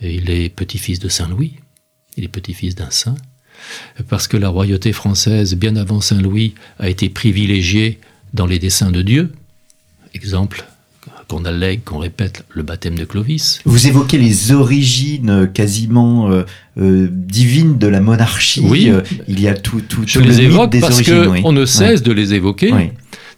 il 0.01 0.29
est 0.29 0.47
petit-fils 0.49 0.99
de 0.99 1.09
Saint 1.09 1.27
Louis, 1.27 1.55
il 2.15 2.23
est 2.23 2.29
petit-fils 2.29 2.73
d'un 2.73 2.89
saint, 2.89 3.17
parce 4.07 4.29
que 4.29 4.37
la 4.37 4.47
royauté 4.47 4.93
française, 4.93 5.55
bien 5.55 5.75
avant 5.75 5.99
Saint 5.99 6.21
Louis, 6.21 6.55
a 6.79 6.87
été 6.87 7.09
privilégiée 7.09 7.99
dans 8.33 8.45
les 8.45 8.59
desseins 8.59 8.91
de 8.91 9.01
Dieu. 9.01 9.33
Exemple, 10.13 10.68
qu'on 11.29 11.45
allègue, 11.45 11.83
qu'on 11.85 11.99
répète 11.99 12.43
le 12.49 12.63
baptême 12.63 12.95
de 12.95 13.05
Clovis. 13.05 13.61
Vous 13.63 13.87
évoquez 13.87 14.17
les 14.17 14.51
origines 14.51 15.49
quasiment 15.53 16.31
euh, 16.31 16.43
euh, 16.79 17.07
divines 17.09 17.77
de 17.77 17.87
la 17.87 18.01
monarchie. 18.01 18.61
Oui, 18.65 18.89
euh, 18.89 19.01
il 19.27 19.39
y 19.39 19.47
a 19.47 19.53
tout, 19.53 19.79
tout, 19.87 20.01
Je 20.05 20.19
les 20.19 20.41
évoque 20.41 20.77
parce 20.81 21.03
qu'on 21.03 21.53
ne 21.53 21.65
cesse 21.65 22.01
de 22.01 22.11
les 22.11 22.33
évoquer, 22.33 22.73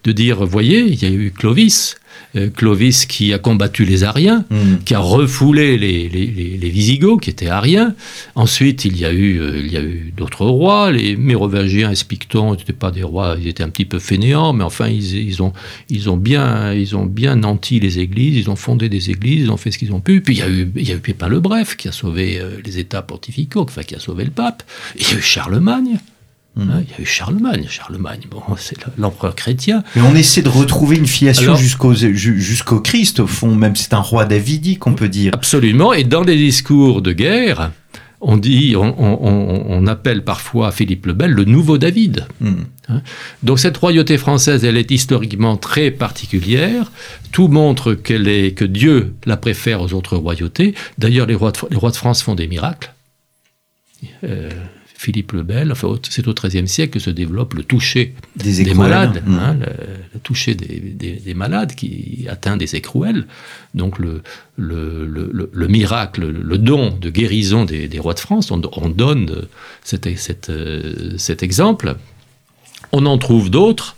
de 0.04 0.12
dire, 0.12 0.46
voyez, 0.46 0.80
il 0.82 1.02
y 1.02 1.06
a 1.06 1.10
eu 1.10 1.32
Clovis, 1.32 1.96
euh, 2.36 2.50
Clovis 2.50 3.06
qui 3.06 3.34
a 3.34 3.40
combattu 3.40 3.86
les 3.86 4.04
Ariens, 4.04 4.46
mm. 4.50 4.84
qui 4.86 4.94
a 4.94 5.00
refoulé 5.00 5.78
les, 5.78 6.10
les, 6.10 6.70
Visigoths 6.70 7.22
qui 7.22 7.30
étaient 7.30 7.48
Ariens. 7.48 7.94
Ensuite, 8.36 8.86
il 8.86 8.98
y 8.98 9.06
a 9.06 9.12
eu, 9.12 9.40
euh, 9.40 9.60
il 9.60 9.72
y 9.72 9.78
a 9.78 9.82
eu 9.82 10.14
d'autres 10.16 10.46
rois. 10.46 10.92
Les 10.92 11.16
Mérovingiens 11.16 11.92
et 11.92 11.96
Spictons 11.96 12.52
n'étaient 12.56 12.74
pas 12.74 12.92
des 12.92 13.04
rois, 13.04 13.36
ils 13.40 13.48
étaient 13.48 13.64
un 13.64 13.70
petit 13.70 13.86
peu 13.86 14.00
fainéants, 14.00 14.54
mais 14.54 14.64
enfin, 14.64 14.88
ils, 14.88 15.42
ont, 15.44 15.52
ils, 15.90 16.10
ont 16.10 16.18
bien, 16.18 16.74
ils 16.74 16.96
ont 16.96 17.06
bien 17.06 17.36
nanti 17.36 17.80
les 17.80 18.00
églises, 18.00 18.38
ils 18.38 18.50
ont 18.50 18.56
fondé 18.56 18.88
des 18.88 19.10
églises, 19.10 19.44
ils 19.44 19.52
ont 19.52 19.58
fait 19.58 19.72
ce 19.72 19.78
qu'ils 19.78 19.94
ont 19.94 20.00
pu. 20.00 20.22
Puis 20.22 20.36
il 20.36 20.40
y 20.40 20.44
a 20.44 20.50
eu, 20.50 20.72
il 20.76 20.88
y 20.88 20.92
a 20.92 20.96
eu 20.96 21.00
Pépin 21.00 21.28
le 21.28 21.42
Bref 21.42 21.76
qui 21.76 21.90
a 21.90 21.92
sauvé 21.92 22.40
euh, 22.40 22.62
les 22.64 22.80
États 22.80 23.02
pontificaux, 23.02 23.64
enfin, 23.64 23.84
qui 23.84 23.96
a 23.96 24.00
sauvé 24.00 24.24
le 24.24 24.32
pape. 24.32 24.64
Il 24.96 25.04
y 25.04 25.14
a 25.14 25.18
eu 25.18 25.22
Charlemagne. 25.22 26.00
Hmm. 26.56 26.70
Hein, 26.70 26.84
il 26.84 26.92
y 26.92 26.94
a 26.98 27.02
eu 27.02 27.06
Charlemagne. 27.06 27.66
Charlemagne, 27.70 28.22
bon, 28.30 28.42
c'est 28.58 28.78
l'empereur 28.98 29.36
chrétien. 29.36 29.84
Mais 29.96 30.02
on 30.02 30.16
essaie 30.16 30.42
de 30.42 30.50
retrouver 30.50 30.98
une 30.98 31.08
filiation 31.08 31.56
jusqu'au 31.56 32.80
Christ, 32.80 33.20
au 33.20 33.28
fond, 33.28 33.56
même 33.56 33.76
c'est 33.76 33.94
un 33.94 34.00
roi 34.00 34.26
davidie 34.26 34.78
qu'on 34.78 34.94
peut 34.94 35.10
dire. 35.10 35.34
Absolument. 35.34 35.94
Et 35.94 36.04
dans 36.04 36.24
les 36.24 36.36
discours 36.36 37.02
de 37.02 37.14
guerre, 37.14 37.72
on 38.20 38.38
dit, 38.38 38.76
on, 38.78 39.88
appelle 39.88 40.24
parfois 40.24 40.72
Philippe 40.72 41.08
le 41.08 41.14
Bel 41.14 41.32
le 41.32 41.44
nouveau 41.44 41.78
David. 41.78 42.28
Hmm. 42.40 42.54
Hein. 42.88 43.02
Donc 43.42 43.60
cette 43.60 43.78
royauté 43.78 44.18
française, 44.18 44.64
elle 44.64 44.78
est 44.78 44.92
historiquement 44.92 45.58
très 45.58 45.90
particulière. 45.90 46.92
Tout 47.32 47.48
montre 47.48 47.94
qu'elle 47.94 48.28
est, 48.28 48.54
que 48.54 48.66
Dieu 48.66 49.16
la 49.26 49.38
préfère 49.38 49.82
aux 49.82 49.94
autres 49.94 50.18
royautés. 50.18 50.76
D'ailleurs, 50.98 51.26
les 51.26 51.36
rois, 51.36 51.52
de, 51.52 51.58
les 51.72 51.78
rois 51.78 51.92
de 51.92 51.96
France 51.96 52.22
font 52.22 52.36
des 52.36 52.48
miracles. 52.48 52.94
Euh, 54.24 54.50
Philippe 55.02 55.32
le 55.32 55.42
Bel, 55.42 55.72
enfin, 55.72 55.96
c'est 56.08 56.28
au 56.28 56.34
XIIIe 56.36 56.68
siècle 56.68 56.94
que 56.94 57.00
se 57.00 57.10
développe 57.10 57.56
le 57.56 57.64
toucher 57.64 58.14
des, 58.36 58.76
malades, 58.76 59.24
mmh. 59.26 59.34
hein, 59.34 59.58
le, 60.14 60.20
toucher 60.20 60.54
des, 60.54 61.34
malades 61.34 61.74
qui 61.74 62.28
atteint 62.30 62.56
des 62.56 62.76
écrouelles. 62.76 63.26
Donc 63.74 63.98
le, 63.98 64.22
le, 64.58 65.68
miracle, 65.68 66.28
le 66.28 66.58
don 66.60 66.96
de 67.02 67.10
guérison 67.10 67.66
des, 67.66 67.90
rois 67.98 68.14
de 68.14 68.20
France, 68.20 68.52
on, 68.52 68.60
donne 68.60 69.48
cet, 69.84 70.08
cet, 71.18 71.42
exemple. 71.42 71.96
On 72.92 73.08
en 73.08 73.18
trouve 73.18 73.50
d'autres. 73.50 73.96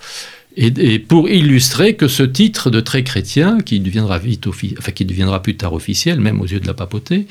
Et, 0.55 0.99
pour 0.99 1.27
illustrer 1.27 1.97
que 1.97 2.07
ce 2.07 2.23
titre 2.23 2.69
de 2.69 2.79
très 2.79 3.03
chrétien, 3.03 3.59
qui 3.59 3.81
deviendra, 3.81 4.19
vite 4.19 4.47
enfin, 4.47 4.93
qui 4.93 5.03
deviendra 5.03 5.43
plus 5.43 5.57
tard 5.57 5.73
officiel, 5.73 6.21
même 6.21 6.39
aux 6.39 6.47
yeux 6.47 6.61
de 6.61 6.67
la 6.67 6.73
papauté, 6.73 7.27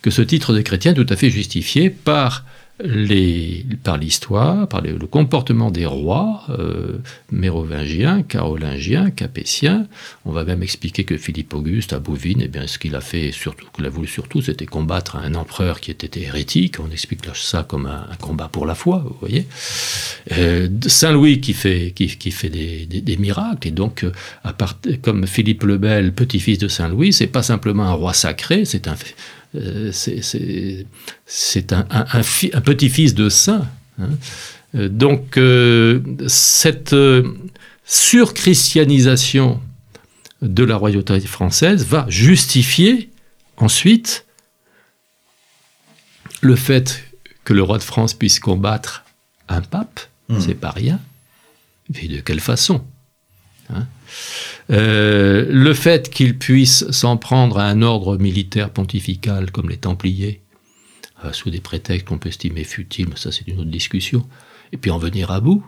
que 0.00 0.10
ce 0.10 0.22
titre 0.22 0.54
de 0.54 0.62
chrétien 0.62 0.92
est 0.92 0.94
tout 0.94 1.06
à 1.12 1.16
fait 1.16 1.28
justifié 1.28 1.90
par 1.90 2.46
les, 2.84 3.64
par 3.82 3.98
l'histoire, 3.98 4.68
par 4.68 4.80
le 4.80 4.98
comportement 5.06 5.70
des 5.70 5.86
rois 5.86 6.42
euh, 6.50 6.98
mérovingiens, 7.30 8.22
carolingiens, 8.22 9.10
capétiens. 9.10 9.86
On 10.24 10.32
va 10.32 10.44
même 10.44 10.62
expliquer 10.62 11.04
que 11.04 11.16
Philippe 11.16 11.54
Auguste 11.54 11.92
à 11.92 11.98
Bouvines, 11.98 12.40
eh 12.42 12.48
bien, 12.48 12.66
ce 12.66 12.78
qu'il 12.78 12.94
a 12.94 13.00
fait 13.00 13.32
surtout, 13.32 13.66
qu'il 13.74 13.84
a 13.84 13.88
voulu 13.88 14.08
surtout, 14.08 14.40
c'était 14.40 14.66
combattre 14.66 15.16
un 15.16 15.34
empereur 15.34 15.80
qui 15.80 15.90
était 15.90 16.20
hérétique. 16.20 16.76
On 16.80 16.90
explique 16.90 17.20
ça 17.34 17.62
comme 17.62 17.86
un, 17.86 18.06
combat 18.20 18.48
pour 18.48 18.66
la 18.66 18.74
foi, 18.74 19.02
vous 19.06 19.16
voyez. 19.20 19.46
Euh, 20.32 20.68
Saint 20.86 21.12
Louis 21.12 21.40
qui 21.40 21.52
fait, 21.52 21.92
qui, 21.94 22.06
qui 22.06 22.30
fait 22.30 22.50
des, 22.50 22.86
des, 22.86 23.16
miracles, 23.16 23.68
et 23.68 23.70
donc, 23.70 24.04
euh, 24.04 24.12
à 24.44 24.52
part, 24.52 24.78
comme 25.02 25.26
Philippe 25.26 25.64
le 25.64 25.78
Bel, 25.78 26.12
petit-fils 26.12 26.58
de 26.58 26.68
Saint 26.68 26.88
Louis, 26.88 27.12
c'est 27.12 27.26
pas 27.26 27.42
simplement 27.42 27.84
un 27.84 27.92
roi 27.92 28.12
sacré, 28.12 28.64
c'est 28.64 28.88
un 28.88 28.96
c'est 29.52 30.84
un, 31.72 31.84
petit-fils 32.64 33.14
de 33.14 33.28
saint. 33.28 33.66
Hein. 34.00 34.10
Euh, 34.76 34.88
donc 34.88 35.36
euh, 35.36 36.00
cette 36.28 36.94
surchristianisation 37.84 39.60
de 40.42 40.64
la 40.64 40.76
royauté 40.76 41.20
française 41.20 41.84
va 41.84 42.06
justifier 42.08 43.10
ensuite 43.56 44.26
le 46.40 46.56
fait 46.56 47.04
que 47.44 47.52
le 47.52 47.62
roi 47.62 47.78
de 47.78 47.82
France 47.82 48.14
puisse 48.14 48.38
combattre 48.38 49.04
un 49.48 49.60
pape, 49.60 50.00
mmh. 50.28 50.40
c'est 50.40 50.54
pas 50.54 50.70
rien. 50.70 51.00
Mais 51.92 52.06
de 52.06 52.20
quelle 52.20 52.40
façon 52.40 52.84
hein 53.70 53.86
euh, 54.70 55.46
le 55.48 55.74
fait 55.74 56.10
qu'il 56.10 56.38
puisse 56.38 56.90
s'en 56.90 57.16
prendre 57.16 57.58
à 57.58 57.66
un 57.66 57.82
ordre 57.82 58.16
militaire 58.18 58.70
pontifical 58.70 59.50
comme 59.50 59.68
les 59.68 59.76
Templiers, 59.76 60.40
euh, 61.24 61.32
sous 61.32 61.50
des 61.50 61.60
prétextes 61.60 62.06
qu'on 62.06 62.18
peut 62.18 62.28
estimer 62.28 62.64
futiles, 62.64 63.08
ça 63.16 63.32
c'est 63.32 63.46
une 63.46 63.60
autre 63.60 63.70
discussion, 63.70 64.26
et 64.72 64.76
puis 64.76 64.90
en 64.90 64.98
venir 64.98 65.30
à 65.30 65.40
bout, 65.40 65.64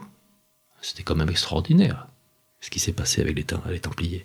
c'était 0.81 1.03
quand 1.03 1.15
même 1.15 1.29
extraordinaire 1.29 2.07
ce 2.61 2.69
qui 2.69 2.79
s'est 2.79 2.93
passé 2.93 3.19
avec 3.19 3.35
les, 3.35 3.43
Templiers. 3.43 4.23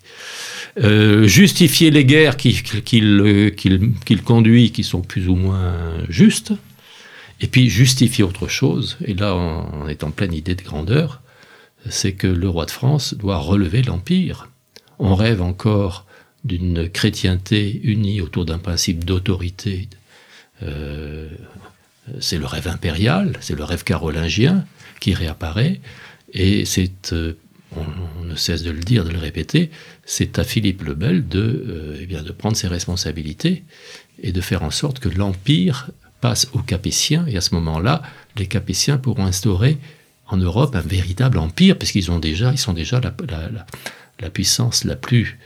Euh, 0.80 1.26
justifier 1.26 1.90
les 1.90 2.04
guerres 2.04 2.36
qu'il 2.36 2.62
conduit, 4.24 4.70
qui 4.70 4.84
sont 4.84 5.00
plus 5.02 5.28
ou 5.28 5.34
moins 5.34 5.74
justes, 6.08 6.52
et 7.40 7.48
puis 7.48 7.68
justifier 7.68 8.22
autre 8.22 8.46
chose, 8.46 8.96
et 9.04 9.14
là 9.14 9.34
on 9.34 9.88
est 9.88 10.04
en 10.04 10.12
pleine 10.12 10.32
idée 10.32 10.54
de 10.54 10.62
grandeur, 10.62 11.20
c'est 11.88 12.12
que 12.12 12.26
le 12.26 12.48
roi 12.48 12.66
de 12.66 12.70
France 12.70 13.14
doit 13.14 13.38
relever 13.38 13.82
l'Empire 13.82 14.48
on 14.98 15.14
rêve 15.14 15.42
encore 15.42 16.06
d'une 16.44 16.88
chrétienté 16.88 17.80
unie 17.82 18.20
autour 18.20 18.44
d'un 18.44 18.58
principe 18.58 19.04
d'autorité. 19.04 19.88
Euh, 20.62 21.28
c'est 22.20 22.38
le 22.38 22.46
rêve 22.46 22.68
impérial, 22.68 23.36
c'est 23.40 23.56
le 23.56 23.64
rêve 23.64 23.84
carolingien 23.84 24.64
qui 25.00 25.14
réapparaît, 25.14 25.80
et 26.32 26.64
c'est, 26.64 27.12
euh, 27.12 27.34
on, 27.76 28.24
ne 28.24 28.34
cesse 28.34 28.62
de 28.62 28.70
le 28.70 28.80
dire, 28.80 29.04
de 29.04 29.10
le 29.10 29.18
répéter, 29.18 29.70
c'est 30.04 30.38
à 30.38 30.44
Philippe 30.44 30.82
le 30.82 30.94
Bel 30.94 31.28
de, 31.28 31.40
euh, 31.40 31.98
eh 32.00 32.06
bien, 32.06 32.22
de 32.22 32.32
prendre 32.32 32.56
ses 32.56 32.68
responsabilités 32.68 33.64
et 34.22 34.32
de 34.32 34.40
faire 34.40 34.62
en 34.62 34.70
sorte 34.70 34.98
que 35.00 35.08
l'Empire 35.08 35.90
passe 36.20 36.48
aux 36.52 36.62
Capétiens, 36.62 37.26
et 37.26 37.36
à 37.36 37.40
ce 37.40 37.54
moment-là, 37.54 38.02
les 38.36 38.46
Capétiens 38.46 38.98
pourront 38.98 39.26
instaurer 39.26 39.78
en 40.28 40.36
Europe 40.36 40.76
un 40.76 40.80
véritable 40.80 41.38
empire, 41.38 41.76
parce 41.76 41.92
qu'ils 41.92 42.10
ont 42.10 42.18
déjà, 42.18 42.52
ils 42.52 42.58
sont 42.58 42.74
déjà 42.74 43.00
la, 43.00 43.12
la 44.20 44.30
puissance 44.30 44.84
la 44.84 44.96
plus, 44.96 45.38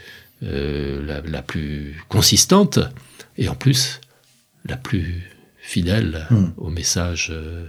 euh, 0.43 1.21
la, 1.25 1.43
plus 1.43 2.03
consistante 2.09 2.79
et 3.39 3.49
en 3.49 3.55
plus 3.55 4.01
la 4.67 4.77
plus 4.77 5.23
fidèle 5.59 6.27
hmm. 6.31 6.47
au 6.57 6.71
message, 6.71 7.29
euh, 7.31 7.67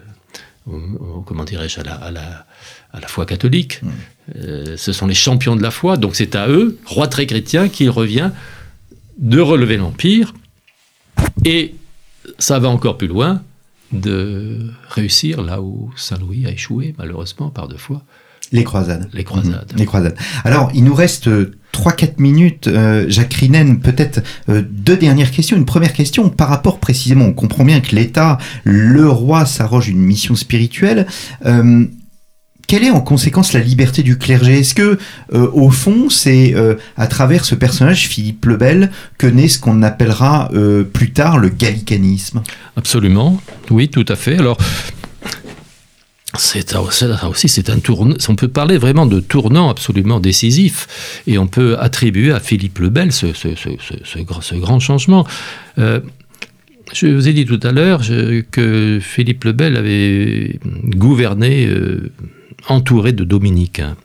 comment 1.26 1.44
dirais-je, 1.44 1.80
à 1.80 1.84
la, 1.84 1.96
à, 1.96 2.12
la, 2.12 2.46
à 2.92 3.00
la, 3.00 3.08
foi 3.08 3.26
catholique. 3.26 3.82
Hmm. 3.82 3.90
Euh, 4.36 4.78
ce 4.78 4.94
sont 4.94 5.08
les 5.08 5.14
champions 5.14 5.56
de 5.56 5.62
la 5.62 5.72
foi, 5.72 5.98
donc 5.98 6.16
c'est 6.16 6.36
à 6.36 6.48
eux, 6.48 6.80
roi 6.86 7.08
très 7.08 7.26
chrétien, 7.26 7.70
qu'il 7.70 7.90
revient 7.90 8.32
de 9.18 9.40
relever 9.40 9.78
l'Empire. 9.78 10.34
Et 11.46 11.76
ça 12.40 12.60
va 12.60 12.70
encore 12.70 12.98
plus 12.98 13.08
loin 13.08 13.44
de 13.94 14.72
réussir 14.90 15.42
là 15.42 15.62
où 15.62 15.92
Saint 15.96 16.18
Louis 16.18 16.46
a 16.46 16.52
échoué, 16.52 16.96
malheureusement, 16.98 17.50
par 17.50 17.68
deux 17.68 17.78
fois, 17.78 18.04
les 18.54 18.64
croisades. 18.64 19.10
Les 19.14 19.24
croisades. 19.24 19.72
Mhm. 19.72 19.80
Les 19.80 19.86
croisades. 19.86 20.16
Alors, 20.44 20.70
il 20.76 20.84
nous 20.84 20.94
reste 20.94 21.28
3-4 21.72 22.04
euh, 22.04 22.08
minutes. 22.20 22.68
Euh, 22.68 23.06
Jacques 23.10 23.34
Rinen, 23.34 23.80
peut-être 23.80 24.22
euh, 24.50 24.62
deux 24.70 24.96
dernières 24.96 25.32
questions. 25.32 25.58
Une 25.58 25.66
première 25.66 25.94
question 25.94 26.30
par 26.30 26.50
rapport 26.50 26.80
précisément, 26.80 27.26
on 27.26 27.34
comprend 27.34 27.66
bien 27.66 27.82
que 27.82 27.96
l'État, 27.96 28.38
le 28.64 29.10
roi 29.10 29.46
s'arroge 29.46 29.90
une 29.90 30.00
mission 30.00 30.36
spirituelle. 30.36 31.08
Quelle 32.68 32.84
est 32.84 32.92
en 32.92 33.02
conséquence 33.02 33.54
la 33.54 33.60
liberté 33.60 34.04
du 34.04 34.18
clergé? 34.18 34.60
Est-ce 34.60 34.74
que, 34.74 34.98
euh, 35.34 35.50
au 35.54 35.70
fond, 35.70 36.10
c'est 36.10 36.54
euh, 36.56 36.76
à 36.98 37.08
travers 37.08 37.46
ce 37.46 37.56
personnage, 37.56 38.08
Philippe 38.08 38.46
le 38.46 38.58
Bel, 38.58 38.92
que 39.18 39.28
naît 39.28 39.48
ce 39.48 39.60
qu'on 39.60 39.84
appellera 39.84 40.50
euh, 40.54 40.84
plus 40.84 41.12
tard 41.12 41.38
le 41.38 41.50
gallicanisme? 41.50 42.42
Absolument, 42.76 43.42
oui, 43.70 43.90
tout 43.90 44.06
à 44.08 44.16
fait. 44.16 44.40
Alors, 44.40 44.58
c'est 46.36 47.70
un 47.70 47.80
tournant. 47.80 48.16
On 48.28 48.36
peut 48.36 48.48
parler 48.48 48.78
vraiment 48.78 49.06
de 49.06 49.20
tournant 49.20 49.70
absolument 49.70 50.20
décisif, 50.20 51.22
et 51.28 51.38
on 51.38 51.48
peut 51.48 51.78
attribuer 51.80 52.32
à 52.32 52.40
Philippe 52.40 52.80
le 52.80 52.90
Bel 52.90 53.12
ce, 53.12 53.28
grand 54.56 54.80
changement. 54.80 55.28
je 55.78 57.08
vous 57.08 57.28
ai 57.28 57.34
dit 57.34 57.46
tout 57.46 57.60
à 57.62 57.72
l'heure 57.72 58.02
que 58.52 59.00
Philippe 59.00 59.44
le 59.44 59.52
Bel 59.52 59.78
avait 59.78 60.60
gouverné 60.96 61.70
entouré 62.68 63.12
de 63.12 63.24
dominicains. 63.24 63.96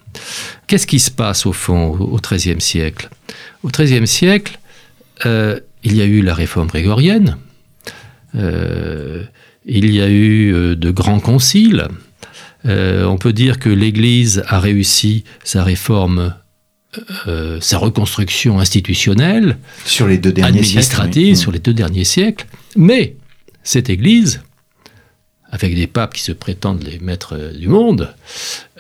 Qu'est-ce 0.67 0.87
qui 0.87 0.99
se 0.99 1.11
passe 1.11 1.47
au 1.47 1.53
fond 1.53 1.91
au 1.91 2.19
XIIIe 2.19 2.61
siècle? 2.61 3.09
Au 3.63 3.69
XIIIe 3.69 4.07
siècle, 4.07 4.59
euh, 5.27 5.61
il 5.85 5.97
y 5.97 6.03
a 6.03 6.05
eu 6.05 6.23
la 6.23 6.35
réforme 6.35 6.69
grégorienne, 6.69 7.39
euh, 8.35 9.25
il 9.65 9.91
y 9.91 10.01
a 10.01 10.09
eu 10.09 10.53
euh, 10.53 10.77
de 10.77 10.91
grands 10.91 11.21
conciles. 11.21 11.89
on 12.65 13.17
peut 13.19 13.33
dire 13.33 13.59
que 13.59 13.71
l'Église 13.71 14.43
a 14.47 14.61
réussi 14.61 15.25
sa 15.45 15.63
réforme 15.63 16.35
sa 17.61 17.79
reconstruction 17.79 18.59
institutionnelle, 18.59 19.59
sur 19.85 20.09
les 20.09 20.19
deux 20.19 20.33
derniers 20.33 20.59
administrative, 20.59 21.37
sur 21.37 21.53
les 21.53 21.61
deux 21.61 21.75
derniers 21.75 22.05
siècles. 22.05 22.47
Mais 22.77 23.15
cette 23.63 23.89
Église 23.89 24.43
avec 25.51 25.74
des 25.74 25.86
papes 25.86 26.14
qui 26.14 26.22
se 26.22 26.32
prétendent 26.32 26.82
les 26.82 26.99
maîtres 26.99 27.53
du 27.57 27.68
monde, 27.68 28.14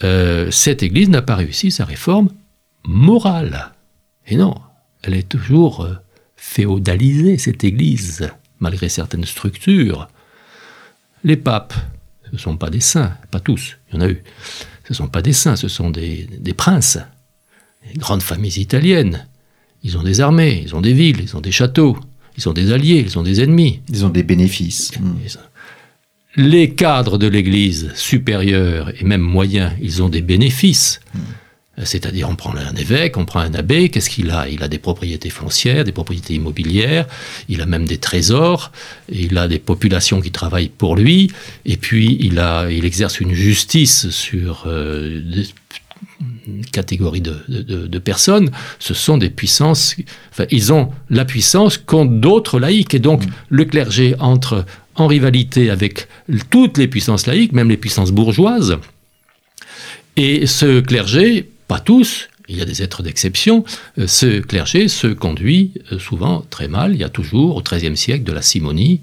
euh, 0.04 0.50
cette 0.50 0.82
Église 0.82 1.08
n'a 1.08 1.22
pas 1.22 1.36
réussi 1.36 1.70
sa 1.70 1.84
réforme 1.84 2.28
morale. 2.84 3.72
Et 4.26 4.36
non, 4.36 4.54
elle 5.02 5.14
est 5.14 5.28
toujours 5.28 5.82
euh, 5.82 5.94
féodalisée, 6.36 7.38
cette 7.38 7.64
Église, 7.64 8.30
malgré 8.60 8.88
certaines 8.88 9.24
structures. 9.24 10.08
Les 11.24 11.36
papes, 11.36 11.74
ce 12.26 12.32
ne 12.32 12.38
sont 12.38 12.56
pas 12.56 12.70
des 12.70 12.80
saints, 12.80 13.16
pas 13.30 13.40
tous, 13.40 13.78
il 13.88 13.94
y 13.94 13.98
en 13.98 14.02
a 14.02 14.08
eu. 14.08 14.22
Ce 14.84 14.92
ne 14.92 14.96
sont 14.96 15.08
pas 15.08 15.22
des 15.22 15.32
saints, 15.32 15.56
ce 15.56 15.68
sont 15.68 15.90
des, 15.90 16.28
princes, 16.56 16.98
des 17.92 17.98
grandes 17.98 18.22
familles 18.22 18.60
italiennes. 18.60 19.26
Ils 19.82 19.96
ont 19.98 20.02
des 20.02 20.20
armées, 20.20 20.62
ils 20.64 20.74
ont 20.74 20.80
des 20.80 20.92
villes, 20.92 21.20
ils 21.20 21.36
ont 21.36 21.40
des 21.40 21.52
châteaux, 21.52 21.98
ils 22.36 22.48
ont 22.48 22.52
des 22.52 22.72
alliés, 22.72 23.04
ils 23.04 23.18
ont 23.18 23.22
des 23.22 23.42
ennemis. 23.42 23.80
Ils 23.88 24.04
ont 24.04 24.10
des 24.10 24.22
bénéfices 24.22 24.92
les 26.36 26.74
cadres 26.74 27.18
de 27.18 27.26
l'Église 27.26 27.92
supérieure 27.94 28.92
et 28.98 29.04
même 29.04 29.20
moyens, 29.20 29.72
ils 29.80 30.02
ont 30.02 30.08
des 30.08 30.22
bénéfices. 30.22 31.00
C'est-à-dire, 31.84 32.28
on 32.28 32.34
prend 32.34 32.54
un 32.56 32.74
évêque, 32.74 33.16
on 33.16 33.24
prend 33.24 33.40
un 33.40 33.54
abbé, 33.54 33.88
qu'est-ce 33.88 34.10
qu'il 34.10 34.30
a? 34.30 34.48
Il 34.48 34.62
a 34.62 34.68
des 34.68 34.78
propriétés 34.78 35.30
foncières, 35.30 35.84
des 35.84 35.92
propriétés 35.92 36.34
immobilières, 36.34 37.06
il 37.48 37.60
a 37.60 37.66
même 37.66 37.86
des 37.86 37.98
trésors, 37.98 38.72
il 39.08 39.38
a 39.38 39.46
des 39.46 39.60
populations 39.60 40.20
qui 40.20 40.32
travaillent 40.32 40.70
pour 40.70 40.96
lui, 40.96 41.30
et 41.66 41.76
puis 41.76 42.16
il, 42.20 42.40
a, 42.40 42.68
il 42.68 42.84
exerce 42.84 43.20
une 43.20 43.32
justice 43.32 44.10
sur 44.10 44.64
euh, 44.66 45.20
des 45.20 45.46
catégories 46.72 47.20
de, 47.20 47.98
personnes. 47.98 48.50
Ce 48.80 48.94
sont 48.94 49.16
des 49.16 49.30
puissances, 49.30 49.94
enfin, 50.32 50.46
ils 50.50 50.72
ont 50.72 50.90
la 51.10 51.24
puissance 51.24 51.78
contre 51.78 52.12
d'autres 52.12 52.58
laïcs, 52.58 52.94
et 52.94 52.98
donc 52.98 53.24
mm. 53.24 53.30
le 53.50 53.64
clergé 53.64 54.14
entre 54.18 54.64
en 54.98 55.06
rivalité 55.06 55.70
avec 55.70 56.08
toutes 56.50 56.78
les 56.78 56.88
puissances 56.88 57.26
laïques, 57.26 57.52
même 57.52 57.68
les 57.68 57.76
puissances 57.76 58.12
bourgeoises. 58.12 58.78
Et 60.16 60.46
ce 60.46 60.80
clergé, 60.80 61.48
pas 61.68 61.80
tous, 61.80 62.28
il 62.48 62.56
y 62.56 62.62
a 62.62 62.64
des 62.64 62.82
êtres 62.82 63.02
d'exception, 63.02 63.64
euh, 63.98 64.06
ce 64.06 64.40
clergé 64.40 64.88
se 64.88 65.06
conduit 65.06 65.72
euh, 65.92 65.98
souvent 65.98 66.44
très 66.50 66.66
mal. 66.66 66.94
Il 66.94 67.00
y 67.00 67.04
a 67.04 67.08
toujours, 67.08 67.56
au 67.56 67.62
XIIIe 67.62 67.96
siècle, 67.96 68.24
de 68.24 68.32
la 68.32 68.42
simonie, 68.42 69.00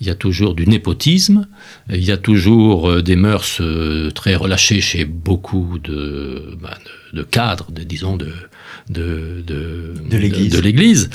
il 0.00 0.06
y 0.06 0.10
a 0.10 0.14
toujours 0.14 0.54
du 0.54 0.66
népotisme, 0.66 1.46
il 1.90 2.04
y 2.04 2.10
a 2.10 2.16
toujours 2.16 2.90
euh, 2.90 3.02
des 3.02 3.16
mœurs 3.16 3.60
très 4.14 4.34
relâchées 4.34 4.80
chez 4.80 5.04
beaucoup 5.04 5.78
de, 5.78 6.56
bah, 6.60 6.78
cadres, 7.30 7.68
disons, 7.70 8.16
de, 8.16 8.32
de, 8.88 9.44
de 9.46 10.58
l'Église. 10.58 11.10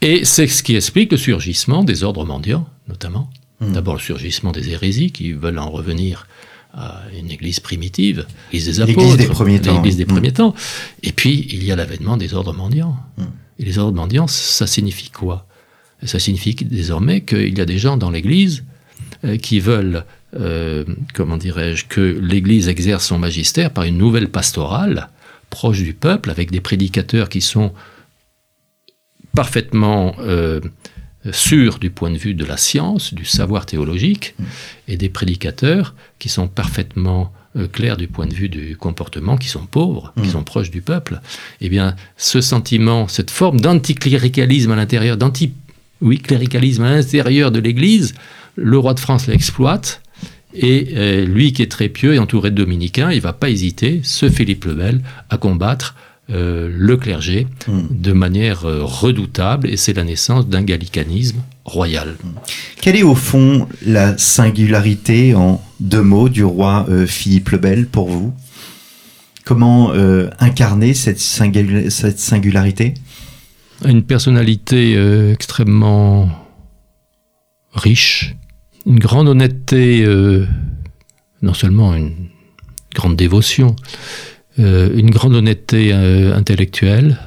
Et 0.00 0.24
c'est 0.24 0.46
ce 0.46 0.62
qui 0.62 0.76
explique 0.76 1.10
le 1.10 1.18
surgissement 1.18 1.82
des 1.82 2.04
ordres 2.04 2.24
mendiants, 2.24 2.68
notamment. 2.88 3.30
Hmm. 3.60 3.72
D'abord 3.72 3.94
le 3.94 4.00
surgissement 4.00 4.52
des 4.52 4.70
hérésies 4.70 5.10
qui 5.10 5.32
veulent 5.32 5.58
en 5.58 5.70
revenir 5.70 6.26
à 6.74 7.02
une 7.18 7.30
église 7.30 7.60
primitive, 7.60 8.26
l'église 8.52 8.66
des 8.66 8.80
apôtres, 8.80 9.16
des 9.16 9.26
premiers 9.26 9.60
temps. 9.60 9.74
L'église 9.74 9.96
des 9.96 10.04
hmm. 10.04 10.08
premiers 10.08 10.32
temps. 10.32 10.54
Et 11.02 11.12
puis 11.12 11.46
il 11.50 11.64
y 11.64 11.72
a 11.72 11.76
l'avènement 11.76 12.16
des 12.16 12.34
ordres 12.34 12.52
mendiants. 12.52 12.96
Hmm. 13.16 13.24
Et 13.58 13.64
les 13.64 13.78
ordres 13.78 13.96
mendiants, 13.96 14.26
ça 14.26 14.66
signifie 14.66 15.10
quoi? 15.10 15.46
Ça 16.04 16.20
signifie 16.20 16.54
désormais 16.54 17.22
qu'il 17.22 17.58
y 17.58 17.60
a 17.60 17.64
des 17.64 17.78
gens 17.78 17.96
dans 17.96 18.10
l'église 18.10 18.62
euh, 19.24 19.36
qui 19.36 19.58
veulent, 19.58 20.04
euh, 20.36 20.84
comment 21.12 21.36
dirais-je, 21.36 21.86
que 21.86 22.00
l'église 22.00 22.68
exerce 22.68 23.06
son 23.06 23.18
magistère 23.18 23.72
par 23.72 23.82
une 23.82 23.98
nouvelle 23.98 24.28
pastorale 24.28 25.08
proche 25.50 25.82
du 25.82 25.94
peuple, 25.94 26.30
avec 26.30 26.52
des 26.52 26.60
prédicateurs 26.60 27.28
qui 27.28 27.40
sont 27.40 27.72
parfaitement 29.34 30.14
euh, 30.20 30.60
sûrs 31.32 31.78
du 31.78 31.90
point 31.90 32.10
de 32.10 32.16
vue 32.16 32.34
de 32.34 32.44
la 32.44 32.56
science, 32.56 33.14
du 33.14 33.24
savoir 33.24 33.66
théologique, 33.66 34.34
et 34.86 34.96
des 34.96 35.08
prédicateurs 35.08 35.94
qui 36.18 36.28
sont 36.28 36.48
parfaitement 36.48 37.32
euh, 37.56 37.66
clairs 37.66 37.96
du 37.96 38.08
point 38.08 38.26
de 38.26 38.34
vue 38.34 38.48
du 38.48 38.76
comportement, 38.76 39.36
qui 39.36 39.48
sont 39.48 39.66
pauvres, 39.66 40.12
qui 40.16 40.28
mm. 40.28 40.32
sont 40.32 40.42
proches 40.42 40.70
du 40.70 40.82
peuple, 40.82 41.20
eh 41.60 41.68
bien, 41.68 41.96
ce 42.16 42.40
sentiment, 42.40 43.08
cette 43.08 43.30
forme 43.30 43.60
d'anticléricalisme 43.60 44.70
à 44.72 44.76
l'intérieur, 44.76 45.16
d'anti, 45.16 45.52
oui, 46.00 46.18
cléricalisme 46.18 46.84
à 46.84 46.90
l'intérieur 46.90 47.50
de 47.50 47.58
l'Église, 47.58 48.14
le 48.56 48.78
roi 48.78 48.94
de 48.94 49.00
France 49.00 49.26
l'exploite, 49.26 50.02
et 50.54 50.88
euh, 50.96 51.24
lui 51.24 51.52
qui 51.52 51.62
est 51.62 51.70
très 51.70 51.88
pieux 51.88 52.14
et 52.14 52.18
entouré 52.18 52.50
de 52.50 52.56
dominicains, 52.56 53.12
il 53.12 53.20
va 53.20 53.32
pas 53.32 53.50
hésiter, 53.50 54.00
ce 54.02 54.28
Philippe 54.28 54.64
le 54.64 54.74
Bel, 54.74 55.00
à 55.30 55.36
combattre 55.36 55.94
euh, 56.30 56.68
le 56.70 56.98
clergé 56.98 57.46
hmm. 57.66 57.84
de 57.88 58.12
manière 58.12 58.66
euh, 58.66 58.84
redoutable 58.84 59.66
et 59.70 59.78
c'est 59.78 59.94
la 59.94 60.04
naissance 60.04 60.46
d'un 60.46 60.62
gallicanisme 60.62 61.38
royal. 61.64 62.16
Hmm. 62.22 62.32
Quelle 62.82 62.96
est 62.96 63.02
au 63.02 63.14
fond 63.14 63.66
la 63.86 64.18
singularité 64.18 65.34
en 65.34 65.64
deux 65.80 66.02
mots 66.02 66.28
du 66.28 66.44
roi 66.44 66.84
euh, 66.90 67.06
Philippe 67.06 67.48
le 67.48 67.56
Bel 67.56 67.86
pour 67.86 68.10
vous? 68.10 68.34
Comment 69.46 69.92
incarner 70.40 70.92
cette, 70.92 71.18
cette, 71.18 72.18
singularité? 72.18 72.92
Une 73.82 74.02
personnalité 74.02 74.92
extrêmement 75.32 76.28
riche, 77.72 78.36
une 78.84 78.98
grande 78.98 79.26
honnêteté, 79.26 80.06
non 81.40 81.54
seulement 81.54 81.94
une 81.94 82.12
grande 82.94 83.16
dévotion, 83.16 83.74
une 84.58 85.10
grande 85.10 85.34
honnêteté 85.34 85.90
euh, 85.92 86.34
intellectuelle, 86.36 87.18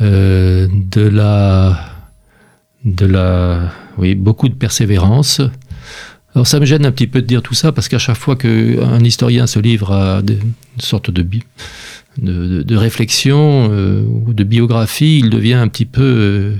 euh, 0.00 0.68
de 0.70 1.02
la, 1.02 1.78
de 2.84 3.06
la, 3.06 3.72
oui, 3.98 4.14
beaucoup 4.14 4.48
de 4.48 4.54
persévérance. 4.54 5.40
Alors 6.34 6.46
ça 6.46 6.58
me 6.58 6.64
gêne 6.64 6.84
un 6.84 6.90
petit 6.90 7.06
peu 7.06 7.22
de 7.22 7.26
dire 7.26 7.42
tout 7.42 7.54
ça 7.54 7.70
parce 7.70 7.88
qu'à 7.88 7.98
chaque 7.98 8.16
fois 8.16 8.36
qu'un 8.36 9.00
historien 9.00 9.46
se 9.46 9.58
livre 9.60 9.92
à 9.92 10.20
une 10.20 10.80
sorte 10.80 11.10
de, 11.10 11.22
de, 12.18 12.62
de, 12.62 12.76
réflexion 12.76 13.66
ou 13.66 14.32
de 14.32 14.44
biographie, 14.44 15.20
il 15.20 15.30
devient 15.30 15.54
un 15.54 15.68
petit 15.68 15.84
peu 15.84 16.02
euh, 16.02 16.56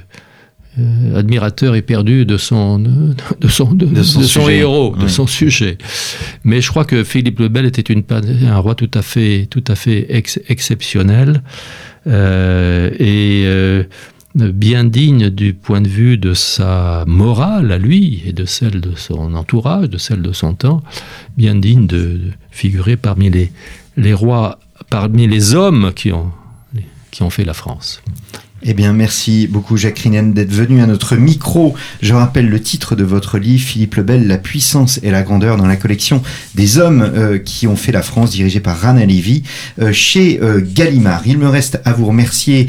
admirateur 1.14 1.74
éperdu 1.74 2.26
de 2.26 2.36
son, 2.36 2.78
de 2.78 3.48
son, 3.48 3.72
de, 3.74 4.02
son, 4.02 4.48
héros, 4.48 4.94
de 4.96 5.06
son 5.06 5.26
sujet. 5.26 5.78
Mais 6.42 6.60
je 6.60 6.68
crois 6.68 6.84
que 6.84 7.04
Philippe 7.04 7.38
le 7.38 7.48
Bel 7.48 7.66
était 7.66 7.82
une, 7.82 8.02
un 8.10 8.58
roi 8.58 8.74
tout 8.74 8.90
à 8.94 9.02
fait, 9.02 9.46
tout 9.48 9.64
à 9.68 9.76
fait 9.76 10.06
exceptionnel 10.48 11.42
euh, 12.06 12.90
et 12.98 13.44
euh, 13.46 13.84
bien 14.34 14.84
digne 14.84 15.30
du 15.30 15.54
point 15.54 15.80
de 15.80 15.88
vue 15.88 16.18
de 16.18 16.34
sa 16.34 17.04
morale 17.06 17.70
à 17.70 17.78
lui 17.78 18.22
et 18.26 18.32
de 18.32 18.44
celle 18.44 18.80
de 18.80 18.94
son 18.96 19.34
entourage, 19.34 19.88
de 19.88 19.98
celle 19.98 20.22
de 20.22 20.32
son 20.32 20.54
temps, 20.54 20.82
bien 21.36 21.54
digne 21.54 21.86
de, 21.86 22.20
figurer 22.50 22.96
parmi 22.96 23.30
les, 23.30 23.52
les 23.96 24.14
rois, 24.14 24.58
parmi 24.90 25.26
les 25.26 25.54
hommes 25.54 25.92
qui 25.94 26.12
ont, 26.12 26.30
qui 27.10 27.22
ont 27.22 27.30
fait 27.30 27.44
la 27.44 27.54
France. 27.54 28.00
Eh 28.66 28.72
bien, 28.72 28.94
merci 28.94 29.46
beaucoup 29.46 29.76
Jacques 29.76 29.98
Rinen 29.98 30.32
d'être 30.32 30.50
venu 30.50 30.80
à 30.80 30.86
notre 30.86 31.16
micro. 31.16 31.74
Je 32.00 32.14
rappelle 32.14 32.48
le 32.48 32.58
titre 32.58 32.96
de 32.96 33.04
votre 33.04 33.36
livre, 33.36 33.62
Philippe 33.62 33.96
Lebel, 33.96 34.26
La 34.26 34.38
puissance 34.38 34.98
et 35.02 35.10
la 35.10 35.22
grandeur 35.22 35.58
dans 35.58 35.66
la 35.66 35.76
collection 35.76 36.22
des 36.54 36.78
hommes 36.78 37.02
euh, 37.02 37.38
qui 37.38 37.66
ont 37.66 37.76
fait 37.76 37.92
la 37.92 38.00
France, 38.00 38.30
dirigé 38.30 38.60
par 38.60 38.78
Rana 38.78 39.04
Levy, 39.04 39.42
euh, 39.82 39.92
chez 39.92 40.40
euh, 40.40 40.62
Gallimard. 40.64 41.24
Il 41.26 41.36
me 41.36 41.46
reste 41.46 41.78
à 41.84 41.92
vous 41.92 42.06
remercier, 42.06 42.68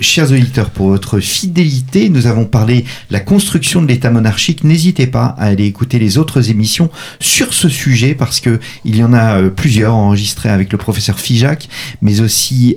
chers 0.00 0.32
auditeurs, 0.32 0.70
pour 0.70 0.88
votre 0.88 1.20
fidélité. 1.20 2.08
Nous 2.08 2.26
avons 2.26 2.46
parlé 2.46 2.80
de 2.80 2.86
la 3.10 3.20
construction 3.20 3.82
de 3.82 3.88
l'État 3.88 4.10
monarchique. 4.10 4.64
N'hésitez 4.64 5.06
pas 5.06 5.34
à 5.38 5.48
aller 5.48 5.66
écouter 5.66 5.98
les 5.98 6.16
autres 6.16 6.48
émissions 6.48 6.88
sur 7.20 7.52
ce 7.52 7.68
sujet 7.68 8.14
parce 8.14 8.40
que 8.40 8.58
il 8.86 8.96
y 8.96 9.04
en 9.04 9.12
a 9.12 9.42
plusieurs 9.50 9.94
enregistrées 9.94 10.48
avec 10.48 10.72
le 10.72 10.78
professeur 10.78 11.20
Fijac, 11.20 11.68
mais 12.00 12.20
aussi 12.20 12.76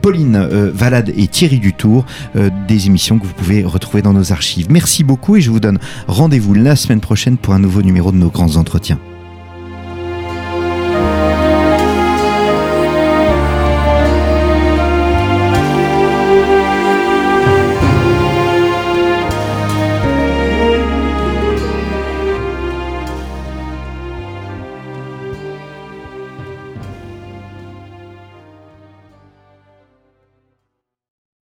Pauline 0.00 0.48
Valade 0.72 1.12
et 1.16 1.26
Thierry 1.26 1.58
Dutour 1.58 1.73
tour 1.74 2.04
euh, 2.36 2.50
des 2.68 2.86
émissions 2.86 3.18
que 3.18 3.26
vous 3.26 3.34
pouvez 3.34 3.64
retrouver 3.64 4.02
dans 4.02 4.12
nos 4.12 4.32
archives. 4.32 4.66
Merci 4.70 5.04
beaucoup 5.04 5.36
et 5.36 5.40
je 5.40 5.50
vous 5.50 5.60
donne 5.60 5.78
rendez-vous 6.08 6.54
la 6.54 6.76
semaine 6.76 7.00
prochaine 7.00 7.36
pour 7.36 7.54
un 7.54 7.58
nouveau 7.58 7.82
numéro 7.82 8.12
de 8.12 8.16
nos 8.16 8.30
grands 8.30 8.56
entretiens. 8.56 8.98